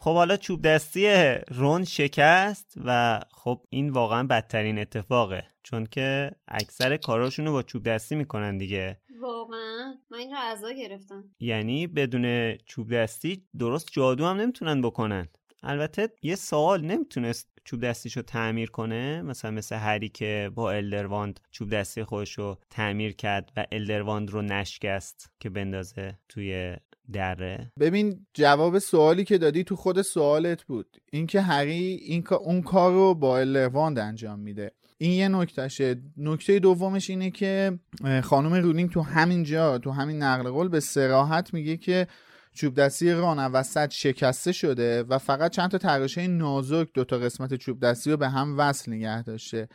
خب 0.00 0.14
حالا 0.14 0.36
چوب 0.36 0.62
دستی 0.62 1.34
رون 1.48 1.84
شکست 1.84 2.74
و 2.84 3.20
خب 3.30 3.60
این 3.70 3.90
واقعا 3.90 4.22
بدترین 4.22 4.78
اتفاقه 4.78 5.44
چون 5.62 5.86
که 5.86 6.30
اکثر 6.48 6.96
کاراشون 6.96 7.46
رو 7.46 7.52
با 7.52 7.62
چوب 7.62 7.82
دستی 7.82 8.14
می‌کنن 8.14 8.58
دیگه. 8.58 9.00
واقعا؟ 9.20 9.94
من 10.10 10.18
این 10.18 10.30
رو 10.30 10.36
عذا 10.36 10.72
گرفتم. 10.72 11.24
یعنی 11.40 11.86
بدون 11.86 12.56
چوب 12.56 12.94
دستی 12.94 13.44
درست 13.58 13.88
جادو 13.92 14.26
هم 14.26 14.36
نمی‌تونن 14.36 14.82
بکنن. 14.82 15.28
البته 15.62 16.08
یه 16.22 16.34
سوال 16.34 16.84
نمی‌تونست 16.84 17.48
چوب 17.64 17.80
دستیشو 17.80 18.22
تعمیر 18.22 18.70
کنه؟ 18.70 19.22
مثلا 19.22 19.50
مثل 19.50 19.76
هری 19.76 20.08
که 20.08 20.50
با 20.54 20.72
الدرواند 20.72 21.40
چوب 21.50 21.70
دستی 21.70 22.04
خودشو 22.04 22.58
تعمیر 22.70 23.12
کرد 23.12 23.52
و 23.56 23.66
الدرواند 23.72 24.30
رو 24.30 24.42
نشکست 24.42 25.32
که 25.40 25.50
بندازه 25.50 26.18
توی 26.28 26.76
دره. 27.12 27.72
ببین 27.80 28.26
جواب 28.34 28.78
سوالی 28.78 29.24
که 29.24 29.38
دادی 29.38 29.64
تو 29.64 29.76
خود 29.76 30.02
سوالت 30.02 30.62
بود. 30.62 30.96
اینکه 31.12 31.40
هری 31.40 32.00
این 32.04 32.24
اون 32.40 32.62
کار 32.62 32.92
رو 32.92 33.14
با 33.14 33.38
الرواند 33.38 33.98
انجام 33.98 34.38
میده. 34.38 34.72
این 34.98 35.12
یه 35.12 35.28
نکتهشه 35.28 36.02
نکته 36.16 36.58
دومش 36.58 37.10
اینه 37.10 37.30
که 37.30 37.78
خانم 38.24 38.54
رولینگ 38.54 38.90
تو 38.90 39.00
همین 39.00 39.44
جا 39.44 39.78
تو 39.78 39.90
همین 39.90 40.22
نقل 40.22 40.50
قول 40.50 40.68
به 40.68 40.80
سراحت 40.80 41.54
میگه 41.54 41.76
که 41.76 42.06
چوب 42.52 42.74
دستی 42.74 43.12
ران 43.12 43.38
وسط 43.52 43.90
شکسته 43.90 44.52
شده 44.52 45.02
و 45.02 45.18
فقط 45.18 45.50
چند 45.50 45.70
تا 45.70 45.78
تراشه 45.78 46.26
نازک 46.26 46.88
دو 46.94 47.04
تا 47.04 47.18
قسمت 47.18 47.54
چوب 47.54 47.80
دستی 47.80 48.10
رو 48.10 48.16
به 48.16 48.28
هم 48.28 48.58
وصل 48.58 48.92
نگه 48.92 49.22
داشته 49.22 49.68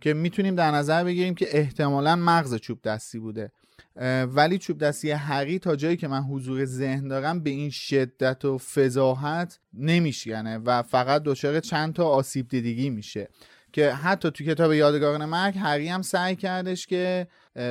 که 0.00 0.14
می‌تونیم 0.14 0.54
در 0.54 0.70
نظر 0.70 1.04
بگیریم 1.04 1.34
که 1.34 1.46
احتمالا 1.50 2.16
مغز 2.16 2.54
چوب 2.54 2.82
دستی 2.82 3.18
بوده. 3.18 3.52
ولی 4.34 4.58
چوب 4.58 4.78
دستی 4.78 5.10
هری 5.10 5.58
تا 5.58 5.76
جایی 5.76 5.96
که 5.96 6.08
من 6.08 6.22
حضور 6.22 6.64
ذهن 6.64 7.08
دارم 7.08 7.42
به 7.42 7.50
این 7.50 7.70
شدت 7.70 8.44
و 8.44 8.58
فضاحت 8.58 9.58
نمیشینه 9.74 10.58
و 10.58 10.82
فقط 10.82 11.22
دچار 11.22 11.60
چند 11.60 11.94
تا 11.94 12.08
آسیب 12.08 12.48
دیدگی 12.48 12.90
میشه 12.90 13.28
که 13.72 13.92
حتی 13.92 14.30
تو 14.30 14.44
کتاب 14.44 14.72
یادگاران 14.72 15.24
مرگ 15.24 15.58
هری 15.58 15.88
هم 15.88 16.02
سعی 16.02 16.36
کردش 16.36 16.86
که 16.86 17.26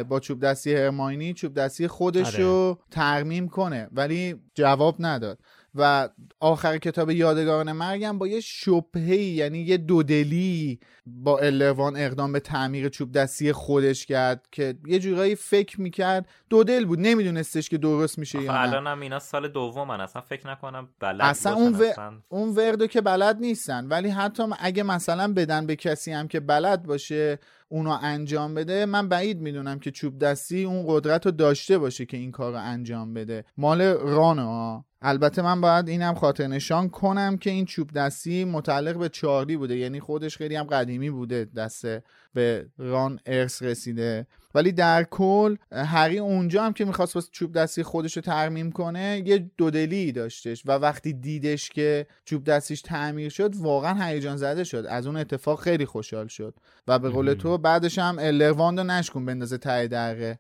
با 0.10 0.20
چوب 0.20 0.39
دستی 0.39 0.74
هرماینی 0.74 1.34
چوب 1.34 1.53
دستی 1.53 1.88
خودش 1.88 2.39
رو 2.39 2.51
آره. 2.51 2.78
ترمیم 2.91 3.49
کنه 3.49 3.88
ولی 3.91 4.36
جواب 4.55 4.95
نداد 4.99 5.39
و 5.76 6.09
آخر 6.39 6.78
کتاب 6.78 7.11
یادگاران 7.11 7.72
مرگم 7.72 8.18
با 8.18 8.28
یه 8.28 8.39
شبهی 8.39 9.24
یعنی 9.24 9.59
یه 9.59 9.78
دودلی 9.78 10.80
با 11.05 11.39
الوان 11.39 11.97
اقدام 11.97 12.32
به 12.32 12.39
تعمیر 12.39 12.89
چوب 12.89 13.11
دستی 13.11 13.51
خودش 13.51 14.05
کرد 14.05 14.47
که 14.51 14.78
یه 14.88 14.99
جورایی 14.99 15.36
فکر 15.36 15.82
می‌کرد 15.82 16.30
دودل 16.49 16.86
بود. 16.86 16.99
نمیدونستش 16.99 17.70
که 17.70 17.78
درست 17.78 18.20
میشه 18.20 18.41
یا 18.41 18.53
الان 18.53 18.88
هم 18.88 18.99
اینا 18.99 19.20
سال 19.20 19.47
دوم 19.47 19.88
من 19.88 20.01
اصلا 20.01 20.22
فکر 20.22 20.47
نکنم 20.47 20.89
بلد 20.99 21.22
اصلا 21.22 21.53
اون, 21.53 21.76
و... 21.76 21.84
اون 22.30 22.49
وردو 22.49 22.88
که 22.88 23.01
بلد 23.01 23.38
نیستن. 23.39 23.88
ولی 23.88 24.09
حتی 24.09 24.43
اگه 24.59 24.84
مثلا 24.84 25.34
بدن 25.34 25.68
به 25.68 25.76
کسی 25.76 26.11
هم 26.11 26.28
که 26.28 26.39
بلد 26.39 26.84
باشه 26.84 27.39
اونو 27.70 27.97
انجام 28.01 28.53
بده 28.53 28.86
من 28.86 29.09
بعید 29.09 29.41
می‌دونم 29.41 29.80
که 29.80 29.91
چوب 29.91 30.20
دستی 30.20 30.63
اون 30.63 30.86
قدرت 30.88 31.26
رو 31.26 31.32
داشته 31.32 31.78
باشه 31.78 32.05
که 32.05 32.18
این 32.18 32.32
کار 32.32 32.51
رو 32.51 32.59
انجام 32.59 33.13
بده. 33.13 33.45
مال 33.57 33.82
رانه 33.82 34.41
ها. 34.41 34.86
البته 35.01 35.41
من 35.41 35.61
باید 35.61 35.88
اینم 35.89 36.13
خاطر 36.13 36.47
نشان 36.47 36.89
کنم 36.89 37.38
که 37.38 37.49
این 37.49 37.65
چوب 37.65 37.91
دستی 37.91 38.45
متعلق 38.45 38.97
به 38.97 39.09
چارلی 39.09 39.57
بوده 39.57 39.78
یعنی 39.78 39.99
خودش 39.99 40.38
خیلی 40.38 40.55
هم 40.55 40.63
قدیمی 40.63 41.09
بوده 41.09 41.45
دسته 41.55 42.03
به 42.34 42.65
ران 42.78 43.20
ارث 43.26 43.61
رسیده. 43.61 44.28
ولی 44.58 44.72
در 44.72 45.03
کل 45.03 45.55
هری 45.72 46.20
اونجا 46.20 46.64
هم 46.64 46.74
که 46.74 46.86
می‌خواست 46.86 47.16
واسه 47.16 47.30
چوب 47.32 47.53
دستی 47.53 47.84
خودش 47.84 48.16
رو 48.16 48.22
ترمیم 48.22 48.72
کنه 48.72 49.24
یه 49.26 49.51
دودلی 49.58 50.12
داشتش 50.12 50.64
و 50.66 50.72
وقتی 50.72 51.14
دیدش 51.14 51.70
که 51.70 52.08
چوب 52.26 52.43
دستیش 52.43 52.82
تعمیر 52.82 53.30
شد 53.30 53.55
واقعا 53.55 54.05
هیجان 54.05 54.38
زده 54.38 54.64
شد. 54.64 54.86
از 54.89 55.08
اون 55.08 55.18
اتفاق 55.18 55.60
خیلی 55.60 55.86
خوشحال 55.86 56.28
شد. 56.28 56.53
و 56.88 56.99
به 56.99 57.10
قول 57.10 57.34
تو 57.34 57.58
بعدش 57.58 57.99
هم 57.99 58.18
الرواندو 58.20 58.84
نشکن 58.84 59.26
بندازه 59.26 59.58
ته 59.58 59.88
دره. 59.88 60.39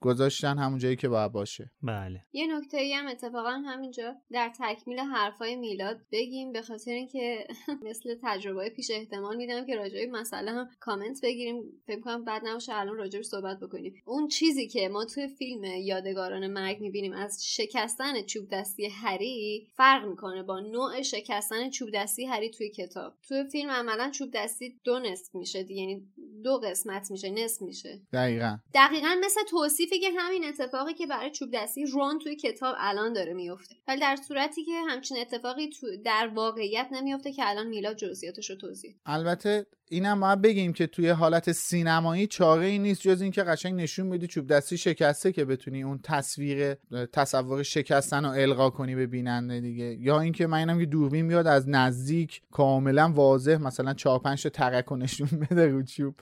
گذاشتن 0.00 0.58
همون 0.58 0.78
جایی 0.78 0.96
که 0.96 1.08
باید 1.08 1.32
باشه. 1.32 1.70
بله. 1.82 2.22
یه 2.32 2.46
نکته 2.56 2.76
ای 2.78 2.92
هم 2.92 3.06
اتفاقا 3.06 3.50
همینجا. 3.50 4.14
در 4.30 4.52
تکمیل 4.58 4.98
حرفای 4.98 5.56
میلاد 5.56 6.00
بگیم 6.12 6.52
به 6.52 6.62
خاطر 6.62 6.90
اینکه 6.90 7.46
مثل 7.88 8.16
تجربه 8.22 8.70
پیش 8.70 8.90
احتمال 8.90 9.36
میدم 9.36 9.66
که 9.66 9.76
راجعی 9.76 10.06
مسئله 10.06 10.50
هم 10.50 10.68
کامنت 10.80 11.20
بگیریم. 11.22 11.62
فکر 11.86 12.00
کنم 12.00 12.24
بعد 12.24 12.42
نباشه 12.46 12.74
الان 12.74 12.96
راجع 12.96 13.22
صحبت 13.22 13.60
بکنیم. 13.60 13.94
اون 14.04 14.28
چیزی 14.28 14.68
که 14.68 14.88
ما 14.88 15.04
توی 15.04 15.28
فیلم 15.28 15.64
یادگاران 15.64 16.46
مرگ 16.46 16.80
می‌بینیم 16.80 17.12
از 17.12 17.46
شکستن 17.46 18.22
چوب 18.22 18.48
دستی 18.48 18.86
هری 18.86 19.66
فرق 19.76 20.04
می‌کنه 20.04 20.42
با 20.42 20.60
نوع 20.60 21.02
شکستن 21.02 21.70
چوب 21.70 21.90
دستی 21.94 22.24
هری 22.24 22.50
توی 22.50 22.70
کتاب. 22.70 23.14
توی 23.28 23.44
فیلم 23.44 23.70
عملا 23.70 24.10
چوب 24.10 24.30
دستی 24.34 24.80
دو 24.84 24.98
نصف 24.98 25.34
میشه 25.34 25.72
یعنی 25.72 26.06
دو 26.44 26.58
قسمت 26.58 27.10
میشه 27.10 27.30
نصف 27.30 27.62
میشه. 27.62 28.00
دقیقا. 28.12 28.58
دقیقا 28.74 29.16
مثل 29.24 29.40
توصیف 29.50 29.85
که 29.88 30.10
همین 30.18 30.44
اتفاقی 30.44 30.94
که 30.94 31.06
برای 31.06 31.30
چوب 31.30 31.48
دستی 31.54 31.86
رون 31.86 32.18
توی 32.18 32.36
کتاب 32.36 32.74
الان 32.78 33.12
داره 33.12 33.32
میفته. 33.34 33.74
ولی 33.88 34.00
در 34.00 34.16
صورتی 34.28 34.64
که 34.64 34.72
همچین 34.88 35.18
اتفاقی 35.18 35.68
تو 35.68 35.86
در 36.04 36.30
واقعیت 36.34 36.88
نمیفته 36.92 37.32
که 37.32 37.48
الان 37.48 37.66
میلاد 37.66 37.96
جزئیاتش 37.96 38.50
رو 38.50 38.56
توضیح 38.56 38.94
البته 39.06 39.66
اینم 39.88 40.20
باید 40.20 40.42
بگیم 40.42 40.72
که 40.72 40.86
توی 40.86 41.08
حالت 41.08 41.52
سینمایی 41.52 42.26
چاره 42.26 42.66
ای 42.66 42.78
نیست 42.78 43.00
جز 43.02 43.22
اینکه 43.22 43.42
قشنگ 43.42 43.74
نشون 43.74 44.10
بدی 44.10 44.26
چوب 44.26 44.46
دستی 44.46 44.78
شکسته 44.78 45.32
که 45.32 45.44
بتونی 45.44 45.82
اون 45.82 46.00
تصویر 46.02 46.74
تصور 47.12 47.62
شکستن 47.62 48.24
رو 48.24 48.30
القا 48.30 48.70
کنی 48.70 48.94
به 48.94 49.06
بیننده 49.06 49.60
دیگه. 49.60 49.96
یا 50.00 50.20
اینکه 50.20 50.46
من 50.46 50.58
اینم 50.58 50.78
که 50.78 50.86
دوربین 50.86 51.26
میاد 51.26 51.46
از 51.46 51.68
نزدیک 51.68 52.42
کاملا 52.50 53.12
واضح 53.14 53.56
مثلا 53.56 53.94
4 53.94 54.18
5 54.18 54.42
تا 54.42 54.48
ترک 54.48 54.92
نشون 54.92 55.28
بده 55.50 55.66
رو 55.66 55.82
چوب. 55.82 56.14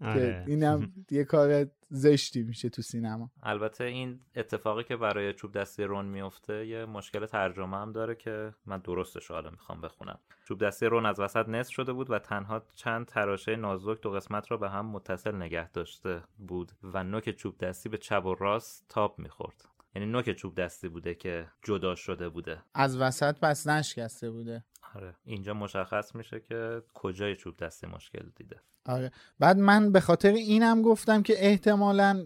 آره. 0.00 0.44
اینم 0.46 0.92
یه 1.10 1.24
کار 1.24 1.66
زشتی 1.94 2.42
میشه 2.42 2.68
تو 2.68 2.82
سینما. 2.82 3.30
البته 3.42 3.84
این 3.84 4.20
اتفاقی 4.36 4.84
که 4.84 4.96
برای 4.96 5.32
چوب 5.32 5.52
دستی 5.52 5.84
رون 5.84 6.04
میفته 6.04 6.66
یه 6.66 6.84
مشکل 6.84 7.26
ترجمه 7.26 7.76
هم 7.76 7.92
داره 7.92 8.14
که 8.14 8.54
من 8.66 8.78
درستش 8.78 9.30
حالا 9.30 9.50
می‌خوام 9.50 9.80
بخونم. 9.80 10.18
چوب 10.48 10.64
دستی 10.66 10.86
رون 10.86 11.06
از 11.06 11.20
وسط 11.20 11.48
نصف 11.48 11.72
شده 11.72 11.92
بود 11.92 12.10
و 12.10 12.18
تنها 12.18 12.62
چند 12.74 13.06
تراشه 13.06 13.56
نازک 13.56 14.00
دو 14.00 14.10
قسمت 14.10 14.50
را 14.50 14.56
به 14.56 14.70
هم 14.70 14.86
متصل 14.86 15.34
نگه 15.34 15.70
داشته 15.70 16.22
بود 16.38 16.72
و 16.82 17.04
نوک 17.04 17.30
چوب 17.30 17.58
دستی 17.58 17.88
به 17.88 17.98
چپ 17.98 18.26
و 18.26 18.34
راست 18.34 18.86
تاب 18.88 19.18
می‌خورد. 19.18 19.64
یعنی 19.94 20.12
نوک 20.12 20.32
چوب 20.32 20.54
دستی 20.54 20.88
بوده 20.88 21.14
که 21.14 21.48
جدا 21.62 21.94
شده 21.94 22.28
بوده. 22.28 22.62
از 22.74 23.00
وسط 23.00 23.38
پس 23.40 23.66
نشکسته 23.66 24.30
بوده. 24.30 24.64
آره. 24.94 25.14
اینجا 25.24 25.54
مشخص 25.54 26.14
میشه 26.14 26.40
که 26.40 26.82
کجای 26.94 27.36
چوب 27.36 27.56
دستی 27.56 27.86
مشکل 27.86 28.26
دیده. 28.36 28.56
آره. 28.86 29.10
بعد 29.38 29.58
من 29.58 29.92
به 29.92 30.00
خاطر 30.00 30.32
اینم 30.32 30.82
گفتم 30.82 31.22
که 31.22 31.46
احتمالا 31.46 32.24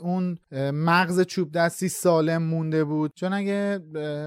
اون 0.00 0.38
مغز 0.72 1.20
چوب 1.20 1.52
دستی 1.52 1.88
سالم 1.88 2.42
مونده 2.42 2.84
بود. 2.84 3.12
چون 3.14 3.32
اگه 3.32 3.78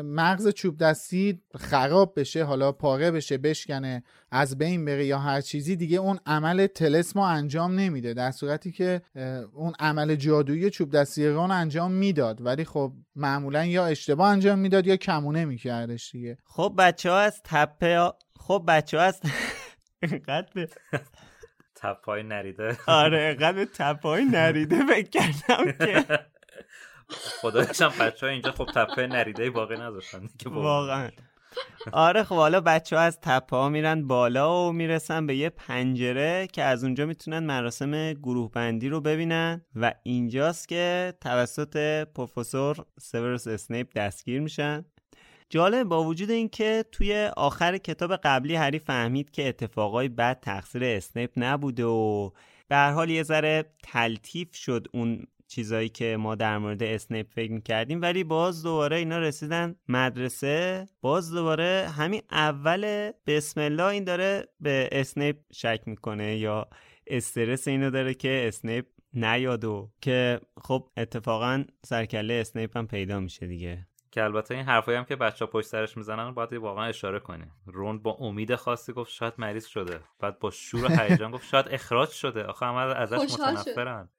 مغز 0.06 0.48
چوب 0.48 0.78
دستی 0.78 1.42
خراب 1.56 2.20
بشه 2.20 2.44
حالا 2.44 2.72
پاره 2.72 3.12
بشه 3.12 3.38
بشکنه 3.38 4.04
از 4.32 4.58
بین 4.58 4.86
بره 4.86 5.06
یا 5.06 5.20
هر 5.20 5.42
چیزی 5.42 5.76
دیگه 5.76 5.98
اون 5.98 6.20
عمل 6.26 6.68
تلسمو 6.68 7.22
انجام 7.22 7.80
نمیده. 7.80 8.14
در 8.14 8.32
صورتی 8.32 8.72
که 8.72 9.02
اون 9.54 9.74
عمل 9.80 10.16
جادویی 10.16 10.70
چوب 10.70 10.92
دستی 10.92 11.28
رون 11.28 11.52
انجام 11.52 11.92
می‌داد. 11.92 12.46
ولی 12.46 12.66
خب 12.66 12.94
معمولا 13.16 13.66
یا 13.66 13.86
اشتباه 13.86 14.30
انجام 14.30 14.60
می‌داد 14.60 14.88
یا 14.88 14.96
کمونه 14.96 15.46
میکردش 15.46 16.12
دیگه. 16.12 16.38
خب 16.46 16.74
بچه 16.78 17.12
ها 17.12 17.20
از 17.20 17.42
تپه 17.80 18.12
خب 18.40 18.64
بچه 18.68 18.98
ها 18.98 19.04
از 19.04 19.22
اینقدر 20.04 20.68
تپای 21.76 22.24
نریده. 22.24 22.78
آره 22.88 23.20
اینقدر 23.20 23.66
تپای 23.66 24.26
نریده 24.26 24.86
فکر 24.86 25.10
کردم 25.10 25.72
که 25.72 26.20
خدایشم 27.42 27.94
بچه 28.00 28.26
ها 28.26 28.32
اینجا 28.32 28.52
خب 28.52 28.66
تپه 28.76 29.08
نریده 29.08 29.50
باقی 29.50 29.76
نذاشتن 29.76 30.28
که 30.40 30.50
واقعا. 30.50 31.10
آره 31.92 32.24
خب 32.24 32.36
حالا 32.36 32.62
بچه 32.62 32.96
ها 32.98 33.02
از 33.02 33.20
تپه 33.22 33.56
ها 33.56 33.70
میرن 33.70 34.08
بالا 34.08 34.68
و 34.68 34.72
می‌رسن 34.72 35.28
به 35.28 35.36
یه 35.36 35.50
پنجره 35.50 36.48
که 36.48 36.64
از 36.64 36.84
اونجا 36.84 37.06
می‌تونن 37.06 37.40
مراسم 37.40 38.14
گروه 38.14 38.52
بندی 38.52 38.90
رو 38.90 39.02
ببینن 39.02 39.66
و 39.76 39.94
اینجاست 40.04 40.68
که 40.68 41.14
توسط 41.22 42.04
پروفسور 42.04 42.86
سیورس 43.00 43.48
اسنیپ 43.48 43.88
دستگیر 43.96 44.42
میشن. 44.42 44.86
جالب 45.50 45.88
با 45.88 46.04
وجود 46.04 46.32
اینکه 46.32 46.86
توی 46.92 47.30
آخر 47.38 47.78
کتاب 47.78 48.16
قبلی 48.16 48.56
هری 48.56 48.80
فهمید 48.80 49.32
که 49.32 49.48
اتفاقای 49.48 50.08
بد 50.10 50.40
تقصیر 50.40 50.84
اسنیپ 50.84 51.32
نبوده 51.38 51.86
و 51.86 52.30
به 52.68 52.76
هر 52.76 52.92
حال 52.92 53.10
یه 53.10 53.24
ذره 53.24 53.66
تلطیف 53.84 54.56
شد 54.56 54.88
اون 54.94 55.28
چیزایی 55.48 55.90
که 55.90 56.18
ما 56.20 56.36
در 56.36 56.58
مورد 56.58 56.84
اسنیپ 56.84 57.28
فکر 57.30 57.52
می‌کردیم 57.52 58.02
ولی 58.02 58.24
باز 58.24 58.64
دوباره 58.64 58.98
اینا 58.98 59.20
رسیدن 59.20 59.76
مدرسه. 59.88 60.88
باز 61.02 61.32
دوباره 61.32 61.90
همین 61.98 62.22
اول 62.32 63.12
بسم 63.28 63.62
الله 63.62 63.84
این 63.84 64.04
داره 64.04 64.48
به 64.60 64.90
اسنیپ 64.92 65.38
شک 65.54 65.82
می‌کنه 65.86 66.38
یا 66.38 66.68
استرس 67.08 67.68
اینو 67.68 67.90
داره 67.90 68.14
که 68.14 68.46
اسنیپ 68.48 68.86
نیاد 69.14 69.64
و 69.66 69.92
که 70.02 70.40
خب 70.62 70.90
اتفاقا 70.98 71.64
سر 71.86 71.99
و 71.99 72.06
کله 72.06 72.34
اسنیپ 72.34 72.78
هم 72.78 72.88
پیدا 72.88 73.20
میشه 73.20 73.48
دیگه. 73.48 73.89
که 74.12 74.24
البته 74.24 74.56
این 74.56 74.66
حرفایی 74.66 74.98
هم 74.98 75.04
که 75.04 75.16
بچه 75.16 75.46
ها 75.46 75.52
پشت 75.52 75.68
سرش 75.68 75.98
می‌زنن 75.98 76.34
باید 76.34 76.54
واقعا 76.54 76.86
اشاره 76.86 77.20
کنیم 77.20 77.52
روند 77.66 78.04
با 78.04 78.12
امید 78.12 78.56
خاصی 78.56 78.94
گفت 78.94 79.12
شاید 79.12 79.34
مریض 79.38 79.66
شده. 79.66 80.00
بعد 80.20 80.40
با 80.40 80.52
شور 80.52 80.86
و 80.86 80.88
هیجان 81.00 81.32
گفت 81.32 81.48
شاید 81.48 81.66
اخراج 81.70 82.10
شده. 82.10 82.44
آخه 82.44 82.66
همه 82.66 82.78
ازش 82.78 83.34
متنفرن. 83.34 84.10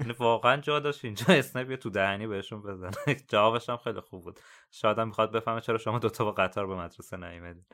یعنی 0.00 0.12
واقعا 0.12 0.56
جا 0.56 0.80
داشت 0.80 1.04
اینجا 1.04 1.24
اسنپ 1.38 1.76
تو 1.76 1.90
دهنی 1.90 2.26
بهشون 2.26 2.62
بزنه. 2.62 3.14
جوابش 3.30 3.68
هم 3.68 3.76
خیلی 3.76 4.00
خوب 4.00 4.24
بود. 4.24 4.40
شاید 4.70 4.98
هم 4.98 5.06
می‌خواد 5.06 5.32
بفهمه 5.32 5.60
چرا 5.60 5.78
شما 5.78 5.98
دوتا 5.98 6.24
با 6.24 6.32
قطار 6.32 6.66
به 6.66 6.74
مدرسه 6.76 7.16
نیومدید 7.16 7.66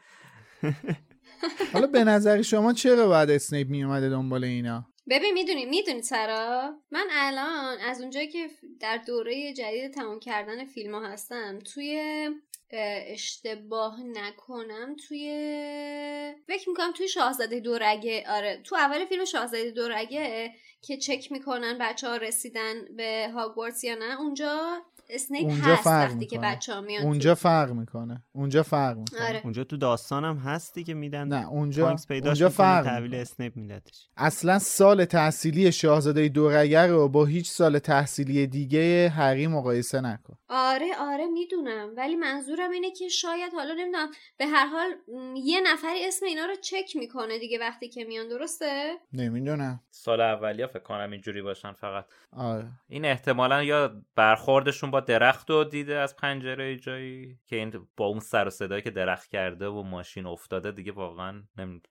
حالا 1.73 1.87
به 1.87 2.05
نظر 2.05 2.43
شما 2.43 2.73
چرا 2.73 3.07
باید 3.07 3.31
اسنیپ 3.31 3.69
میومده 3.69 4.11
دنبال 4.11 4.45
اینا؟ 4.45 4.87
ببین 5.09 5.35
می‌دونی 5.35 5.65
می‌دونی 5.65 6.03
سرا؟ 6.03 6.79
من 6.91 7.07
الان 7.11 7.79
از 7.79 8.01
اونجایی 8.01 8.29
که 8.29 8.51
در 8.81 8.97
دوره 8.97 9.53
جدید 9.53 9.95
تمام 9.95 10.21
کردن 10.21 10.65
فیلم 10.65 10.95
ها 10.95 11.07
هستم 11.07 11.59
توی 11.59 12.29
اشتباه 13.07 14.03
نکنم 14.03 14.97
توی 15.09 15.25
فکر 16.47 16.69
می‌کنم 16.69 16.93
توی 16.93 17.09
شاهزاده 17.09 17.61
دورگه. 17.61 18.25
آره 18.29 18.61
تو 18.65 18.77
اول 18.77 19.05
فیلم 19.05 19.25
شاهزاده 19.25 19.71
دورگه 19.71 20.55
که 20.83 20.97
چک 20.97 21.33
می‌کنن 21.33 21.79
بچه 21.79 22.09
ها 22.09 22.17
رسیدن 22.17 22.85
به 22.97 23.31
هاگوارتس 23.35 23.85
یا 23.85 23.95
نه 23.95 24.21
اونجا 24.21 24.83
اسنیپ 25.11 25.45
اونجا 25.45 25.75
هست 25.75 25.87
وقتی 25.87 26.27
که 26.27 26.39
بچه 26.39 26.75
ها 26.75 26.81
میان 26.81 27.03
اونجا 27.03 27.35
فرق 27.35 27.73
می‌کنه. 27.73 28.23
اونجا 28.33 28.63
فرق 28.63 28.97
می‌کنه. 28.97 29.29
آره. 29.29 29.41
اونجا 29.45 29.65
تو 29.65 29.77
داستانم 29.77 30.37
هستی 30.37 30.85
که 30.85 30.95
میدن 30.95 31.29
نه 31.29 31.49
اونجا 31.49 31.97
اونجا 32.11 32.49
فرق 32.49 32.85
تحویل 32.85 33.15
اسنیپ 33.15 33.57
میدادش. 33.57 34.09
اصلا 34.17 34.59
سال 34.59 35.05
تحصیلی 35.05 35.73
شاهزاده 35.73 36.29
دورگر 36.29 36.87
رو 36.87 37.09
با 37.09 37.25
هیچ 37.25 37.51
سال 37.51 37.79
تحصیلی 37.79 38.47
دیگه 38.47 39.13
هری 39.17 39.47
مقایسه 39.47 40.01
نکن. 40.01 40.37
آره 40.49 40.87
آره 40.99 41.27
می‌دونم. 41.27 41.89
ولی 41.97 42.17
منظورم 42.17 42.71
اینه 42.71 42.91
که 42.91 43.09
شاید 43.09 43.53
حالا 43.53 43.75
نمی‌دونم 43.75 44.09
به 44.37 44.47
هر 44.47 44.67
حال 44.67 44.89
یه 45.37 45.61
نفری 45.61 46.07
اسم 46.07 46.27
اینا 46.27 46.45
رو 46.47 46.55
چک 46.63 46.97
می‌کنه 46.97 47.39
دیگه 47.39 47.59
وقتی 47.59 47.89
که 47.89 48.05
میان 48.05 48.29
درسته؟ 48.29 48.95
نمی‌دونم. 49.13 49.81
سال 49.91 50.21
اولیا 50.21 50.67
فکر 50.67 50.83
کنم 50.83 51.11
اینجوری 51.11 51.43
باشن 51.43 51.73
فقط. 51.73 52.05
آره. 52.33 52.69
این 52.89 53.05
احتمالا 53.05 53.63
یا 53.63 54.03
برخوردشون 54.17 54.91
با 54.95 55.01
درخت 55.01 55.51
رو 55.51 55.65
دیده 55.65 55.97
از 55.97 56.17
پنجره 56.17 56.77
جایی 56.77 57.39
که 57.47 57.57
این 57.57 57.87
با 57.97 58.07
اون 58.07 58.21
سر 58.21 58.47
و 58.47 58.51
صدایی 58.51 58.83
که 58.83 58.91
درخت 58.91 59.31
کرده 59.31 59.69
و 59.69 59.83
ماشین 59.83 60.27
افتاده 60.27 60.73
دیگه 60.73 60.93
واقعا 60.93 61.43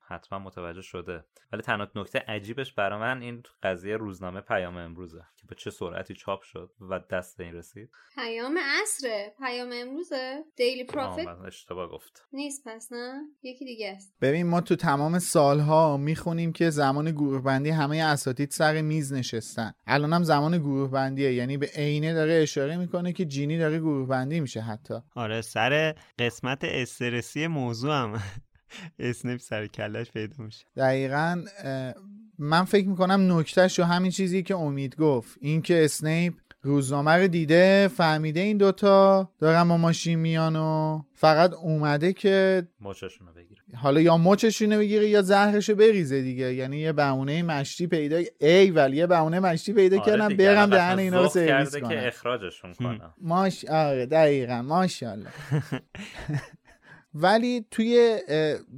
حتما 0.08 0.40
متوجه 0.40 0.82
شده. 0.82 1.24
ولی 1.52 1.62
تنها 1.62 1.88
نکته 1.96 2.20
عجیبش 2.20 2.74
برای 2.74 3.00
من 3.00 3.22
این 3.22 3.44
قضیه 3.64 3.98
روزنامه 3.98 4.42
پیام 4.42 4.78
امروزه 4.78 5.22
که 5.38 5.48
به 5.48 5.56
چه 5.56 5.70
سرعتی 5.72 6.14
چاپ 6.14 6.42
شد 6.42 6.72
و 6.90 7.00
دست 7.00 7.40
این 7.40 7.56
رسید. 7.56 7.90
پیام 8.16 8.58
عصره. 8.82 9.34
پیام 9.40 9.70
امروزه. 9.74 10.44
دیلی 10.56 10.84
پروفیت 10.84 11.28
اشتباه 11.28 11.90
گفت. 11.90 12.28
نیست 12.34 12.64
پس 12.66 12.92
نه؟ 12.92 13.22
یکی 13.44 13.66
دیگه 13.66 13.94
است. 13.96 14.14
ببین 14.22 14.48
ما 14.48 14.62
تو 14.62 14.76
تمام 14.76 15.20
سالها 15.20 15.98
می‌خونیم 15.98 16.54
که 16.54 16.70
زمان 16.70 17.12
گروه 17.12 17.44
بندی 17.44 17.70
همه 17.70 17.98
اساتید 17.98 18.52
سر 18.52 18.82
میز 18.82 19.14
نشستن. 19.14 19.74
الانم 19.88 20.24
زمان 20.24 20.58
گروه 20.58 20.92
بندیه 20.92 21.34
یعنی 21.34 21.58
به 21.58 21.70
عینه 21.76 22.14
داره 22.14 22.34
اشاره 22.34 22.78
می‌کنه. 22.78 22.93
که 23.14 23.26
جینی 23.26 23.58
داره 23.58 23.80
گروه 23.80 24.08
بندی 24.08 24.40
میشه 24.40 24.62
حتی. 24.62 24.94
آره 25.16 25.42
سر 25.42 25.96
قسمت 26.20 26.64
استرسی 26.64 27.48
موضوع 27.48 27.94
هم 27.94 28.22
اسنیپ 29.00 29.40
سر 29.40 29.68
کلش 29.68 30.12
پیدا 30.12 30.44
میشه. 30.44 30.66
دقیقا 30.76 31.44
من 32.38 32.64
فکر 32.64 32.88
می‌کنم 32.88 33.38
نکتهش 33.40 33.80
و 33.80 33.84
همین 33.84 34.12
چیزی 34.12 34.44
که 34.44 34.56
امید 34.56 34.96
گفت. 34.96 35.38
اینکه 35.42 35.86
اسنیپ 35.86 36.34
روزنامه 36.62 37.12
رو 37.12 37.28
دیده 37.28 37.88
فهمیده 37.88 38.40
این 38.40 38.58
دوتا 38.58 39.30
دارن 39.40 39.68
با 39.68 39.78
ماشین 39.78 40.20
میان 40.20 40.56
و 40.56 41.02
فقط 41.14 41.54
اومده 41.54 42.14
که 42.14 42.68
رو 42.82 43.34
بگیره 43.36 43.53
حالا 43.76 44.02
یا 44.02 44.18
مچشون 44.18 44.74
رو 44.74 44.80
بگیره 44.80 45.10
یا 45.10 45.22
زهرش 45.22 45.70
رو 45.70 45.76
بریزه 45.76 46.22
دیگه. 46.22 46.54
یعنی 46.54 46.78
یه 46.78 46.94
بهونه 46.94 47.44
مشتی 47.44 47.88
پیدا 47.88 48.22
ای 48.40 48.72
ولی 48.72 48.98
یه 48.98 49.08
بهونه 49.08 49.40
مشتی 49.40 49.74
پیدا 49.74 50.02
آره 50.02 50.06
کردم 50.06 50.38
برم 50.38 50.70
دهن 50.70 51.00
اینا 51.00 51.22
رو 51.22 51.30
سرویس 51.30 51.76
کنم 51.76 51.90
که 51.90 52.08
اخراجشون 52.08 52.74
کنم. 52.74 53.14
ماش 53.22 53.66
آره 53.66 54.06
دقیقا. 54.06 54.62
ماشاءالله. 54.62 55.30
ولی 57.16 57.66
توی 57.72 58.20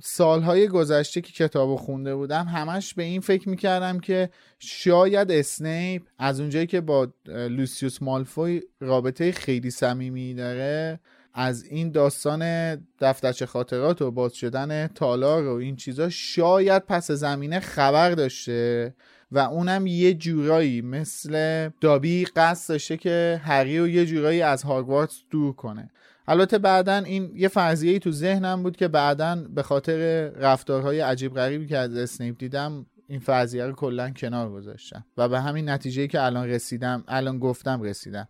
سالهای 0.04 0.68
گذشته 0.68 1.22
که 1.22 1.32
کتاب 1.32 1.76
خونده 1.76 2.16
بودم 2.16 2.46
همش 2.46 2.94
به 2.94 3.04
این 3.04 3.22
فکر 3.22 3.50
می‌کردم 3.50 4.00
که 4.00 4.30
شاید 4.60 5.32
اسنیپ 5.32 6.02
از 6.18 6.40
اونجایی 6.40 6.68
که 6.68 6.82
با 6.82 7.08
لوسیوس 7.28 8.02
مالفوی 8.02 8.62
رابطه 8.80 9.32
خیلی 9.32 9.72
صمیمی 9.72 10.34
داره 10.34 11.00
از 11.38 11.64
این 11.64 11.92
داستان 11.92 12.76
دفترچه 13.00 13.46
خاطرات 13.46 14.02
و 14.02 14.12
باز 14.12 14.34
شدن 14.34 14.88
تالار 14.88 15.48
و 15.48 15.56
این 15.56 15.76
چیزا 15.76 16.10
شاید 16.10 16.86
پس 16.86 17.12
زمینه 17.12 17.60
خبر 17.60 18.12
داشته 18.12 18.94
و 19.32 19.40
اونم 19.40 19.88
یه 19.88 20.14
جورایی 20.14 20.82
مثل 20.82 21.70
دابی 21.82 22.26
قصد 22.26 22.70
داشته 22.70 22.98
که 22.98 23.42
هری 23.44 23.80
و 23.80 23.88
یه 23.88 24.06
جورایی 24.06 24.42
از 24.42 24.64
هاگوارتس 24.64 25.22
دور 25.30 25.54
کنه. 25.54 25.90
البته 26.28 26.58
بعدا 26.58 26.98
این 26.98 27.32
یه 27.36 27.48
فرضیه 27.48 27.92
ای 27.92 28.00
تو 28.00 28.12
ذهنم 28.12 28.64
بود 28.64 28.78
که 28.78 28.88
بعدا 28.88 29.36
به 29.50 29.64
خاطر 29.64 30.30
رفتارهای 30.30 31.00
عجیب 31.00 31.34
غریبی 31.34 31.68
که 31.68 31.78
از 31.78 31.96
اسنیپ 31.96 32.38
دیدم 32.38 32.86
این 33.08 33.20
فرضیه 33.20 33.66
رو 33.66 33.74
کلا 33.74 34.10
کنار 34.10 34.52
گذاشتم 34.52 35.06
و 35.18 35.30
به 35.30 35.40
همین 35.40 35.70
نتیجه 35.70 36.08
که 36.08 36.22
الان 36.24 36.48
رسیدم 36.48 37.04
الان 37.08 37.40
گفتم 37.40 37.82
رسیدم. 37.82 38.28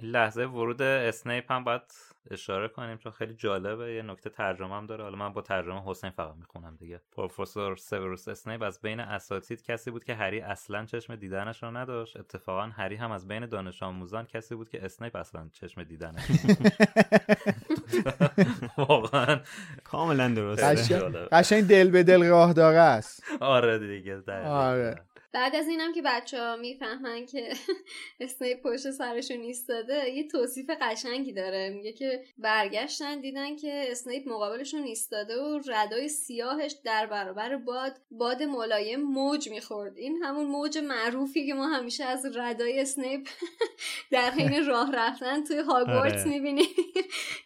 این 0.00 0.10
لحظه 0.10 0.44
ورود 0.44 0.82
اسنیپ 0.82 1.52
هم 1.52 1.64
باید 1.64 1.82
اشاره 2.30 2.68
کنیم 2.68 2.96
چون 2.96 3.12
خیلی 3.12 3.34
جالبه. 3.34 3.94
یه 3.94 4.02
نکته 4.02 4.30
ترجمه 4.30 4.74
هم 4.74 4.86
داره. 4.86 5.04
حالا 5.04 5.16
من 5.16 5.32
با 5.32 5.42
ترجمه 5.42 5.82
حسین 5.86 6.10
فقط 6.10 6.34
می‌خونم 6.36 6.76
دیگه. 6.76 7.00
پروفسور 7.16 7.76
سیوروس 7.76 8.28
اسنیپ 8.28 8.62
از 8.62 8.80
بین 8.80 9.00
اساتید 9.00 9.62
کسی 9.62 9.90
بود 9.90 10.04
که 10.04 10.14
هری 10.14 10.40
اصلا 10.40 10.84
چشم 10.84 11.16
دیدنش 11.16 11.62
رو 11.62 11.76
نداشت. 11.76 12.16
اتفاقا 12.16 12.66
هری 12.66 12.96
هم 12.96 13.10
از 13.10 13.28
بین 13.28 13.46
دانش 13.46 13.82
آموزان 13.82 14.26
کسی 14.26 14.54
بود 14.54 14.68
که 14.68 14.84
اسنیپ 14.84 15.16
اصلا 15.16 15.48
چشم 15.52 15.84
دیدنش 15.84 16.22
واقعا 18.78 19.40
کاملا 19.84 20.28
درسته. 20.28 20.66
قشنگ 21.32 21.66
دل 21.66 21.90
به 21.90 22.02
دل 22.02 22.24
راه 22.24 22.52
داره‌ست. 22.52 23.22
آره 23.40 23.78
دیگه 23.78 24.22
آره. 24.44 25.00
بعد 25.38 25.56
از 25.56 25.68
اینم 25.68 25.92
که 25.92 26.02
بچه 26.04 26.40
ها 26.40 26.56
می‌فهمن 26.56 27.26
که 27.26 27.52
اسنیپ 28.20 28.62
پشت 28.62 28.90
سرشون 28.90 29.40
ایستاده 29.40 30.10
یه 30.10 30.28
توصیف 30.28 30.70
قشنگی 30.80 31.32
داره. 31.32 31.70
میگه 31.70 31.92
که 31.92 32.24
برگشتن 32.38 33.20
دیدن 33.20 33.56
که 33.56 33.84
اسنیپ 33.88 34.28
مقابلشون 34.28 34.82
ایستاده 34.82 35.36
و 35.36 35.60
ردای 35.68 36.08
سیاهش 36.08 36.74
در 36.84 37.06
برابر 37.06 37.56
باد 37.56 38.00
باد 38.10 38.42
ملایم 38.42 39.00
موج 39.00 39.48
می‌خورد. 39.48 39.98
این 39.98 40.22
همون 40.22 40.46
موج 40.46 40.78
معروفی 40.78 41.46
که 41.46 41.54
ما 41.54 41.66
همیشه 41.66 42.04
از 42.04 42.36
ردای 42.36 42.80
اسنیپ 42.80 43.28
در 44.12 44.30
حین 44.30 44.64
راه 44.70 44.92
رفتن 44.96 45.44
توی 45.44 45.58
هاگوارتس. 45.58 46.26
می‌بینیم 46.26 46.66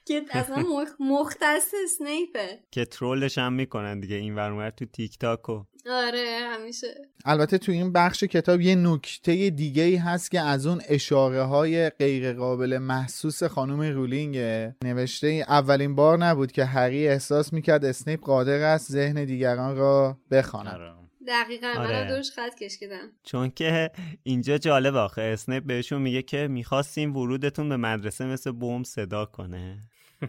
که 0.05 0.25
اصلا 0.31 0.57
مخ- 0.63 1.01
مختص 1.01 1.75
اسنیپه 1.85 2.59
که 2.71 2.85
troll 2.85 3.23
ش 3.23 3.39
هم 3.39 3.53
می‌کنن 3.53 4.01
دیگه 4.01 4.17
این‌ور 4.17 4.35
اون‌ور 4.35 4.71
تو 4.71 4.85
تیک 4.85 5.19
تاک 5.19 5.49
و 5.49 5.65
آره 5.91 6.39
همیشه. 6.43 6.87
البته 7.25 7.59
تو 7.59 7.73
این 7.73 7.93
بخش 7.93 8.25
کتاب 8.25 8.61
یه 8.61 8.75
نکته 8.75 9.51
دیگه 9.51 9.83
ای 9.83 9.97
هست 9.97 10.31
که 10.31 10.41
از 10.41 10.67
اون 10.67 10.83
اشاره 10.89 11.43
های 11.43 11.91
غیر 11.91 12.33
قابل 12.33 12.79
محسوس 12.79 13.43
خانم 13.43 13.81
رولینگ 13.81 14.37
نوشته 14.85 15.27
ای 15.27 15.43
اولین 15.43 15.95
بار 15.95 16.19
نبود 16.19 16.53
که 16.53 16.65
هری 16.65 17.09
احساس 17.09 17.53
می‌کرد 17.53 17.85
اسنیپ 17.85 18.21
قادر 18.21 18.63
است 18.63 18.93
ذهن 18.93 19.25
دیگران 19.25 19.77
را 19.77 20.19
بخواند. 20.31 20.75
آره. 20.75 20.93
دقیقا 21.29 21.75
آره. 21.77 22.03
من 22.03 22.09
درش 22.09 22.31
خط 22.31 22.55
کشیدم. 22.55 23.09
چون 23.25 23.51
که 23.51 23.91
اینجا 24.23 24.59
جالب 24.59 24.97
آخه 24.97 25.23
اسنیپ 25.23 25.65
بهشون 25.65 26.03
میگه 26.03 26.23
که 26.23 26.49
می‌خواستیم 26.49 27.17
ورودتون 27.17 27.69
به 27.69 27.77
مدرسه 27.77 28.27
مثل 28.27 28.51
بوم 28.53 28.83
صدا 28.83 29.25
کنه. 29.25 29.79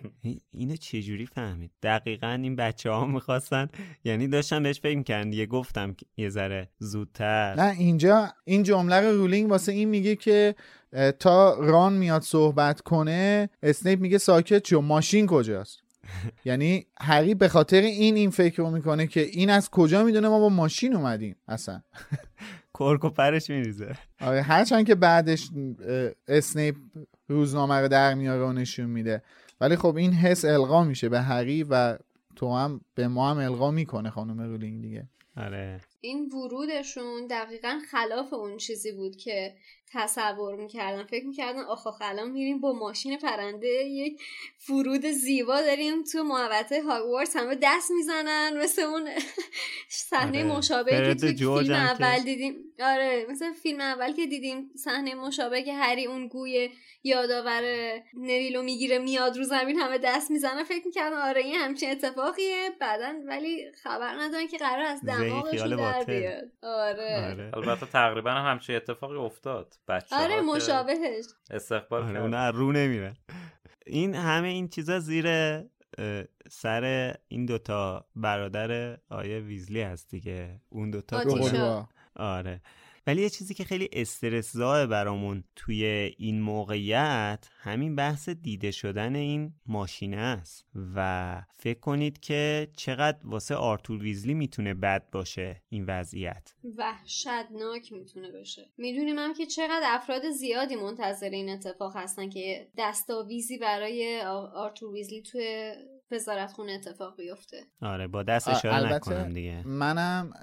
اینو 0.52 0.76
چجوری 0.76 1.26
فهمید؟ 1.26 1.72
دقیقا 1.84 2.28
این 2.28 2.56
بچه 2.56 2.92
ها 2.92 3.06
می‌خواستن 3.06 3.70
یعنی 4.04 4.28
داشتم 4.28 4.64
بهش 4.64 4.80
فکر 4.80 4.98
می‌کردن 4.98 5.30
دیگه 5.30 5.46
گفتم 5.46 5.96
یه 6.18 6.30
ذره 6.30 6.70
زودتر. 6.80 7.56
نه 7.56 7.76
اینجا 7.78 8.34
این 8.46 8.64
جمله 8.64 9.02
رو 9.02 9.18
رولینگ 9.18 9.52
واسه 9.52 9.72
این 9.72 9.90
میگه 9.90 10.16
که 10.16 10.56
تا 11.20 11.60
ران 11.60 11.94
میاد 11.94 12.22
صحبت 12.22 12.82
کنه 12.82 13.50
اسنیپ 13.64 14.00
میگه 14.00 14.18
ساکت 14.18 14.68
شو 14.68 14.82
ماشین 14.82 15.28
کجاست؟ 15.28 15.80
یعنی 16.46 16.86
هری 17.02 17.36
به 17.36 17.48
خاطر 17.48 17.82
این 17.82 18.16
این 18.16 18.30
فکر 18.30 18.58
رو 18.58 18.70
می‌کنه 18.72 19.08
که 19.08 19.22
این 19.22 19.50
از 19.50 19.70
کجا 19.70 20.04
می‌دونه 20.04 20.30
ما 20.30 20.40
با 20.40 20.50
ماشین 20.50 20.96
اومدیم؟ 20.96 21.36
اصلا. 21.48 21.82
کرک 22.80 23.04
و 23.04 23.10
پرش 23.10 23.50
میریزه. 23.50 23.96
آره 24.22 24.42
هرچند 24.42 24.88
که 24.88 24.96
بعدش 24.96 25.50
اسنیپ 26.28 26.76
روزنامه 27.28 27.76
رو 27.76 27.88
در 27.88 28.14
میاره 28.14 28.44
و 28.44 28.54
نشون 28.54 28.86
میده. 28.86 29.22
ولی 29.62 29.76
خب 29.76 29.96
این 29.96 30.14
حس 30.14 30.46
القا 30.46 30.84
میشه 30.84 31.10
به 31.10 31.22
هری 31.22 31.64
و 31.64 31.98
تو 32.36 32.56
هم 32.56 32.82
به 32.96 33.08
ما 33.08 33.32
هم 33.32 33.38
القا 33.38 33.72
می‌کنه 33.72 34.10
خانم 34.10 34.42
رولینگ 34.42 34.82
دیگه. 34.82 35.08
آره. 35.38 35.82
این 36.06 36.30
ورودشون 36.34 37.28
دقیقا 37.28 37.80
خلاف 37.92 38.34
اون 38.34 38.58
چیزی 38.58 38.92
بود 38.92 39.16
که 39.16 39.56
تصور 39.94 40.56
می‌کردن 40.56 41.04
فکر 41.04 41.26
می‌کردن 41.26 41.60
آخ 41.60 41.88
آخ 41.88 41.98
الان 42.02 42.32
میریم 42.32 42.60
با 42.60 42.74
ماشین 42.74 43.18
پرنده 43.18 43.68
یک 43.68 44.22
فرود 44.58 45.06
زیبا 45.06 45.62
داریم 45.62 46.04
تو 46.04 46.24
محوطه 46.24 46.84
هاگوارتس 46.84 47.36
همه 47.36 47.58
دست 47.62 47.92
می‌زنن. 47.92 48.58
مثل 48.64 48.82
اون 48.82 49.10
صحنه 50.10 50.44
آره. 50.44 50.58
مشابهی 50.58 51.16
که 51.16 51.34
تو 51.36 51.58
فیلم 51.58 51.74
اول 51.74 52.20
دیدیم. 52.20 52.56
آره 52.80 53.26
مثل 53.30 53.54
فیلم 53.54 53.82
اول 53.82 54.14
که 54.14 54.26
دیدیم. 54.26 54.72
صحنه 54.76 55.16
مشابه 55.16 55.64
که 55.64 55.74
هری 55.74 56.06
اون 56.06 56.28
گوی 56.28 56.70
یادآور 57.04 57.64
نویلو 58.14 58.64
می‌گیره 58.64 58.98
میاد 59.00 59.38
رو 59.38 59.44
زمین 59.44 59.80
همه 59.80 59.98
دست 59.98 60.32
می‌زنن. 60.32 60.64
فکر 60.64 60.86
می‌کردن 60.86 61.18
آره 61.18 61.42
این 61.42 61.56
همچین 61.56 61.92
اتفاقیه. 61.92 62.70
بعدا 62.80 63.14
ولی 63.28 63.72
خبر 63.84 64.16
ندارن 64.20 64.48
که 64.48 64.58
قرار 64.58 64.86
از 64.86 65.06
دماغشون 65.06 65.78
در 65.94 66.00
باطل. 66.00 66.20
بیاد 66.20 66.44
آره. 66.64 67.32
آره. 67.32 67.52
البته 67.54 67.86
تقریبا 67.86 68.32
هم 68.32 68.52
همچین 68.52 68.76
اتفاقی 68.76 69.18
افتاد. 69.18 69.74
بچه 69.88 70.16
آره 70.16 70.42
مشابهش. 70.42 71.26
استقبال 71.52 72.18
آره 72.18 72.38
از 72.38 72.56
رو 72.56 72.72
نمیرن. 72.72 73.18
این 73.86 74.16
همه 74.16 74.48
این 74.48 74.68
چیزا 74.68 75.00
زیر 75.00 75.28
سر 76.50 77.16
این 77.28 77.46
دوتا 77.46 78.06
برادر 78.16 78.98
آیه 79.10 79.40
ویزلی 79.40 79.82
هست 79.82 80.10
دیگه. 80.10 80.62
اون 80.70 80.92
دوتا. 80.92 81.88
آره. 82.16 82.62
ولی 83.08 83.22
یه 83.22 83.30
چیزی 83.30 83.54
که 83.54 83.64
خیلی 83.64 83.90
استرسزا 83.94 84.88
برامون 84.88 85.44
توی 85.56 85.86
این 86.18 86.42
موقعیت 86.42 87.50
همین 87.60 87.96
بحث 87.96 88.30
دیده 88.30 88.72
شدن 88.72 89.16
این 89.16 89.54
ماشینه 89.66 90.18
است 90.18 90.66
و 90.96 91.42
فکر 91.54 91.80
کنید 91.80 92.20
که 92.20 92.68
چقدر 92.76 93.18
واسه 93.24 93.56
آرتور 93.56 94.02
ویزلی 94.02 94.34
می‌تونه 94.34 94.74
بد 94.74 95.10
باشه 95.12 95.62
این 95.70 95.86
وضعیت. 95.86 96.54
وحشتناک 96.78 97.94
می‌تونه 97.94 98.32
بشه. 98.32 98.70
می‌دونیم 98.78 99.20
هم 99.20 99.34
که 99.34 99.46
چقدر 99.46 99.84
افراد 99.86 100.30
زیادی 100.30 100.76
منتظر 100.76 101.30
این 101.30 101.50
اتفاق 101.50 101.96
هستن 101.96 102.30
که 102.30 102.68
دستاویزی 102.78 103.58
برای 103.58 104.22
آرتور 104.54 104.94
ویزلی 104.94 105.22
توی 105.22 105.74
وزارتخونه 106.14 106.72
اتفاق 106.72 107.18
بیفته. 107.18 107.58
آره 107.82 108.08
با 108.08 108.24
دست 108.24 108.48
اشاره 108.48 108.94
نکنم 108.94 109.30
دیگه. 109.30 109.68
منم 109.68 110.34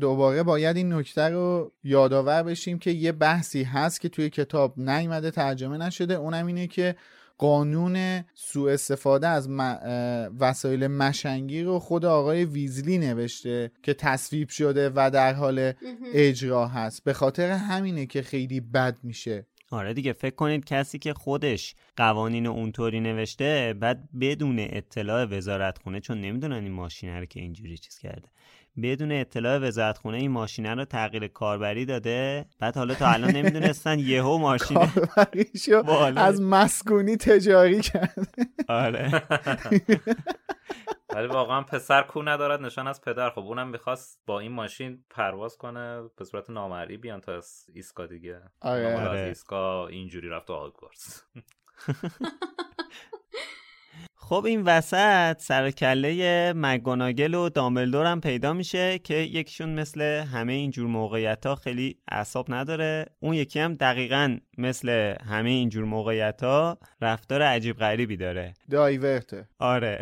دوباره 0.00 0.42
باید 0.42 0.76
این 0.76 0.92
نکته 0.92 1.22
رو 1.22 1.72
یادآور 1.84 2.42
بشیم 2.42 2.78
که 2.78 2.90
یه 2.90 3.12
بحثی 3.12 3.62
هست 3.62 4.00
که 4.00 4.08
توی 4.08 4.30
کتاب 4.30 4.78
نیومده 4.80 5.30
ترجمه 5.30 5.78
نشده. 5.78 6.14
اونم 6.14 6.46
اینه 6.46 6.66
که 6.66 6.96
قانون 7.38 8.24
سوء 8.34 8.72
استفاده 8.72 9.28
از 9.28 9.48
م- 9.50 10.30
وسایل 10.40 10.86
مشنگی 10.86 11.62
رو 11.62 11.78
خود 11.78 12.04
آقای 12.04 12.44
ویزلی 12.44 12.98
نوشته 12.98 13.70
که 13.82 13.94
تصویب 13.94 14.48
شده 14.48 14.90
و 14.94 15.10
در 15.10 15.32
حال 15.34 15.72
اجرا 16.14 16.66
هست. 16.68 17.04
به 17.04 17.12
خاطر 17.12 17.50
همینه 17.50 18.06
که 18.06 18.22
خیلی 18.22 18.60
بد 18.60 18.96
میشه 19.02 19.46
آره 19.70 19.94
دیگه 19.94 20.12
فکر 20.12 20.34
کنید 20.34 20.64
کسی 20.64 20.98
که 20.98 21.14
خودش 21.14 21.74
قوانین 21.96 22.46
اونطوری 22.46 23.00
نوشته 23.00 23.74
بعد 23.80 24.08
بدون 24.20 24.56
اطلاع 24.58 25.24
وزارتخونه 25.24 26.00
چون 26.00 26.20
نمی‌دونن 26.20 26.62
این 26.62 26.72
ماشینه 26.72 27.18
رو 27.18 27.24
که 27.26 27.40
اینجوری 27.40 27.78
چیز 27.78 27.98
کرده. 27.98 28.28
بدون 28.82 29.12
اطلاع 29.12 29.58
وزارتخونه 29.58 30.16
این 30.16 30.30
ماشینه 30.30 30.74
رو 30.74 30.84
تغییر 30.84 31.28
کاربری 31.28 31.84
داده 31.84 32.46
بعد 32.58 32.76
حالا 32.76 32.94
تا 32.94 33.06
الان 33.06 33.30
نمی‌دونستن 33.30 33.98
یهو 33.98 34.38
ماشین. 34.38 34.78
از 36.16 36.42
مسکونی 36.42 37.16
تجاری 37.16 37.80
کرد 37.80 38.34
آره 38.68 39.10
ولی 41.14 41.26
واقعا 41.26 41.62
پسر 41.62 42.02
کو 42.02 42.22
ندارد 42.22 42.60
نشان 42.60 42.86
از 42.86 43.00
پدر 43.00 43.30
خب 43.30 43.38
اونم 43.38 43.68
می‌خواست 43.68 44.20
با 44.26 44.40
این 44.40 44.52
ماشین 44.52 45.04
پرواز 45.10 45.56
کنه 45.56 46.02
به 46.16 46.24
صورت 46.24 46.50
نامرئی 46.50 46.96
بیان 46.96 47.20
تا 47.20 47.36
از 47.36 47.66
ایسکا 47.74 48.06
دیگه 48.06 48.40
آره. 48.60 48.96
حالا 48.96 49.10
آره. 49.10 49.20
از 49.20 49.28
ایسکا 49.28 49.86
اینجوری 49.86 50.28
رفت 50.28 50.46
تو 50.46 50.52
آگوارتس 50.52 51.22
خب 54.28 54.44
این 54.44 54.62
وسط 54.62 55.40
سر 55.40 55.70
کله 55.70 56.52
مگوناگل 56.56 57.34
و 57.34 57.48
دامبلدور 57.48 58.06
هم 58.06 58.20
پیدا 58.20 58.52
میشه 58.52 58.98
که 58.98 59.14
یکیشون 59.14 59.74
مثل 59.80 60.00
همه 60.02 60.52
اینجور 60.52 60.86
موقعیت 60.86 61.46
ها 61.46 61.54
خیلی 61.54 61.98
اعصاب 62.08 62.46
نداره. 62.54 63.06
اون 63.20 63.34
یکی 63.34 63.60
هم 63.60 63.74
دقیقا 63.74 64.38
مثل 64.58 65.14
همه 65.26 65.50
اینجور 65.50 65.84
موقعیت 65.84 66.42
ها 66.42 66.78
رفتار 67.00 67.42
عجیب 67.42 67.76
غریبی 67.76 68.16
داره. 68.16 68.54
دایورته 68.70 69.48
آره. 69.58 70.00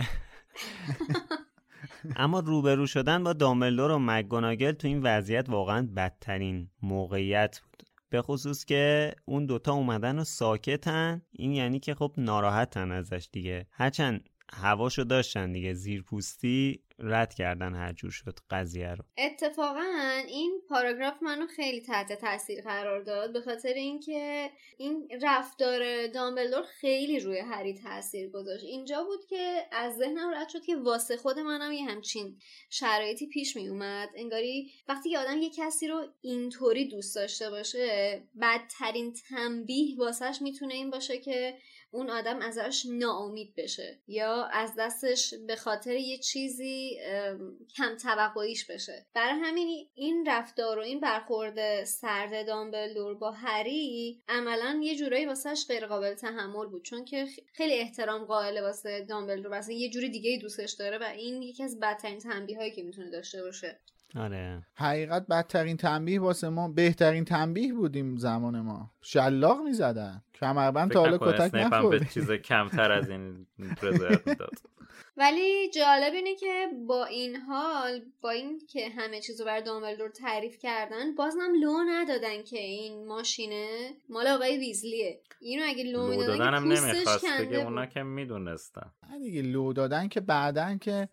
اما 2.16 2.40
روبرو 2.40 2.86
شدن 2.86 3.24
با 3.24 3.32
دامبلدور 3.32 3.90
و 3.90 3.98
مگوناگل 3.98 4.72
تو 4.72 4.88
این 4.88 5.02
وضعیت 5.02 5.48
واقعا 5.48 5.88
بدترین 5.96 6.70
موقعیت 6.82 7.60
بود. 7.60 7.82
به 8.10 8.22
خصوص 8.22 8.64
که 8.64 9.14
اون 9.24 9.46
دوتا 9.46 9.72
اومدن 9.72 10.18
و 10.18 10.24
ساکتن. 10.24 11.22
این 11.32 11.52
یعنی 11.52 11.80
که 11.80 11.94
خب 11.94 12.14
ناراحتن 12.18 12.92
ازش 12.92 13.28
دیگه. 13.32 13.66
هرچند 13.70 14.30
هواشو 14.52 15.04
داشتن 15.04 15.52
دیگه. 15.52 15.74
زیرپوستی 15.74 16.83
رد 16.98 17.34
کردن 17.34 17.74
هر 17.74 17.92
جور 17.92 18.10
شد 18.10 18.38
قضیه 18.50 18.94
رو. 18.94 19.04
اتفاقا 19.18 19.84
این 20.28 20.60
پاراگراف 20.68 21.22
منو 21.22 21.46
خیلی 21.46 21.80
تحت 21.80 22.12
تاثیر 22.12 22.62
قرار 22.62 23.02
داد 23.02 23.32
به 23.32 23.40
خاطر 23.40 23.72
اینکه 23.74 24.50
این 24.78 25.08
رفتار 25.22 26.06
دامبلدور 26.06 26.62
خیلی 26.62 27.20
روی 27.20 27.38
هری 27.38 27.74
تاثیر 27.74 28.30
گذاشت. 28.30 28.64
اینجا 28.64 29.04
بود 29.04 29.26
که 29.28 29.66
از 29.72 29.96
ذهنم 29.96 30.34
رد 30.34 30.48
شد 30.48 30.62
که 30.64 30.76
واسه 30.76 31.16
خود 31.16 31.38
منم 31.38 31.72
یه 31.72 31.84
همچین 31.84 32.38
شرایطی 32.70 33.26
پیش 33.26 33.56
می 33.56 33.68
اومد. 33.68 34.08
انگاری 34.16 34.70
وقتی 34.88 35.10
که 35.10 35.18
آدم 35.18 35.42
یه 35.42 35.50
کسی 35.50 35.88
رو 35.88 36.06
اینطوری 36.20 36.88
دوست 36.88 37.14
داشته 37.16 37.50
باشه 37.50 38.22
بدترین 38.40 39.12
تنبیه 39.28 39.96
واسهش 39.98 40.42
می‌تونه 40.42 40.74
این 40.74 40.90
باشه 40.90 41.18
که 41.18 41.58
اون 41.94 42.10
آدم 42.10 42.38
ازش 42.38 42.86
ناامید 42.90 43.54
بشه 43.56 43.98
یا 44.08 44.44
از 44.44 44.72
دستش 44.78 45.34
به 45.46 45.56
خاطر 45.56 45.96
یه 45.96 46.18
چیزی 46.18 46.98
کم 47.76 47.96
توقعیش 47.96 48.64
بشه. 48.64 49.06
برای 49.14 49.40
همین 49.42 49.88
این 49.94 50.26
رفتار 50.26 50.78
و 50.78 50.82
این 50.82 51.00
برخورد 51.00 51.84
سرد 51.84 52.46
دامبلدور 52.46 53.14
با 53.14 53.30
هری 53.30 54.22
عملا 54.28 54.80
یه 54.82 54.96
جورایی 54.96 55.26
واسهش 55.26 55.66
غیر 55.68 55.86
قابل 55.86 56.14
تحمل 56.14 56.66
بود. 56.66 56.84
چون 56.84 57.04
که 57.04 57.26
خیلی 57.52 57.74
احترام 57.74 58.24
قائل 58.24 58.62
واسه 58.62 59.00
دامبلدور 59.08 59.50
واسه 59.52 59.74
یه 59.74 59.90
جوری 59.90 60.08
دیگه 60.08 60.38
دوستش 60.42 60.72
داره 60.72 60.98
و 60.98 61.02
این 61.02 61.42
یکی 61.42 61.62
از 61.62 61.80
بدترین 61.80 62.18
تنبیه 62.18 62.56
هایی 62.56 62.70
که 62.70 62.82
می‌تونه 62.82 63.10
داشته 63.10 63.42
باشه. 63.42 63.80
آره. 64.16 64.62
حقیقت 64.74 65.26
بدترین 65.26 65.76
تنبیه 65.76 66.20
واسه 66.20 66.48
ما 66.48 66.68
بهترین 66.68 67.24
تنبیه 67.24 67.74
بودیم 67.74 68.16
زمان 68.16 68.60
ما. 68.60 68.90
شلاق 69.02 69.60
می‌زدن. 69.62 70.22
کمربند 70.34 70.90
تا 70.90 71.00
حالا 71.00 71.18
کتک 71.18 71.52
به 71.52 71.64
نخورد. 71.64 72.10
چیز 72.10 72.30
کمتر 72.30 72.92
از 72.92 73.10
این 73.10 73.46
رزرو 73.82 74.16
می‌داد. 74.26 74.54
ولی 75.16 75.70
جالب 75.70 76.12
اینه 76.14 76.34
که 76.34 76.66
با 76.86 77.04
این 77.04 77.36
حال 77.36 78.00
با 78.20 78.30
این 78.30 78.60
که 78.68 78.88
همه 78.88 79.20
چیز 79.20 79.40
رو 79.40 79.46
بر 79.46 79.60
دامبلدور 79.60 80.08
تعریف 80.08 80.58
کردن 80.58 81.14
بازم 81.14 81.52
لو 81.62 81.74
ندادن 81.88 82.42
که 82.42 82.58
این 82.58 83.06
ماشینه. 83.06 83.90
مال 84.08 84.26
آقای 84.26 84.58
ویزلیه. 84.58 85.20
اینو 85.40 85.64
اگه 85.66 85.84
لو, 85.84 85.98
لو 85.98 86.08
می‌دادن 86.08 86.38
دادن 86.38 86.50
که 86.50 86.56
هم 86.56 86.68
پوستش 86.68 86.94
نمی‌خواست 86.94 87.26
کنده. 87.26 87.56
اونا 87.56 87.86
که 87.86 88.02
می‌دونستن. 88.02 88.90
دیگه 89.22 89.42
لو 89.42 89.72
دادن 89.72 90.08
که 90.08 90.20
بعدن 90.20 90.78
که 90.78 91.08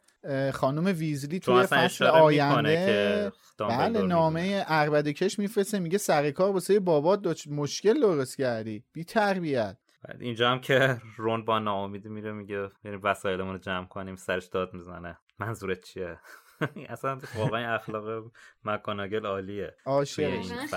خانم 0.53 0.86
ویزلی 0.86 1.39
توی 1.39 1.63
فصل 1.63 2.05
آینده 2.05 3.32
بله 3.59 4.01
نامه 4.01 4.63
اربدکش 4.67 5.39
میفرسته 5.39 5.80
میگه 5.80 5.97
سر 5.97 6.32
کار 6.32 6.51
واسه 6.51 6.80
بابات 6.80 7.34
دچ- 7.34 7.47
مشکل 7.47 8.01
درست 8.01 8.38
کردی. 8.38 8.84
بی 8.93 9.03
تربیت. 9.03 9.78
بعد 10.07 10.22
اینجا 10.22 10.51
هم 10.51 10.61
که 10.61 11.01
رون 11.17 11.45
با 11.45 11.59
ناامیدی 11.59 12.09
میره 12.09 12.32
میگه 12.32 12.69
یعنی 12.86 12.97
وسایلمون 12.97 13.53
رو 13.53 13.59
جمع 13.59 13.86
کنیم 13.86 14.15
سرش 14.15 14.45
داد 14.45 14.74
می‌زنه. 14.74 15.17
منظورت 15.39 15.84
چیه؟ 15.84 16.19
اصلا 16.89 17.20
واقعا 17.36 17.76
اخلاق 17.76 18.32
مکاناگل 18.66 19.26
عالیه. 19.26 19.74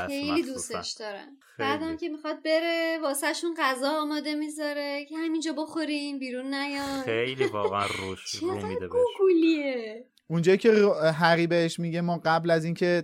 خیلی. 0.06 0.42
دوستش 0.42 0.90
دارم. 0.92 1.28
بعدم 1.58 1.96
که 1.96 2.08
می‌خواد 2.08 2.42
بره 2.42 2.98
واسه 3.02 3.32
شون 3.32 3.54
غذا 3.58 3.90
آماده 3.90 4.34
می‌ذاره 4.34 5.04
که 5.08 5.18
همینجا 5.18 5.52
بخورین 5.52 6.18
بیرون 6.18 6.54
نیان. 6.54 7.02
خیلی 7.02 7.46
واقعا 7.46 7.86
روش 7.86 8.34
رو 8.42 8.66
میده 8.66 8.88
بهش. 8.88 10.13
اونجایی 10.26 10.58
که 10.58 10.72
هری 11.14 11.46
بهش 11.46 11.78
میگه 11.78 12.00
ما 12.00 12.20
قبل 12.24 12.50
از 12.50 12.64
اینکه 12.64 13.02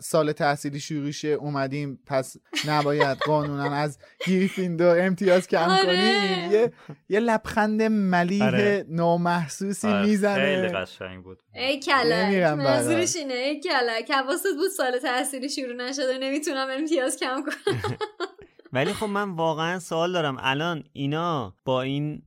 سال 0.00 0.32
تحصیلی 0.32 0.80
شروع 0.80 1.10
شه 1.10 1.28
اومدیم 1.28 2.00
پس 2.06 2.36
نباید 2.68 3.18
قانونا 3.18 3.74
از 3.74 3.98
گریفیندور 4.26 5.00
امتیاز 5.00 5.48
کم 5.48 5.68
آره. 5.68 5.84
کنیم. 5.84 6.52
یه 6.52 6.72
یه 7.08 7.20
لبخند 7.20 7.82
ملیح 7.82 8.44
آره. 8.44 8.84
نامحسوسی 8.88 9.88
آره، 9.88 9.96
خیلی 9.98 10.10
می‌زنه 10.10 10.68
قشنگ 10.68 11.24
بود. 11.24 11.42
ای 11.54 11.80
کلک. 11.80 12.12
نمیرم 12.12 12.58
منظورش 12.58 13.16
اینه. 13.16 13.34
ای 13.34 13.60
کلک. 13.60 14.10
حواست 14.10 14.46
بود 14.56 14.70
سال 14.76 14.98
تحصیلی 14.98 15.48
شروع 15.48 15.74
نشده. 15.74 16.18
نمی‌تونم 16.18 16.68
امتیاز 16.70 17.16
کم 17.16 17.42
کنم. 17.42 17.96
ولی 18.72 18.92
خب 18.92 19.06
من 19.06 19.30
واقعا 19.30 19.78
سوال 19.78 20.12
دارم. 20.12 20.36
الان 20.40 20.84
اینا 20.92 21.54
با 21.64 21.82
این 21.82 22.22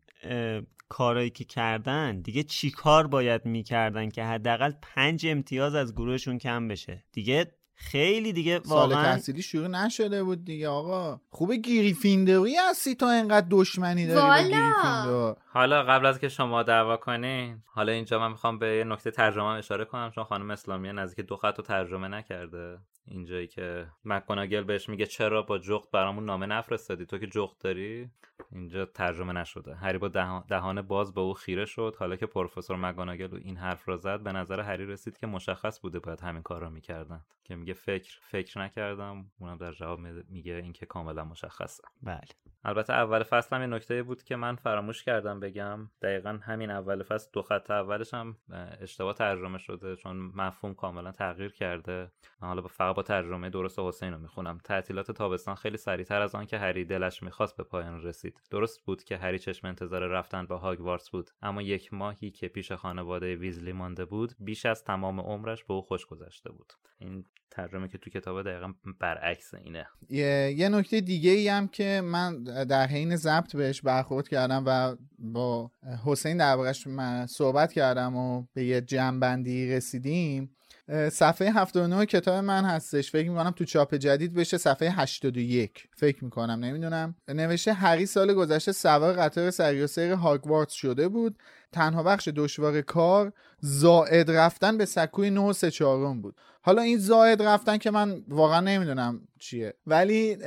کارایی 0.95 1.29
که 1.29 1.43
کردن 1.43 2.21
دیگه 2.21 2.43
چی 2.43 2.71
کار 2.71 3.07
باید 3.07 3.45
می‌کردن 3.45 4.09
که 4.09 4.23
حداقل 4.23 4.71
پنج 4.81 5.27
امتیاز 5.27 5.75
از 5.75 5.93
گروهشون 5.93 6.37
کم 6.37 6.67
بشه؟ 6.67 7.03
دیگه 7.11 7.51
خیلی 7.73 8.33
دیگه 8.33 8.61
سال 8.63 8.89
واقعا 8.89 9.03
تحصیلی 9.03 9.41
شروع 9.41 9.67
نشده 9.67 10.23
بود 10.23 10.45
دیگه 10.45 10.67
آقا. 10.67 11.19
خوبه 11.29 11.57
گریفیندوری 11.57 12.55
هستی 12.69 12.95
تا 12.95 13.11
اینقدر 13.11 13.47
دشمنی 13.51 14.07
داری 14.07 14.19
با 14.19 14.27
والا. 14.27 14.41
گریفیندور. 14.41 15.35
حالا 15.47 15.83
قبل 15.83 16.05
از 16.05 16.19
که 16.19 16.29
شما 16.29 16.63
دعوا 16.63 16.97
کنین 16.97 17.61
حالا 17.65 17.91
اینجا 17.91 18.19
من 18.19 18.31
می‌خوام 18.31 18.59
به 18.59 18.67
یه 18.67 18.83
نکته 18.83 19.11
ترجمه 19.11 19.43
هم 19.43 19.57
اشاره 19.57 19.85
کنم 19.85 20.11
چون 20.15 20.23
خانم 20.23 20.51
اسلامیه 20.51 20.91
نزدیک 20.91 21.25
دو 21.25 21.35
خط 21.35 21.57
رو 21.57 21.63
ترجمه 21.63 22.07
نکرده. 22.07 22.77
اینجایی 23.07 23.47
که 23.47 23.87
مکگوناگل 24.05 24.63
بهش 24.63 24.89
میگه 24.89 25.05
چرا 25.05 25.41
با 25.41 25.57
جغد 25.57 25.91
برامون 25.91 26.25
نامه 26.25 26.45
نفرستادی؟ 26.45 27.05
تو 27.05 27.17
که 27.17 27.27
جغد 27.27 27.57
داری؟ 27.57 28.09
اینجا 28.51 28.85
ترجمه 28.85 29.33
نشده. 29.33 29.75
هری 29.75 29.97
با 29.97 30.07
دهان, 30.47 30.81
باز 30.81 31.13
به 31.13 31.21
او 31.21 31.33
خیره 31.33 31.65
شد 31.65 31.95
حالا 31.99 32.15
که 32.15 32.25
پروفسور 32.25 32.77
مکگوناگل 32.77 33.39
این 33.43 33.57
حرف 33.57 33.89
را 33.89 33.97
زد 33.97 34.23
به 34.23 34.31
نظر 34.31 34.59
هری 34.59 34.85
رسید 34.85 35.17
که 35.17 35.27
مشخص 35.27 35.79
بوده 35.79 35.99
باید 35.99 36.21
همین 36.21 36.41
کار 36.41 36.61
را 36.61 36.69
می‌کردن. 36.69 37.21
که 37.43 37.55
میگه 37.55 37.73
فکر 37.73 38.19
فکر 38.21 38.59
نکردم. 38.59 39.25
اونم 39.39 39.57
در 39.57 39.71
جواب 39.71 39.99
میگه 40.29 40.53
اینکه 40.53 40.85
کاملا 40.85 41.23
مشخصه. 41.25 41.83
بله. 42.03 42.21
البته 42.63 42.93
اول 42.93 43.23
فصل 43.23 43.55
هم 43.55 43.61
یه 43.61 43.67
نکته 43.67 44.03
بود 44.03 44.23
که 44.23 44.35
من 44.35 44.55
فراموش 44.55 45.03
کردم 45.03 45.39
بگم. 45.39 45.89
دقیقا 46.01 46.39
همین 46.43 46.71
اول 46.71 47.03
فصل 47.03 47.29
دو 47.33 47.41
خط 47.41 47.71
اولش 47.71 48.13
هم 48.13 48.37
اه، 48.51 48.67
اشتباه 48.81 49.13
ترجمه 49.13 49.57
شده 49.57 49.95
چون 49.95 50.17
مفهوم 50.17 50.73
کاملا 50.73 51.11
تغییر 51.11 51.51
کرده. 51.51 52.11
من 52.41 52.47
حالا 52.47 52.61
با- 52.61 52.67
فقط 52.67 52.94
با 52.95 53.03
ترجمه 53.03 53.49
درست 53.49 53.79
حسین 53.79 54.13
رو 54.13 54.19
می‌خونم. 54.19 54.57
تعطیلات 54.63 55.11
تابستان 55.11 55.55
خیلی 55.55 55.77
سریعتر 55.77 56.21
از 56.21 56.35
آن 56.35 56.45
که 56.45 56.57
هری 56.57 56.85
دلش 56.85 57.23
می‌خواست 57.23 57.57
به 57.57 57.63
پایان 57.63 58.01
رسید. 58.01 58.41
درست 58.51 58.81
بود 58.85 59.03
که 59.03 59.17
هری 59.17 59.39
چشم 59.39 59.67
انتظار 59.67 60.07
رفتن 60.07 60.45
به 60.45 60.55
هاگوارتس 60.55 61.09
بود. 61.09 61.29
اما 61.41 61.61
یک 61.61 61.93
ماهی 61.93 62.31
که 62.31 62.47
پیش 62.47 62.71
خانواده 62.71 63.35
ویزلی 63.35 63.73
مانده 63.73 64.05
بود 64.05 64.33
بیش 64.39 64.65
از 64.65 64.83
تمام 64.83 65.19
عمرش 65.19 65.63
به 65.63 65.73
او 65.73 65.81
خوش 65.81 66.05
گذشته 66.05 66.51
بود. 66.51 66.73
این 66.99 67.25
ترجمه 67.51 67.87
که 67.87 67.97
تو 67.97 68.09
کتاب 68.09 68.41
دقیقا 68.41 68.73
برعکس 68.99 69.53
اینه. 69.53 69.87
یه, 70.09 70.69
نکته 70.69 71.01
دیگه 71.01 71.31
ای 71.31 71.47
هم 71.47 71.67
که 71.67 72.01
من 72.03 72.43
در 72.43 72.87
حین 72.87 73.15
ضبط 73.15 73.55
بهش 73.55 73.81
برخورد 73.81 74.27
کردم 74.27 74.63
و 74.67 74.95
با 75.19 75.71
حسین 76.05 76.55
من 76.87 77.25
صحبت 77.25 77.73
کردم 77.73 78.15
و 78.15 78.43
به 78.53 78.65
یه 78.65 78.81
جنبندی 78.81 79.71
رسیدیم 79.71 80.55
صفحه 80.89 81.51
79 81.51 82.05
کتاب 82.05 82.43
من 82.43 82.65
هستش. 82.65 83.11
فکر 83.11 83.29
می‌کنم 83.29 83.51
تو 83.51 83.65
چاپ 83.65 83.95
جدید 83.95 84.33
بشه 84.33 84.57
صفحه 84.57 84.89
81 84.89 85.87
فکر 85.97 86.23
می‌کنم 86.23 86.65
نمی‌دونم. 86.65 87.15
نوشته 87.27 87.73
هری 87.73 88.05
سال 88.05 88.33
گذشته 88.33 88.71
سوار 88.71 89.13
قطار 89.13 89.51
سری 89.51 89.81
و 89.81 89.87
سیر 89.87 90.15
شده 90.69 91.07
بود. 91.07 91.37
تنها 91.71 92.03
بخش 92.03 92.29
دشوار 92.35 92.81
کار 92.81 93.33
زائد 93.59 94.31
رفتن 94.31 94.77
به 94.77 94.85
سکوی 94.85 95.29
9 95.29 95.39
و 95.39 95.53
3 95.53 95.71
چهارم 95.71 96.21
بود. 96.21 96.35
حالا 96.61 96.81
این 96.81 96.97
زائد 96.97 97.41
رفتن 97.41 97.77
که 97.77 97.91
من 97.91 98.23
واقعا 98.27 98.59
نمی‌دونم 98.59 99.21
چیه. 99.39 99.73
ولی 99.87 100.37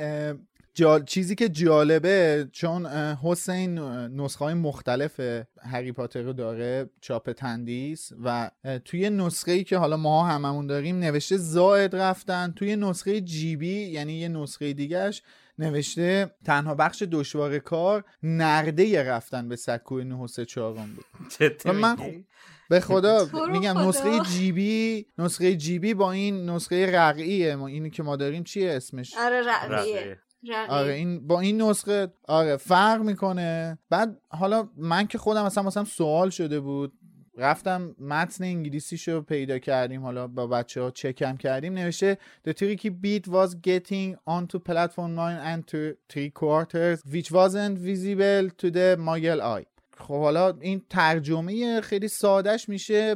جال... 0.73 1.03
چیزی 1.05 1.35
که 1.35 1.49
جالبه 1.49 2.47
چون 2.51 2.85
حسین 3.23 3.79
نسخه 4.07 4.45
های 4.45 4.53
مختلف 4.53 5.19
هری 5.61 5.91
پاتر 5.91 6.21
رو 6.21 6.33
داره 6.33 6.89
چاپ 7.01 7.31
تندیس 7.31 8.11
و 8.23 8.51
توی 8.85 9.09
نسخه 9.09 9.51
ای 9.51 9.63
که 9.63 9.77
حالا 9.77 9.97
ما 9.97 10.23
هممون 10.23 10.67
داریم 10.67 10.99
نوشته 10.99 11.37
زائد 11.37 11.95
رفتن 11.95 12.53
توی 12.55 12.75
نسخه 12.75 13.21
جیبی 13.21 13.81
یعنی 13.85 14.13
یه 14.13 14.27
نسخه 14.27 14.73
دیگهش 14.73 15.21
نوشته 15.59 16.31
تنها 16.45 16.75
بخش 16.75 17.03
دشوار 17.11 17.59
کار 17.59 18.03
نرده 18.23 19.03
رفتن 19.03 19.49
به 19.49 19.55
سکوی 19.55 20.03
9 20.03 20.15
و 20.15 20.27
3 20.27 20.45
چهارم 20.45 20.95
بود. 20.95 21.05
جدی 21.39 21.69
و 21.69 21.73
من 21.73 21.99
میگی؟ 21.99 22.25
به 22.69 22.79
خدا 22.79 23.29
میگم 23.51 23.73
خدا. 23.73 23.89
نسخه 23.89 24.19
جیبی 24.19 25.05
نسخه 25.17 25.55
جیبی 25.55 25.93
با 25.93 26.11
این 26.11 26.49
نسخه 26.49 26.91
رقعیه. 26.91 27.55
ما 27.55 27.67
اینی 27.67 27.89
که 27.89 28.03
ما 28.03 28.15
داریم 28.15 28.43
چیه 28.43 28.71
اسمش؟ 28.71 29.13
آره 29.17 29.41
رقیه 29.41 30.17
رقیه. 30.43 30.71
آره 30.75 30.93
این 30.93 31.27
با 31.27 31.39
این 31.39 31.61
نسخه 31.61 32.13
آره 32.27 32.57
فرق 32.57 33.01
می‌کنه. 33.01 33.77
بعد 33.89 34.21
حالا 34.29 34.69
من 34.77 35.07
که 35.07 35.17
خودم 35.17 35.43
اصلا 35.43 35.63
مثلا 35.63 35.83
سوال 35.83 36.29
شده 36.29 36.59
بود 36.59 36.93
رفتم 37.37 37.95
متن 37.99 38.43
انگلیسیشو 38.43 39.21
پیدا 39.21 39.59
کردیم 39.59 40.01
حالا 40.01 40.27
با 40.27 40.47
بچه 40.47 40.81
ها 40.81 40.91
چکم 40.91 41.37
کردیم. 41.37 41.73
نوشته 41.73 42.17
The 42.47 42.51
tricky 42.51 42.89
bit 42.89 43.27
was 43.27 43.55
getting 43.55 44.15
onto 44.27 44.59
platform 44.59 45.15
9 45.15 45.39
and 45.55 45.67
to 45.67 45.95
three 46.13 46.29
quarters 46.29 47.01
which 47.11 47.31
wasn't 47.31 47.77
visible 47.77 48.49
to 48.61 48.71
the 48.71 48.97
muggle 48.97 49.41
eye. 49.41 49.65
خب 49.99 50.19
حالا 50.19 50.53
این 50.61 50.81
ترجمه 50.89 51.81
خیلی 51.81 52.07
سادهش 52.07 52.69
میشه. 52.69 53.15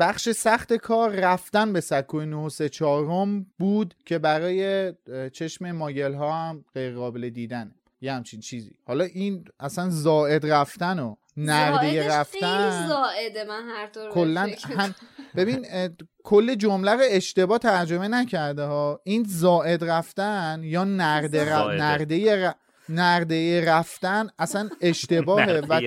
بخش 0.00 0.28
سخت 0.28 0.72
کار 0.72 1.10
رفتن 1.10 1.72
به 1.72 1.80
سکوی 1.80 2.26
9 2.26 2.48
3 2.48 2.68
چهارم 2.68 3.46
بود 3.58 3.94
که 4.06 4.18
برای 4.18 4.92
چشم 5.32 5.72
ماگل 5.72 6.14
ها 6.14 6.32
هم 6.32 6.64
غیر 6.74 6.94
قابل 6.94 7.30
دیدنه 7.30 7.74
یه 8.00 8.12
همچین 8.12 8.40
چیزی. 8.40 8.70
حالا 8.86 9.04
این 9.04 9.44
اصلا 9.60 9.90
زائد 9.90 10.46
رفتن 10.46 10.98
و 10.98 11.14
نرده 11.36 12.08
رفتن 12.08 12.70
خیلی 12.70 12.88
زائده 12.88 13.44
من 13.44 13.68
هر 13.68 13.86
طور 13.86 14.10
کلا 14.10 14.50
هم. 14.76 14.94
ببین 15.36 15.66
کل 16.24 16.54
جمله 16.54 16.92
رو 16.92 17.02
اشتباه 17.10 17.58
ترجمه 17.58 18.08
نکرده 18.08 18.62
ها. 18.62 19.00
این 19.04 19.24
زائد 19.28 19.84
رفتن 19.84 20.60
یا 20.64 20.84
نرده 20.84 21.44
ر... 22.46 22.52
نرده 22.92 23.64
رفتن 23.64 24.28
اصلا 24.38 24.68
اشتباهه 24.80 25.62
و؟ 25.70 25.80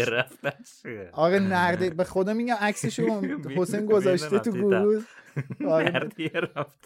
آره 1.13 1.39
نرده 1.39 1.89
به 1.89 2.03
خدا 2.03 2.33
میگم 2.33 2.55
عکسشو 2.59 3.21
حسین 3.57 3.85
گذاشته 3.85 4.39
تو 4.39 4.51
گروه 4.51 5.03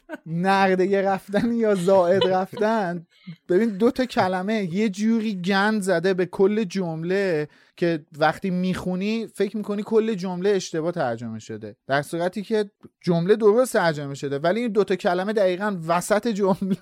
نرده 0.25 1.01
رفتن 1.01 1.53
یا 1.53 1.75
زائد 1.75 2.27
رفتن؟ 2.27 3.05
ببین 3.49 3.69
دو 3.69 3.91
تا 3.91 4.05
کلمه 4.05 4.73
یه 4.73 4.89
جوری 4.89 5.41
گند 5.41 5.81
زده 5.81 6.13
به 6.13 6.25
کل 6.25 6.63
جمله. 6.63 7.47
که 7.79 8.05
وقتی 8.17 8.49
می‌خونی 8.49 9.27
فکر 9.27 9.57
می‌کنی 9.57 9.83
کل 9.83 10.13
جمله 10.13 10.49
اشتباه 10.49 10.91
ترجمه 10.91 11.39
شده. 11.39 11.75
در 11.87 12.01
صورتی 12.01 12.41
که 12.41 12.71
جمله 13.01 13.35
درست 13.35 13.73
ترجمه 13.73 14.15
شده 14.15 14.39
ولی 14.39 14.59
این 14.59 14.71
دوتا 14.71 14.95
کلمه 14.95 15.33
دقیقا 15.33 15.77
وسط 15.87 16.27
جمله 16.27 16.77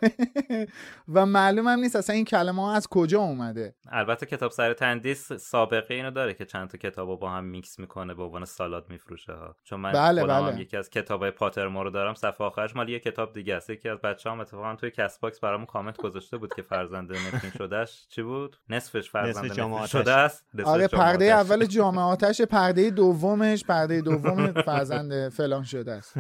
و 1.14 1.26
معلوم 1.26 1.68
هم 1.68 1.80
نیست 1.80 1.96
اصلا 1.96 2.16
این 2.16 2.26
کلمه 2.26 2.62
ها 2.62 2.74
از 2.74 2.88
کجا 2.88 3.22
اومده. 3.22 3.76
البته 3.92 4.26
کتاب 4.26 4.52
سر 4.52 4.74
تندیس 4.74 5.34
سابقه 5.34 5.94
اینو 5.94 6.12
داره 6.12 6.34
که 6.34 6.46
چند 6.46 6.70
تا 6.70 6.78
کتابو 6.78 7.18
با 7.18 7.30
هم 7.30 7.44
میکس 7.44 7.80
می‌کنه 7.80 8.14
به 8.14 8.24
عنوان 8.24 8.46
سالاد 8.46 8.90
میفروشه 8.90 9.34
ها. 9.34 9.56
چون 9.64 9.80
من 9.80 9.92
بله 9.92 10.34
هم 10.34 10.52
بله. 10.52 10.62
یکی 10.62 10.78
از 10.78 10.90
کتابای 10.90 11.32
پاترمو 11.32 11.84
رو 11.84 11.90
دارم 11.90 12.14
صفحه 12.14 12.48
آخرش 12.48 12.76
مال 12.76 12.90
یه 12.90 13.00
کتاب 13.00 13.34
دیگه 13.34 13.56
است. 13.56 13.70
یکی 13.70 13.90
از 13.90 13.98
بچه‌هام 13.98 14.40
اتفاقا 14.40 14.76
توی 14.76 14.92
کست 14.92 15.22
باکس 15.22 15.40
برامون 15.40 15.66
کامنت 15.66 15.98
گذاشته 15.98 16.38
بود 16.38 16.54
که 16.54 16.62
فرزند 16.62 17.12
نفرین 17.12 17.52
شدهش 17.58 18.08
چی 18.10 18.22
بود؟ 18.22 18.58
نصفش 18.70 19.10
فرزند 19.10 19.60
نصف. 19.60 19.90
شده 19.90 20.12
است. 20.12 20.46
نصفش 20.54 20.87
آره 20.94 21.04
پرده 21.04 21.36
آتش. 21.36 21.52
اول 21.52 21.66
جامعه 21.66 22.04
آتش 22.04 22.42
پرده 22.42 22.90
دومش 22.90 23.64
پرده 23.66 24.02
دوم 24.02 24.52
فرزند 24.68 25.30
فلان 25.30 25.64
شده 25.64 25.92
است 25.92 26.14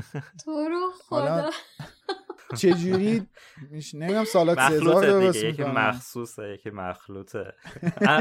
تو 0.46 0.52
رو 0.52 0.92
حالا 1.10 1.42
خدا 1.42 1.50
چجوری؟ 2.56 3.28
میش 3.72 3.96
نمی‌دونم 3.96 4.26
سالات 4.26 4.60
سزار 4.60 4.80
مخلوطه 4.80 5.08
درست 5.08 5.44
یکی 5.44 5.64
مخصوصه 5.64 6.54
یکی 6.54 6.70
مخلوطه. 6.70 7.54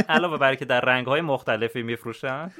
علاوه 0.08 0.38
بر 0.38 0.54
که 0.54 0.64
در 0.64 0.80
رنگ‌های 0.80 1.20
مختلفی 1.20 1.82
میفروشن 1.82 2.50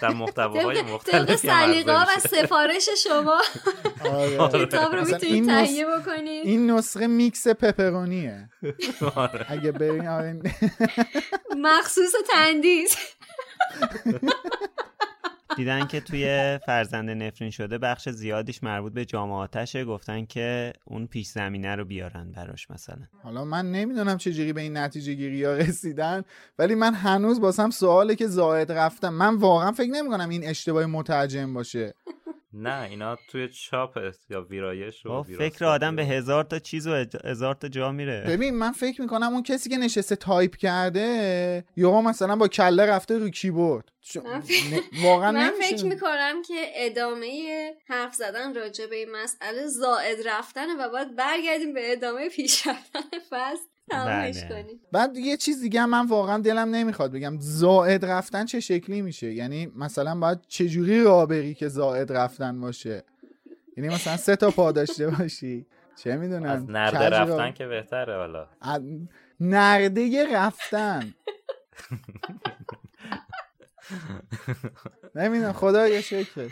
در 0.00 0.08
محتواهای 0.08 0.82
مختلفی 0.82 1.36
سلیقه 1.36 2.02
و. 2.02 2.06
سفارش 2.18 2.88
شما. 3.04 3.40
آره. 4.38 4.66
کتاب 4.66 4.94
رو 4.94 5.04
می‌تونید 5.04 5.46
تهیه 5.46 5.86
بکنید. 5.86 6.46
این 6.46 6.70
نسخه 6.70 7.06
میکس 7.06 7.48
پپرونیه. 7.48 8.50
آره. 9.14 9.46
اگه 9.48 9.72
برین 9.72 10.08
آره. 10.08 10.40
مخصوص 11.56 12.12
تندیس. 12.32 12.96
دیدن 15.56 15.86
که 15.86 16.00
توی 16.00 16.58
فرزند 16.66 17.10
نفرین 17.10 17.50
شده 17.50 17.78
بخش 17.78 18.08
زیادیش 18.08 18.62
مربوط 18.62 18.92
به 18.92 19.04
جام 19.04 19.32
آتشه 19.32 19.84
گفتن 19.84 20.24
که 20.24 20.72
اون 20.84 21.06
پیش 21.06 21.26
زمینه 21.26 21.76
رو 21.76 21.84
بیارن 21.84 22.32
براش 22.32 22.70
مثلا. 22.70 22.98
حالا 23.22 23.44
من 23.44 23.72
نمی‌دونم 23.72 24.16
چجوری 24.16 24.52
به 24.52 24.60
این 24.60 24.76
نتیجه 24.76 25.14
گیری 25.14 25.44
ها 25.44 25.52
رسیدن 25.52 26.22
ولی 26.58 26.74
من 26.74 26.94
هنوز 26.94 27.40
واسم 27.40 27.70
سواله 27.70 28.14
که 28.14 28.26
زاید 28.26 28.72
رفتم 28.72 29.14
من 29.14 29.34
واقعا 29.34 29.72
فکر 29.72 29.90
نمی 29.90 30.08
کنم 30.08 30.28
این 30.28 30.48
اشتباه 30.48 30.86
مترجم 30.86 31.54
باشه. 31.54 31.94
نه 32.54 32.82
اینا 32.82 33.18
توی 33.28 33.48
چاپ 33.48 33.98
یا 34.30 34.42
ویرایش 34.42 35.06
و 35.06 35.22
فکر 35.22 35.64
آدم 35.64 35.96
به 35.96 36.04
هزار 36.04 36.44
تا 36.44 36.58
چیز 36.58 36.86
و 36.86 37.04
هزار 37.24 37.54
تا 37.54 37.68
جا 37.68 37.92
میره. 37.92 38.24
ببین 38.28 38.54
من 38.54 38.72
فکر 38.72 39.02
می‌کنم 39.02 39.32
اون 39.32 39.42
کسی 39.42 39.70
که 39.70 39.76
نشسته 39.76 40.16
تایپ 40.16 40.56
کرده 40.56 41.64
یا 41.76 42.00
مثلا 42.00 42.36
با 42.36 42.48
کله 42.48 42.86
رفته 42.86 43.18
رو 43.18 43.28
کیبورد. 43.28 43.88
من 44.24 44.42
واقعا 45.02 45.32
من. 45.32 45.52
فکر 45.60 45.84
می‌کنم 45.84 46.42
که 46.48 46.66
ادامه 46.74 47.72
حرف 47.88 48.14
زدن 48.14 48.54
راجع 48.54 48.86
به 48.86 48.96
این 48.96 49.08
مسئله 49.22 49.66
زائد 49.66 50.28
رفتنه 50.28 50.74
و 50.74 50.88
باید 50.88 51.16
برگردیم 51.16 51.74
به 51.74 51.92
ادامه 51.92 52.28
پیش 52.28 52.66
رفتن 52.66 53.18
فصل. 53.30 53.71
تمامش 53.90 54.42
بله. 54.44 54.48
کنیم. 54.62 54.80
بعد 54.92 55.16
یه 55.16 55.36
چیز 55.36 55.60
دیگه 55.60 55.80
هم 55.80 55.90
من 55.90 56.06
واقعا 56.06 56.38
دلم 56.38 56.68
نمی‌خواد 56.74 57.12
بگم. 57.12 57.36
زائد 57.40 58.04
رفتن 58.04 58.44
چه 58.44 58.60
شکلی 58.60 59.02
میشه؟ 59.02 59.32
یعنی 59.32 59.66
مثلا 59.76 60.14
باید 60.20 60.38
چجوری 60.48 61.02
راه 61.04 61.26
بری 61.26 61.54
که 61.54 61.68
زائد 61.68 62.12
رفتن 62.12 62.60
باشه؟ 62.60 63.04
یعنی 63.76 63.94
مثلا 63.94 64.16
سه 64.16 64.36
تا 64.36 64.50
پا 64.50 64.72
داشته 64.72 65.10
باشی. 65.10 65.66
چه 65.96 66.16
می‌دونم؟ 66.16 66.50
از 66.50 66.70
نرده 66.70 67.08
رفتن 67.08 67.52
که 67.52 67.66
بهتره 67.66 68.16
حالا. 68.16 68.46
از- 68.60 68.82
نرده 69.40 70.32
رفتن. 70.36 71.14
نمی‌دونم 75.14 75.52
خدا 75.52 75.88
یه 75.88 76.00
شکر. 76.00 76.50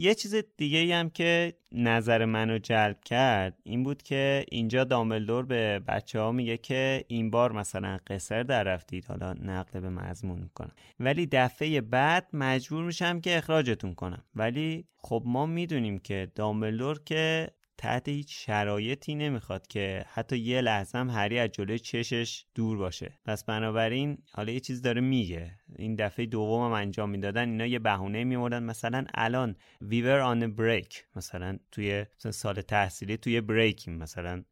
یه 0.00 0.14
چیز 0.14 0.34
دیگه 0.56 0.96
هم 0.96 1.10
که 1.10 1.52
نظر 1.72 2.24
منو 2.24 2.58
جلب 2.58 3.00
کرد 3.04 3.58
این 3.62 3.82
بود 3.82 4.02
که 4.02 4.44
اینجا 4.50 4.84
دامبلدور 4.84 5.44
به 5.44 5.78
بچه 5.78 6.20
ها 6.20 6.32
میگه 6.32 6.56
که 6.56 7.04
این 7.08 7.30
بار 7.30 7.52
مثلا 7.52 7.98
قصر 8.06 8.42
در 8.42 8.62
رفتید 8.62 9.04
حالا 9.04 9.32
نقل 9.32 9.80
به 9.80 9.90
مضمون 9.90 10.38
می‌کنم. 10.38 10.72
ولی 11.00 11.26
دفعه 11.26 11.80
بعد 11.80 12.26
مجبور 12.32 12.84
میشم 12.84 13.20
که 13.20 13.38
اخراجتون 13.38 13.94
کنم. 13.94 14.24
ولی 14.34 14.84
خب 14.96 15.22
ما 15.26 15.46
می‌دونیم 15.46 15.98
که 15.98 16.32
دامبلدور 16.34 17.00
که 17.04 17.50
تحت 17.80 18.08
هیچ 18.08 18.46
شرایطی 18.46 19.14
نمی‌خواد 19.14 19.66
که 19.66 20.04
حتی 20.12 20.38
یه 20.38 20.60
لحظه 20.60 20.98
هم 20.98 21.10
هری 21.10 21.38
از 21.38 21.50
جلوی 21.50 21.78
چشش 21.78 22.44
دور 22.54 22.78
باشه. 22.78 23.18
پس 23.24 23.44
بنابراین 23.44 24.18
حالا 24.32 24.52
یه 24.52 24.60
چیز 24.60 24.82
داره 24.82 25.00
میگه. 25.00 25.50
این 25.76 25.94
دفعه 25.94 26.26
دوم 26.26 26.64
هم 26.64 26.72
انجام 26.72 27.10
می‌دادن 27.10 27.48
اینا 27.48 27.66
یه 27.66 27.78
بهونه 27.78 28.24
میوردن 28.24 28.62
مثلا 28.62 29.04
الان 29.14 29.56
we 29.82 30.02
were 30.02 30.22
on 30.34 30.42
a 30.42 30.60
break. 30.60 30.96
مثلا 31.16 31.58
توی 31.72 32.06
مثلا 32.18 32.32
سال 32.32 32.60
تحصیلی 32.60 33.16
توی 33.16 33.40
بریکیم. 33.40 33.94
مثلا 33.94 34.42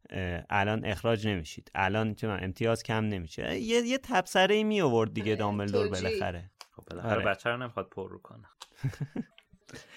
الان 0.51 0.85
اخراج 0.85 1.27
نمیشید. 1.27 1.71
الان 1.75 2.15
چه 2.15 2.29
من 2.29 2.45
امتیاز 2.45 2.83
کم 2.83 3.05
نمیشه. 3.05 3.59
یه 3.59 3.83
یه 3.87 3.99
تبصره 3.99 4.55
ای 4.55 4.65
می 4.65 4.81
آورد 4.81 5.15
دیگه 5.15 5.35
دامبلدور 5.35 5.89
توجیه. 5.89 6.09
بالاخره. 6.09 6.51
خب 6.77 6.83
بالاخره 6.91 7.13
آره. 7.13 7.25
بچه 7.25 7.51
رو 7.51 7.57
نمی‌خواد 7.57 7.89
پر 7.89 8.11
رو 8.11 8.19
کنه. 8.19 8.45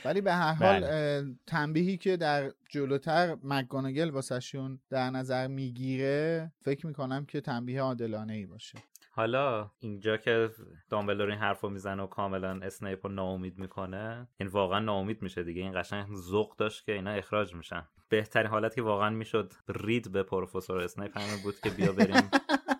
ولی 0.06 0.22
به 0.22 0.34
هر 0.34 0.54
حال 0.54 0.80
بله. 0.80 1.36
تنبیهی 1.48 1.98
که 1.98 2.18
در 2.18 2.52
جلوتر 2.70 3.38
مکگوناگل 3.44 4.10
واسهشون 4.10 4.80
در 4.90 5.10
نظر 5.10 5.48
می‌گیره 5.48 6.52
فکر 6.62 6.88
می‌کنم 6.88 7.26
که 7.26 7.42
تنبیه 7.42 7.82
عادلانه 7.82 8.34
ای 8.34 8.46
باشه. 8.46 8.78
حالا 9.14 9.72
اینجا 9.80 10.18
که 10.18 10.50
دامبلدور 10.90 11.30
این 11.30 11.40
حرفو 11.40 11.70
می‌زنه 11.70 12.04
و 12.04 12.08
کاملا 12.08 12.60
اسنیپ 12.64 13.06
رو 13.06 13.14
ناامید 13.14 13.58
می‌کنه 13.58 14.28
این 14.38 14.50
واقعا 14.50 14.80
ناامید 14.80 15.22
میشه 15.22 15.44
دیگه. 15.44 15.62
این 15.62 15.82
قشنگ 15.82 16.16
ذوق 16.16 16.56
داشت 16.56 16.86
که 16.86 16.92
اینا 16.92 17.12
اخراج 17.12 17.56
میشن. 17.56 17.84
بهترین 18.10 18.48
حالت 18.48 18.76
که 18.76 18.82
واقعا 18.82 19.10
می‌شد 19.10 19.54
رید 19.68 20.12
به 20.12 20.24
پروفسور 20.24 20.78
اسنیپ 20.78 21.18
همین 21.18 21.44
بود 21.44 21.60
که 21.60 21.70
بیا 21.70 21.92
بریم. 21.92 22.30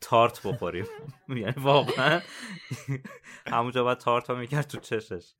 تارت 0.00 0.46
بخوریم. 0.46 0.86
یعنی 1.28 1.54
واقعا 1.56 2.20
همونجا 3.46 3.84
باید 3.84 3.98
تارت 3.98 4.30
ها 4.30 4.34
می‌کرد 4.36 4.66
تو 4.66 4.80
چشش. 4.80 5.34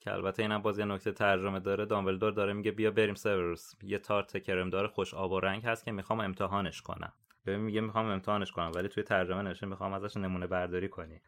که 0.00 0.12
البته 0.12 0.42
اینم 0.42 0.62
باز 0.62 0.78
یه 0.78 0.84
نکته 0.84 1.12
ترجمه 1.12 1.60
داره. 1.60 1.86
دامبلدور 1.86 2.32
داره 2.32 2.52
میگه 2.52 2.70
بیا 2.70 2.90
بریم 2.90 3.14
سیوروس 3.14 3.72
یه 3.82 3.98
تارت 3.98 4.42
کرمدار 4.42 4.86
خوش 4.86 5.14
آب 5.14 5.32
و 5.32 5.40
رنگ 5.40 5.66
هست 5.66 5.84
که 5.84 5.92
می‌خوام 5.92 6.20
امتحانش 6.20 6.82
کنم. 6.82 7.12
ببین 7.46 7.60
میگه 7.60 7.80
می‌خوام 7.80 8.06
امتحانش 8.06 8.52
کنم 8.52 8.72
ولی 8.74 8.88
توی 8.88 9.02
ترجمه 9.02 9.42
نوشته 9.42 9.66
می‌خوام 9.66 9.92
ازش 9.92 10.16
نمونه 10.16 10.46
برداری 10.46 10.88
کنی. 10.88 11.20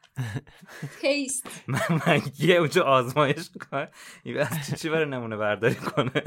تیست 1.01 1.69
من 1.69 2.23
یه 2.39 2.55
اونجا 2.57 2.85
آزمایش 2.85 3.51
کنم 3.51 3.89
این 4.23 4.39
از 4.39 4.81
چی 4.81 4.89
برای 4.89 5.07
نمونه 5.07 5.37
برداری 5.37 5.75
کنه؟ 5.75 6.23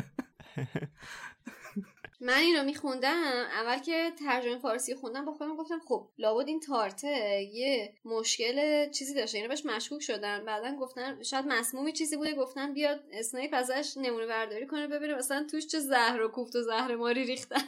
من 2.20 2.38
این 2.38 2.56
رو 2.56 2.64
میخوندم 2.64 3.24
اول 3.62 3.78
که 3.80 4.12
ترجمه 4.20 4.58
فارسی 4.58 4.96
خوندم 4.96 5.26
با 5.26 5.34
خودم 5.34 5.56
گفتم 5.56 5.80
خب 5.88 6.10
لابد 6.18 6.48
این 6.48 6.60
تارته 6.60 7.42
یه 7.54 7.94
مشکل 8.06 8.90
چیزی 8.90 9.14
داشته. 9.14 9.38
اینا 9.38 9.50
بهش 9.50 9.66
مشکوک 9.66 10.02
شدن 10.02 10.46
بعدا 10.46 10.76
گفتن 10.76 11.24
شاید 11.24 11.46
مسمومی 11.48 11.94
چیزی 11.94 12.18
بوده 12.18 12.36
گفتن 12.36 12.74
بیاد 12.74 13.00
اسنیپ 13.12 13.54
ازش 13.54 13.94
نمونه 13.98 14.26
برداری 14.26 14.68
کنه 14.68 14.88
ببینه 14.88 15.16
مثلا 15.16 15.46
توش 15.52 15.68
چه 15.68 15.80
زهر 15.80 16.22
و 16.22 16.28
کوفت 16.28 16.56
و 16.56 16.62
زهر 16.62 16.96
ماری 16.96 17.26
ریختن 17.26 17.62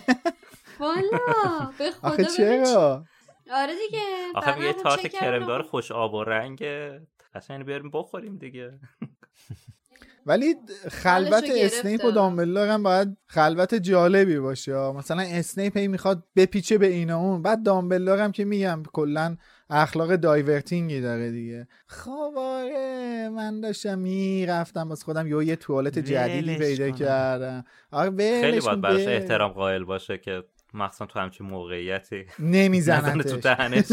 والا 0.80 1.72
به 1.78 1.90
خدا 1.90 2.24
چرا؟ 2.24 3.04
آره 3.50 3.74
دیگه 3.74 4.00
آخه 4.34 4.50
هم 4.50 4.72
تارت. 4.72 5.06
کرمدار 5.06 5.62
خوش 5.62 5.90
آب 5.90 6.14
و 6.14 6.24
رنگ 6.24 6.64
قشنگ 7.34 7.64
بیاریم 7.64 7.90
بخوریم 7.90 8.38
دیگه. 8.38 8.72
ولی 10.26 10.54
خلوت 10.90 11.44
اسنیپ 11.56 12.04
و. 12.04 12.10
دامبلدور 12.10 12.68
هم 12.68 12.82
باید 12.82 13.16
خلوت 13.26 13.74
جالبی 13.74 14.38
باشه 14.38 14.92
مثلا 14.92 15.22
اسنیپ 15.22 15.76
هی 15.76 15.88
می‌خواد 15.88 16.22
بپیچه 16.36 16.78
به 16.78 16.86
این 16.86 17.10
و 17.10 17.18
اون 17.18 17.42
بعد 17.42 17.62
دامبلدور 17.62 18.18
هم 18.18 18.32
که 18.32 18.44
میگم 18.44 18.82
کلا 18.92 19.36
اخلاق 19.70 20.16
diverting 20.16 20.92
ی 20.92 21.00
داره 21.00 21.30
دیگه 21.30 21.68
خب 21.86 22.32
آره 22.36 23.28
من 23.28 23.60
داشتم 23.60 23.98
می‌رفتم 23.98 24.88
واسه 24.88 25.04
خودم 25.04 25.26
یه 25.26 25.46
یه 25.46 25.56
توالت 25.56 25.98
جدیدی 25.98 26.56
پیدا. 26.58 26.90
کردم 26.90 27.64
آره 27.90 28.10
خیلی 28.40 28.60
باید 28.60 28.80
براش. 28.80 29.06
احترام 29.06 29.50
قائل 29.52 29.84
باشه 29.84 30.18
که 30.18 30.42
مخصوصا 30.74 31.06
تو 31.06 31.18
همچین 31.18 31.46
موقعیتی 31.46 32.24
نزنه 32.38 33.22
تو 33.22 33.36
دهنش 33.36 33.84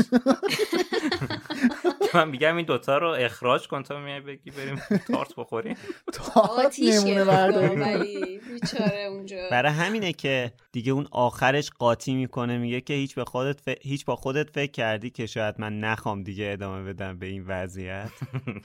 من 2.13 2.29
میگم 2.29 2.55
این 2.55 2.65
دوتا 2.65 2.97
رو 2.97 3.07
اخراج 3.07 3.67
کن 3.67 3.83
تا 3.83 3.99
میای 3.99 4.19
بگی 4.19 4.51
بریم 4.51 4.81
تارت 5.07 5.35
بخوریم. 5.37 5.77
تارت 6.13 6.49
آتیش 6.49 6.95
نمونه 6.95 7.13
گرفت 7.13 7.27
برداری 7.29 7.67
کن. 7.69 7.81
ولی. 7.81 8.39
بیچاره 8.53 9.03
اونجا. 9.03 9.47
برای 9.51 9.71
همینه 9.71 10.13
که 10.13 10.53
دیگه 10.71 10.91
اون 10.91 11.07
آخرش 11.11 11.69
قاطی 11.69 12.13
می‌کنه 12.13 12.57
میگه 12.57 12.81
که 12.81 12.93
هیچ 12.93 13.15
به 13.15 13.25
خودت 13.25 13.61
ف... 13.61 13.69
هیچ 13.81 14.05
با 14.05 14.15
خودت 14.15 14.49
فکر 14.49 14.71
کردی 14.71 15.09
که 15.09 15.25
شاید 15.25 15.55
من 15.57 15.79
نخوام 15.79 16.23
دیگه 16.23 16.49
ادامه 16.53 16.93
بدم 16.93 17.19
به 17.19 17.25
این 17.25 17.43
وضعیت؟ 17.47 18.11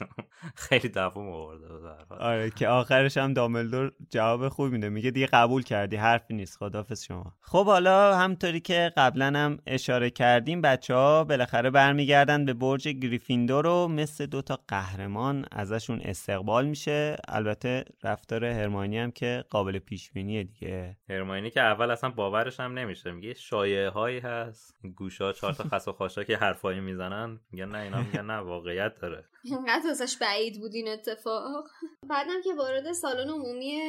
خیلی 0.68 0.88
دوام 0.88 1.28
آورده 1.28 1.64
آره 2.10 2.50
که 2.50 2.68
آخرش 2.68 3.16
هم 3.16 3.32
داملدور 3.32 3.92
جواب 4.10 4.48
خوب 4.48 4.72
میده. 4.72 4.88
میگه 4.88 5.10
دیگه 5.10 5.26
قبول 5.26 5.62
کردی 5.62 5.96
حرفی 5.96 6.34
نیست. 6.34 6.58
خدافظ 6.58 7.04
شما. 7.04 7.32
خب 7.40 7.66
حالا 7.66 8.16
همطوری 8.16 8.60
که 8.60 8.92
قبلا 8.96 9.26
هم 9.26 9.58
اشاره 9.66 10.10
کردیم 10.10 10.60
بچه 10.60 10.94
ها 10.94 11.24
بالاخره 11.24 11.70
برمیگردن 11.70 12.44
به 12.44 12.54
برج 12.54 12.88
گریفیندور 12.88 13.64
رو. 13.64 13.88
مثل 13.88 14.26
دوتا 14.26 14.58
قهرمان 14.68 15.46
ازشون 15.52 16.00
استقبال 16.00 16.66
میشه. 16.66 17.16
البته 17.28 17.84
رفتار 18.02 18.44
هرمانی 18.44 18.98
هم 18.98 19.10
که 19.10 19.44
قابل 19.50 19.78
پیش 19.78 20.10
بینیه 20.10 20.44
دیگه. 20.44 20.96
هرمانی 21.08 21.50
که 21.50 21.60
اول 21.60 21.93
اصلا 21.94 22.10
باورش 22.10 22.60
هم 22.60 22.78
نمیشه. 22.78 23.10
میگه 23.10 23.34
شایعه 23.34 23.88
هایی 23.88 24.18
هست. 24.18 24.74
گوشا 24.96 25.32
چهار 25.32 25.52
تا 25.52 25.64
خس 25.64 25.88
و 25.88 25.92
خاشا 25.92 26.24
که 26.24 26.36
حرفایی 26.36 26.80
می‌زنن. 26.80 27.40
میگن 27.52 27.68
نه 27.68 27.78
اینا 27.78 28.02
میگن 28.02 28.24
نه 28.24 28.36
واقعیت 28.36 29.00
داره. 29.00 29.24
اینقدر 29.44 29.90
ازش 29.90 30.16
بعید 30.16 30.60
بود 30.60 30.74
این 30.74 30.88
اتفاق. 30.88 31.68
بعدم 32.08 32.42
که 32.44 32.54
وارد 32.54 32.92
سالن 32.92 33.30
عمومی 33.30 33.80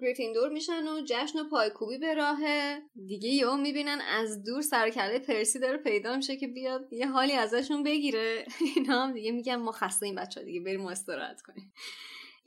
گریفیندور 0.00 0.48
میشن 0.48 0.88
و 0.88 1.00
جشن 1.06 1.38
و 1.38 1.44
پایکوبی 1.50 1.98
به 1.98 2.14
راهه. 2.14 2.82
دیگه 3.06 3.28
یهو 3.28 3.56
می‌بینن 3.56 3.98
از 4.08 4.44
دور 4.44 4.62
سرکله 4.62 5.18
پرسی 5.18 5.58
داره 5.58 5.76
پیدا 5.76 6.16
میشه 6.16 6.36
که 6.36 6.48
بیاد 6.48 6.92
یه 6.92 7.10
حالی 7.10 7.32
ازشون 7.32 7.82
بگیره. 7.82 8.44
اینا 8.76 9.02
هم 9.02 9.12
دیگه 9.12 9.32
میگن 9.32 9.56
ما 9.56 9.72
خسته 9.72 10.06
این 10.06 10.14
بچه 10.14 10.42
دیگه 10.42 10.60
بریم 10.60 10.86
استراحت 10.86 11.42
کنیم. 11.42 11.72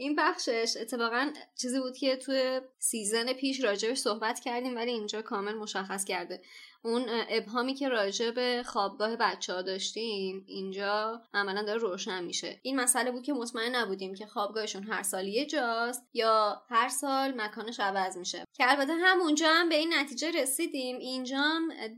این 0.02 0.16
بخشش 0.16 0.74
اتفاقا 0.82 1.34
چیزی 1.56 1.80
بود 1.80 1.98
که 1.98 2.16
توی 2.16 2.62
سیزن 2.78 3.34
پیش 3.34 3.64
راجبش 3.64 3.98
صحبت 3.98 4.40
کردیم 4.40 4.76
ولی 4.76 4.92
اینجا 4.92 5.22
کامل 5.22 5.54
مشخص 5.56 6.06
کرده. 6.06 6.42
اون 6.82 7.06
ابهامی 7.30 7.74
که 7.74 7.90
راجع 7.90 8.32
به 8.32 8.64
خوابگاه 8.66 9.16
بچه 9.16 9.54
ها 9.54 9.62
داشتیم 9.62 10.46
اینجا 10.48 11.22
عملا 11.34 11.64
داره 11.64 11.80
روشن 11.80 12.24
میشه. 12.24 12.60
این 12.62 12.80
مسئله 12.80 13.12
بود 13.12 13.24
که 13.24 13.34
مطمئن 13.34 13.76
نبودیم 13.76 14.16
که 14.16 14.26
خوابگاهشون 14.26 14.84
هر 14.84 15.04
سال 15.04 15.28
یه 15.28 15.46
جاست 15.46 16.10
یا 16.14 16.62
هر 16.70 16.90
سال 16.90 17.42
مکانش 17.42 17.80
عوض 17.80 18.18
میشه. 18.18 18.46
که 18.54 18.70
البته 18.70 18.94
همونجا 18.94 19.48
هم 19.50 19.70
به 19.70 19.76
این 19.76 19.94
نتیجه 19.94 20.32
رسیدیم. 20.32 20.98
اینجا 20.98 21.44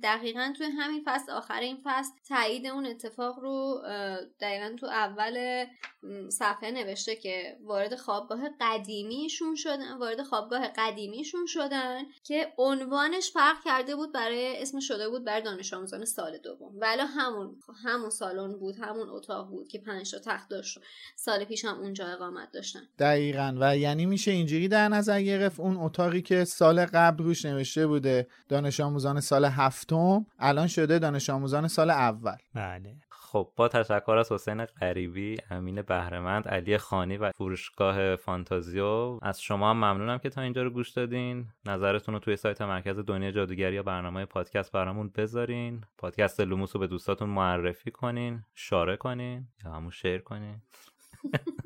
دقیقا 0.03 0.53
توی 0.57 0.67
همین 0.67 1.03
فصل 1.05 1.31
آخر 1.31 1.59
این 1.59 1.81
فصل 1.83 2.11
تایید 2.29 2.67
اون 2.67 2.85
اتفاق 2.85 3.39
رو 3.39 3.81
دقیقا 4.39 4.75
تو 4.79 4.85
اول 4.85 5.65
صفحه 6.29 6.71
نوشته 6.71 7.15
که 7.15 7.57
وارد 7.63 7.95
خوابگاه 7.95 8.49
قدیمیشون 8.61 9.55
شدن 9.55 9.97
وارد 9.97 10.23
خوابگاه 10.23 10.67
قدیمیشون 10.67 11.45
شدن 11.45 12.03
که 12.23 12.53
عنوانش 12.57 13.31
فرق 13.31 13.63
کرده 13.65 13.95
بود 13.95 14.11
برای 14.11 14.61
اسم 14.71 14.79
شده 14.79 15.09
بود 15.09 15.25
بر 15.25 15.39
دانش 15.39 15.73
آموزان 15.73 16.05
سال 16.05 16.37
دوم. 16.37 16.71
ولی 16.79 17.01
همون 17.01 17.55
همون 17.85 18.09
سالن 18.09 18.57
بود 18.57 18.75
همون 18.81 19.09
اتاق 19.09 19.49
بود 19.49 19.67
که 19.67 19.79
پنج 19.79 20.11
تا 20.11 20.19
تخت 20.19 20.49
داشت. 20.49 20.79
سال 21.15 21.43
پیش 21.43 21.65
هم 21.65 21.79
اونجا 21.79 22.07
اقامت 22.07 22.51
داشتن. 22.51 22.79
دقیقا. 22.99 23.57
و 23.59 23.77
یعنی 23.77 24.05
میشه 24.05 24.31
اینجوری 24.31 24.67
در 24.67 24.89
نظر 24.89 25.21
گرفت 25.21 25.59
اون 25.59 25.77
اتاقی 25.77 26.21
که 26.21 26.45
سال 26.45 26.85
قبل 26.85 27.23
روش 27.23 27.45
نوشته 27.45 27.87
بوده 27.87 28.27
دانش 28.49 28.79
آموزان 28.79 29.19
سال 29.19 29.45
هفتم 29.45 30.25
الان 30.39 30.67
شده 30.67 30.99
دانش 30.99 31.29
آموزان 31.29 31.67
سال 31.67 31.89
اول. 31.89 32.37
بله. 32.53 32.95
خب 33.31 33.51
با 33.55 33.67
تشکر 33.67 34.11
از 34.11 34.31
حسین 34.31 34.65
غریبی 34.65 35.37
امین 35.49 35.81
بهرمند 35.81 36.47
علی 36.47 36.77
خانی 36.77 37.17
و 37.17 37.31
فروشگاه 37.31 38.15
فانتازیو. 38.15 39.19
از 39.21 39.41
شما 39.41 39.69
هم 39.69 39.77
ممنونم 39.77 40.17
که 40.17 40.29
تا 40.29 40.41
اینجا 40.41 40.63
رو 40.63 40.69
گوش 40.69 40.89
دادین. 40.89 41.47
نظرتون 41.65 42.13
رو 42.13 42.19
توی 42.19 42.35
سایت 42.35 42.61
مرکز 42.61 42.99
دنیا 42.99 43.31
جادوگری 43.31 43.75
یا 43.75 43.83
برنامه 43.83 44.25
پادکست 44.25 44.71
برامون 44.71 45.11
بذارین. 45.15 45.83
پادکست 45.97 46.39
لوموس 46.39 46.75
رو 46.75 46.79
به 46.79 46.87
دوستاتون 46.87 47.29
معرفی 47.29 47.91
کنین 47.91 48.43
شاره 48.55 48.97
کنین 48.97 49.47
یا 49.65 49.71
همون 49.71 49.91
share 49.91 50.17
کنین. 50.17 50.61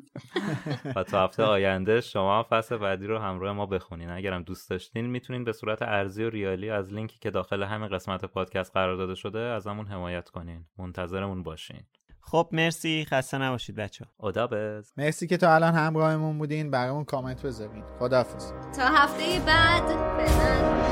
و 0.95 1.03
تا 1.03 1.23
هفته 1.23 1.43
آینده 1.43 2.01
شما 2.01 2.45
فصل 2.49 2.77
بعدی 2.77 3.07
رو 3.07 3.19
همراه 3.19 3.53
ما 3.53 3.65
بخونین. 3.65 4.09
اگرم 4.09 4.43
دوست 4.43 4.69
داشتین 4.69 5.05
می‌تونین 5.05 5.43
به 5.43 5.53
صورت 5.53 5.81
ارزی 5.81 6.23
و 6.23 6.29
ریالی 6.29 6.69
از 6.69 6.93
لینکی 6.93 7.19
که 7.19 7.31
داخل 7.31 7.63
همین 7.63 7.89
قسمت 7.89 8.25
پادکست 8.25 8.73
قرار 8.73 8.95
داده 8.95 9.15
شده 9.15 9.39
ازمون 9.39 9.87
حمایت 9.87 10.29
کنین. 10.29 10.65
منتظرمون 10.77 11.43
باشین. 11.43 11.81
خب 12.21 12.49
مرسی. 12.51 13.05
خسته 13.09 13.37
نباشید 13.37 13.75
بچه 13.75 14.05
بز 14.51 14.93
مرسی 14.97 15.27
که 15.27 15.37
تا 15.37 15.55
الان 15.55 15.73
همراهمون 15.73 16.37
بودین. 16.37 16.71
برامون 16.71 17.03
کامنت 17.03 17.45
بذارین. 17.45 17.83
خداحافظ. 17.99 18.51
تا 18.51 18.87
هفته 18.87 19.45
بعد. 19.45 19.83
بزن 20.19 20.84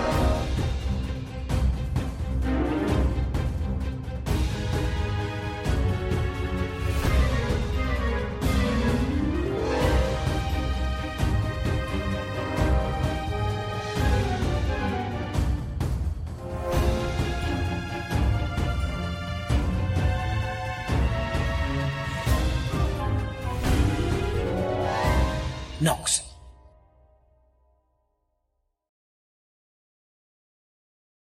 Knox 25.83 26.22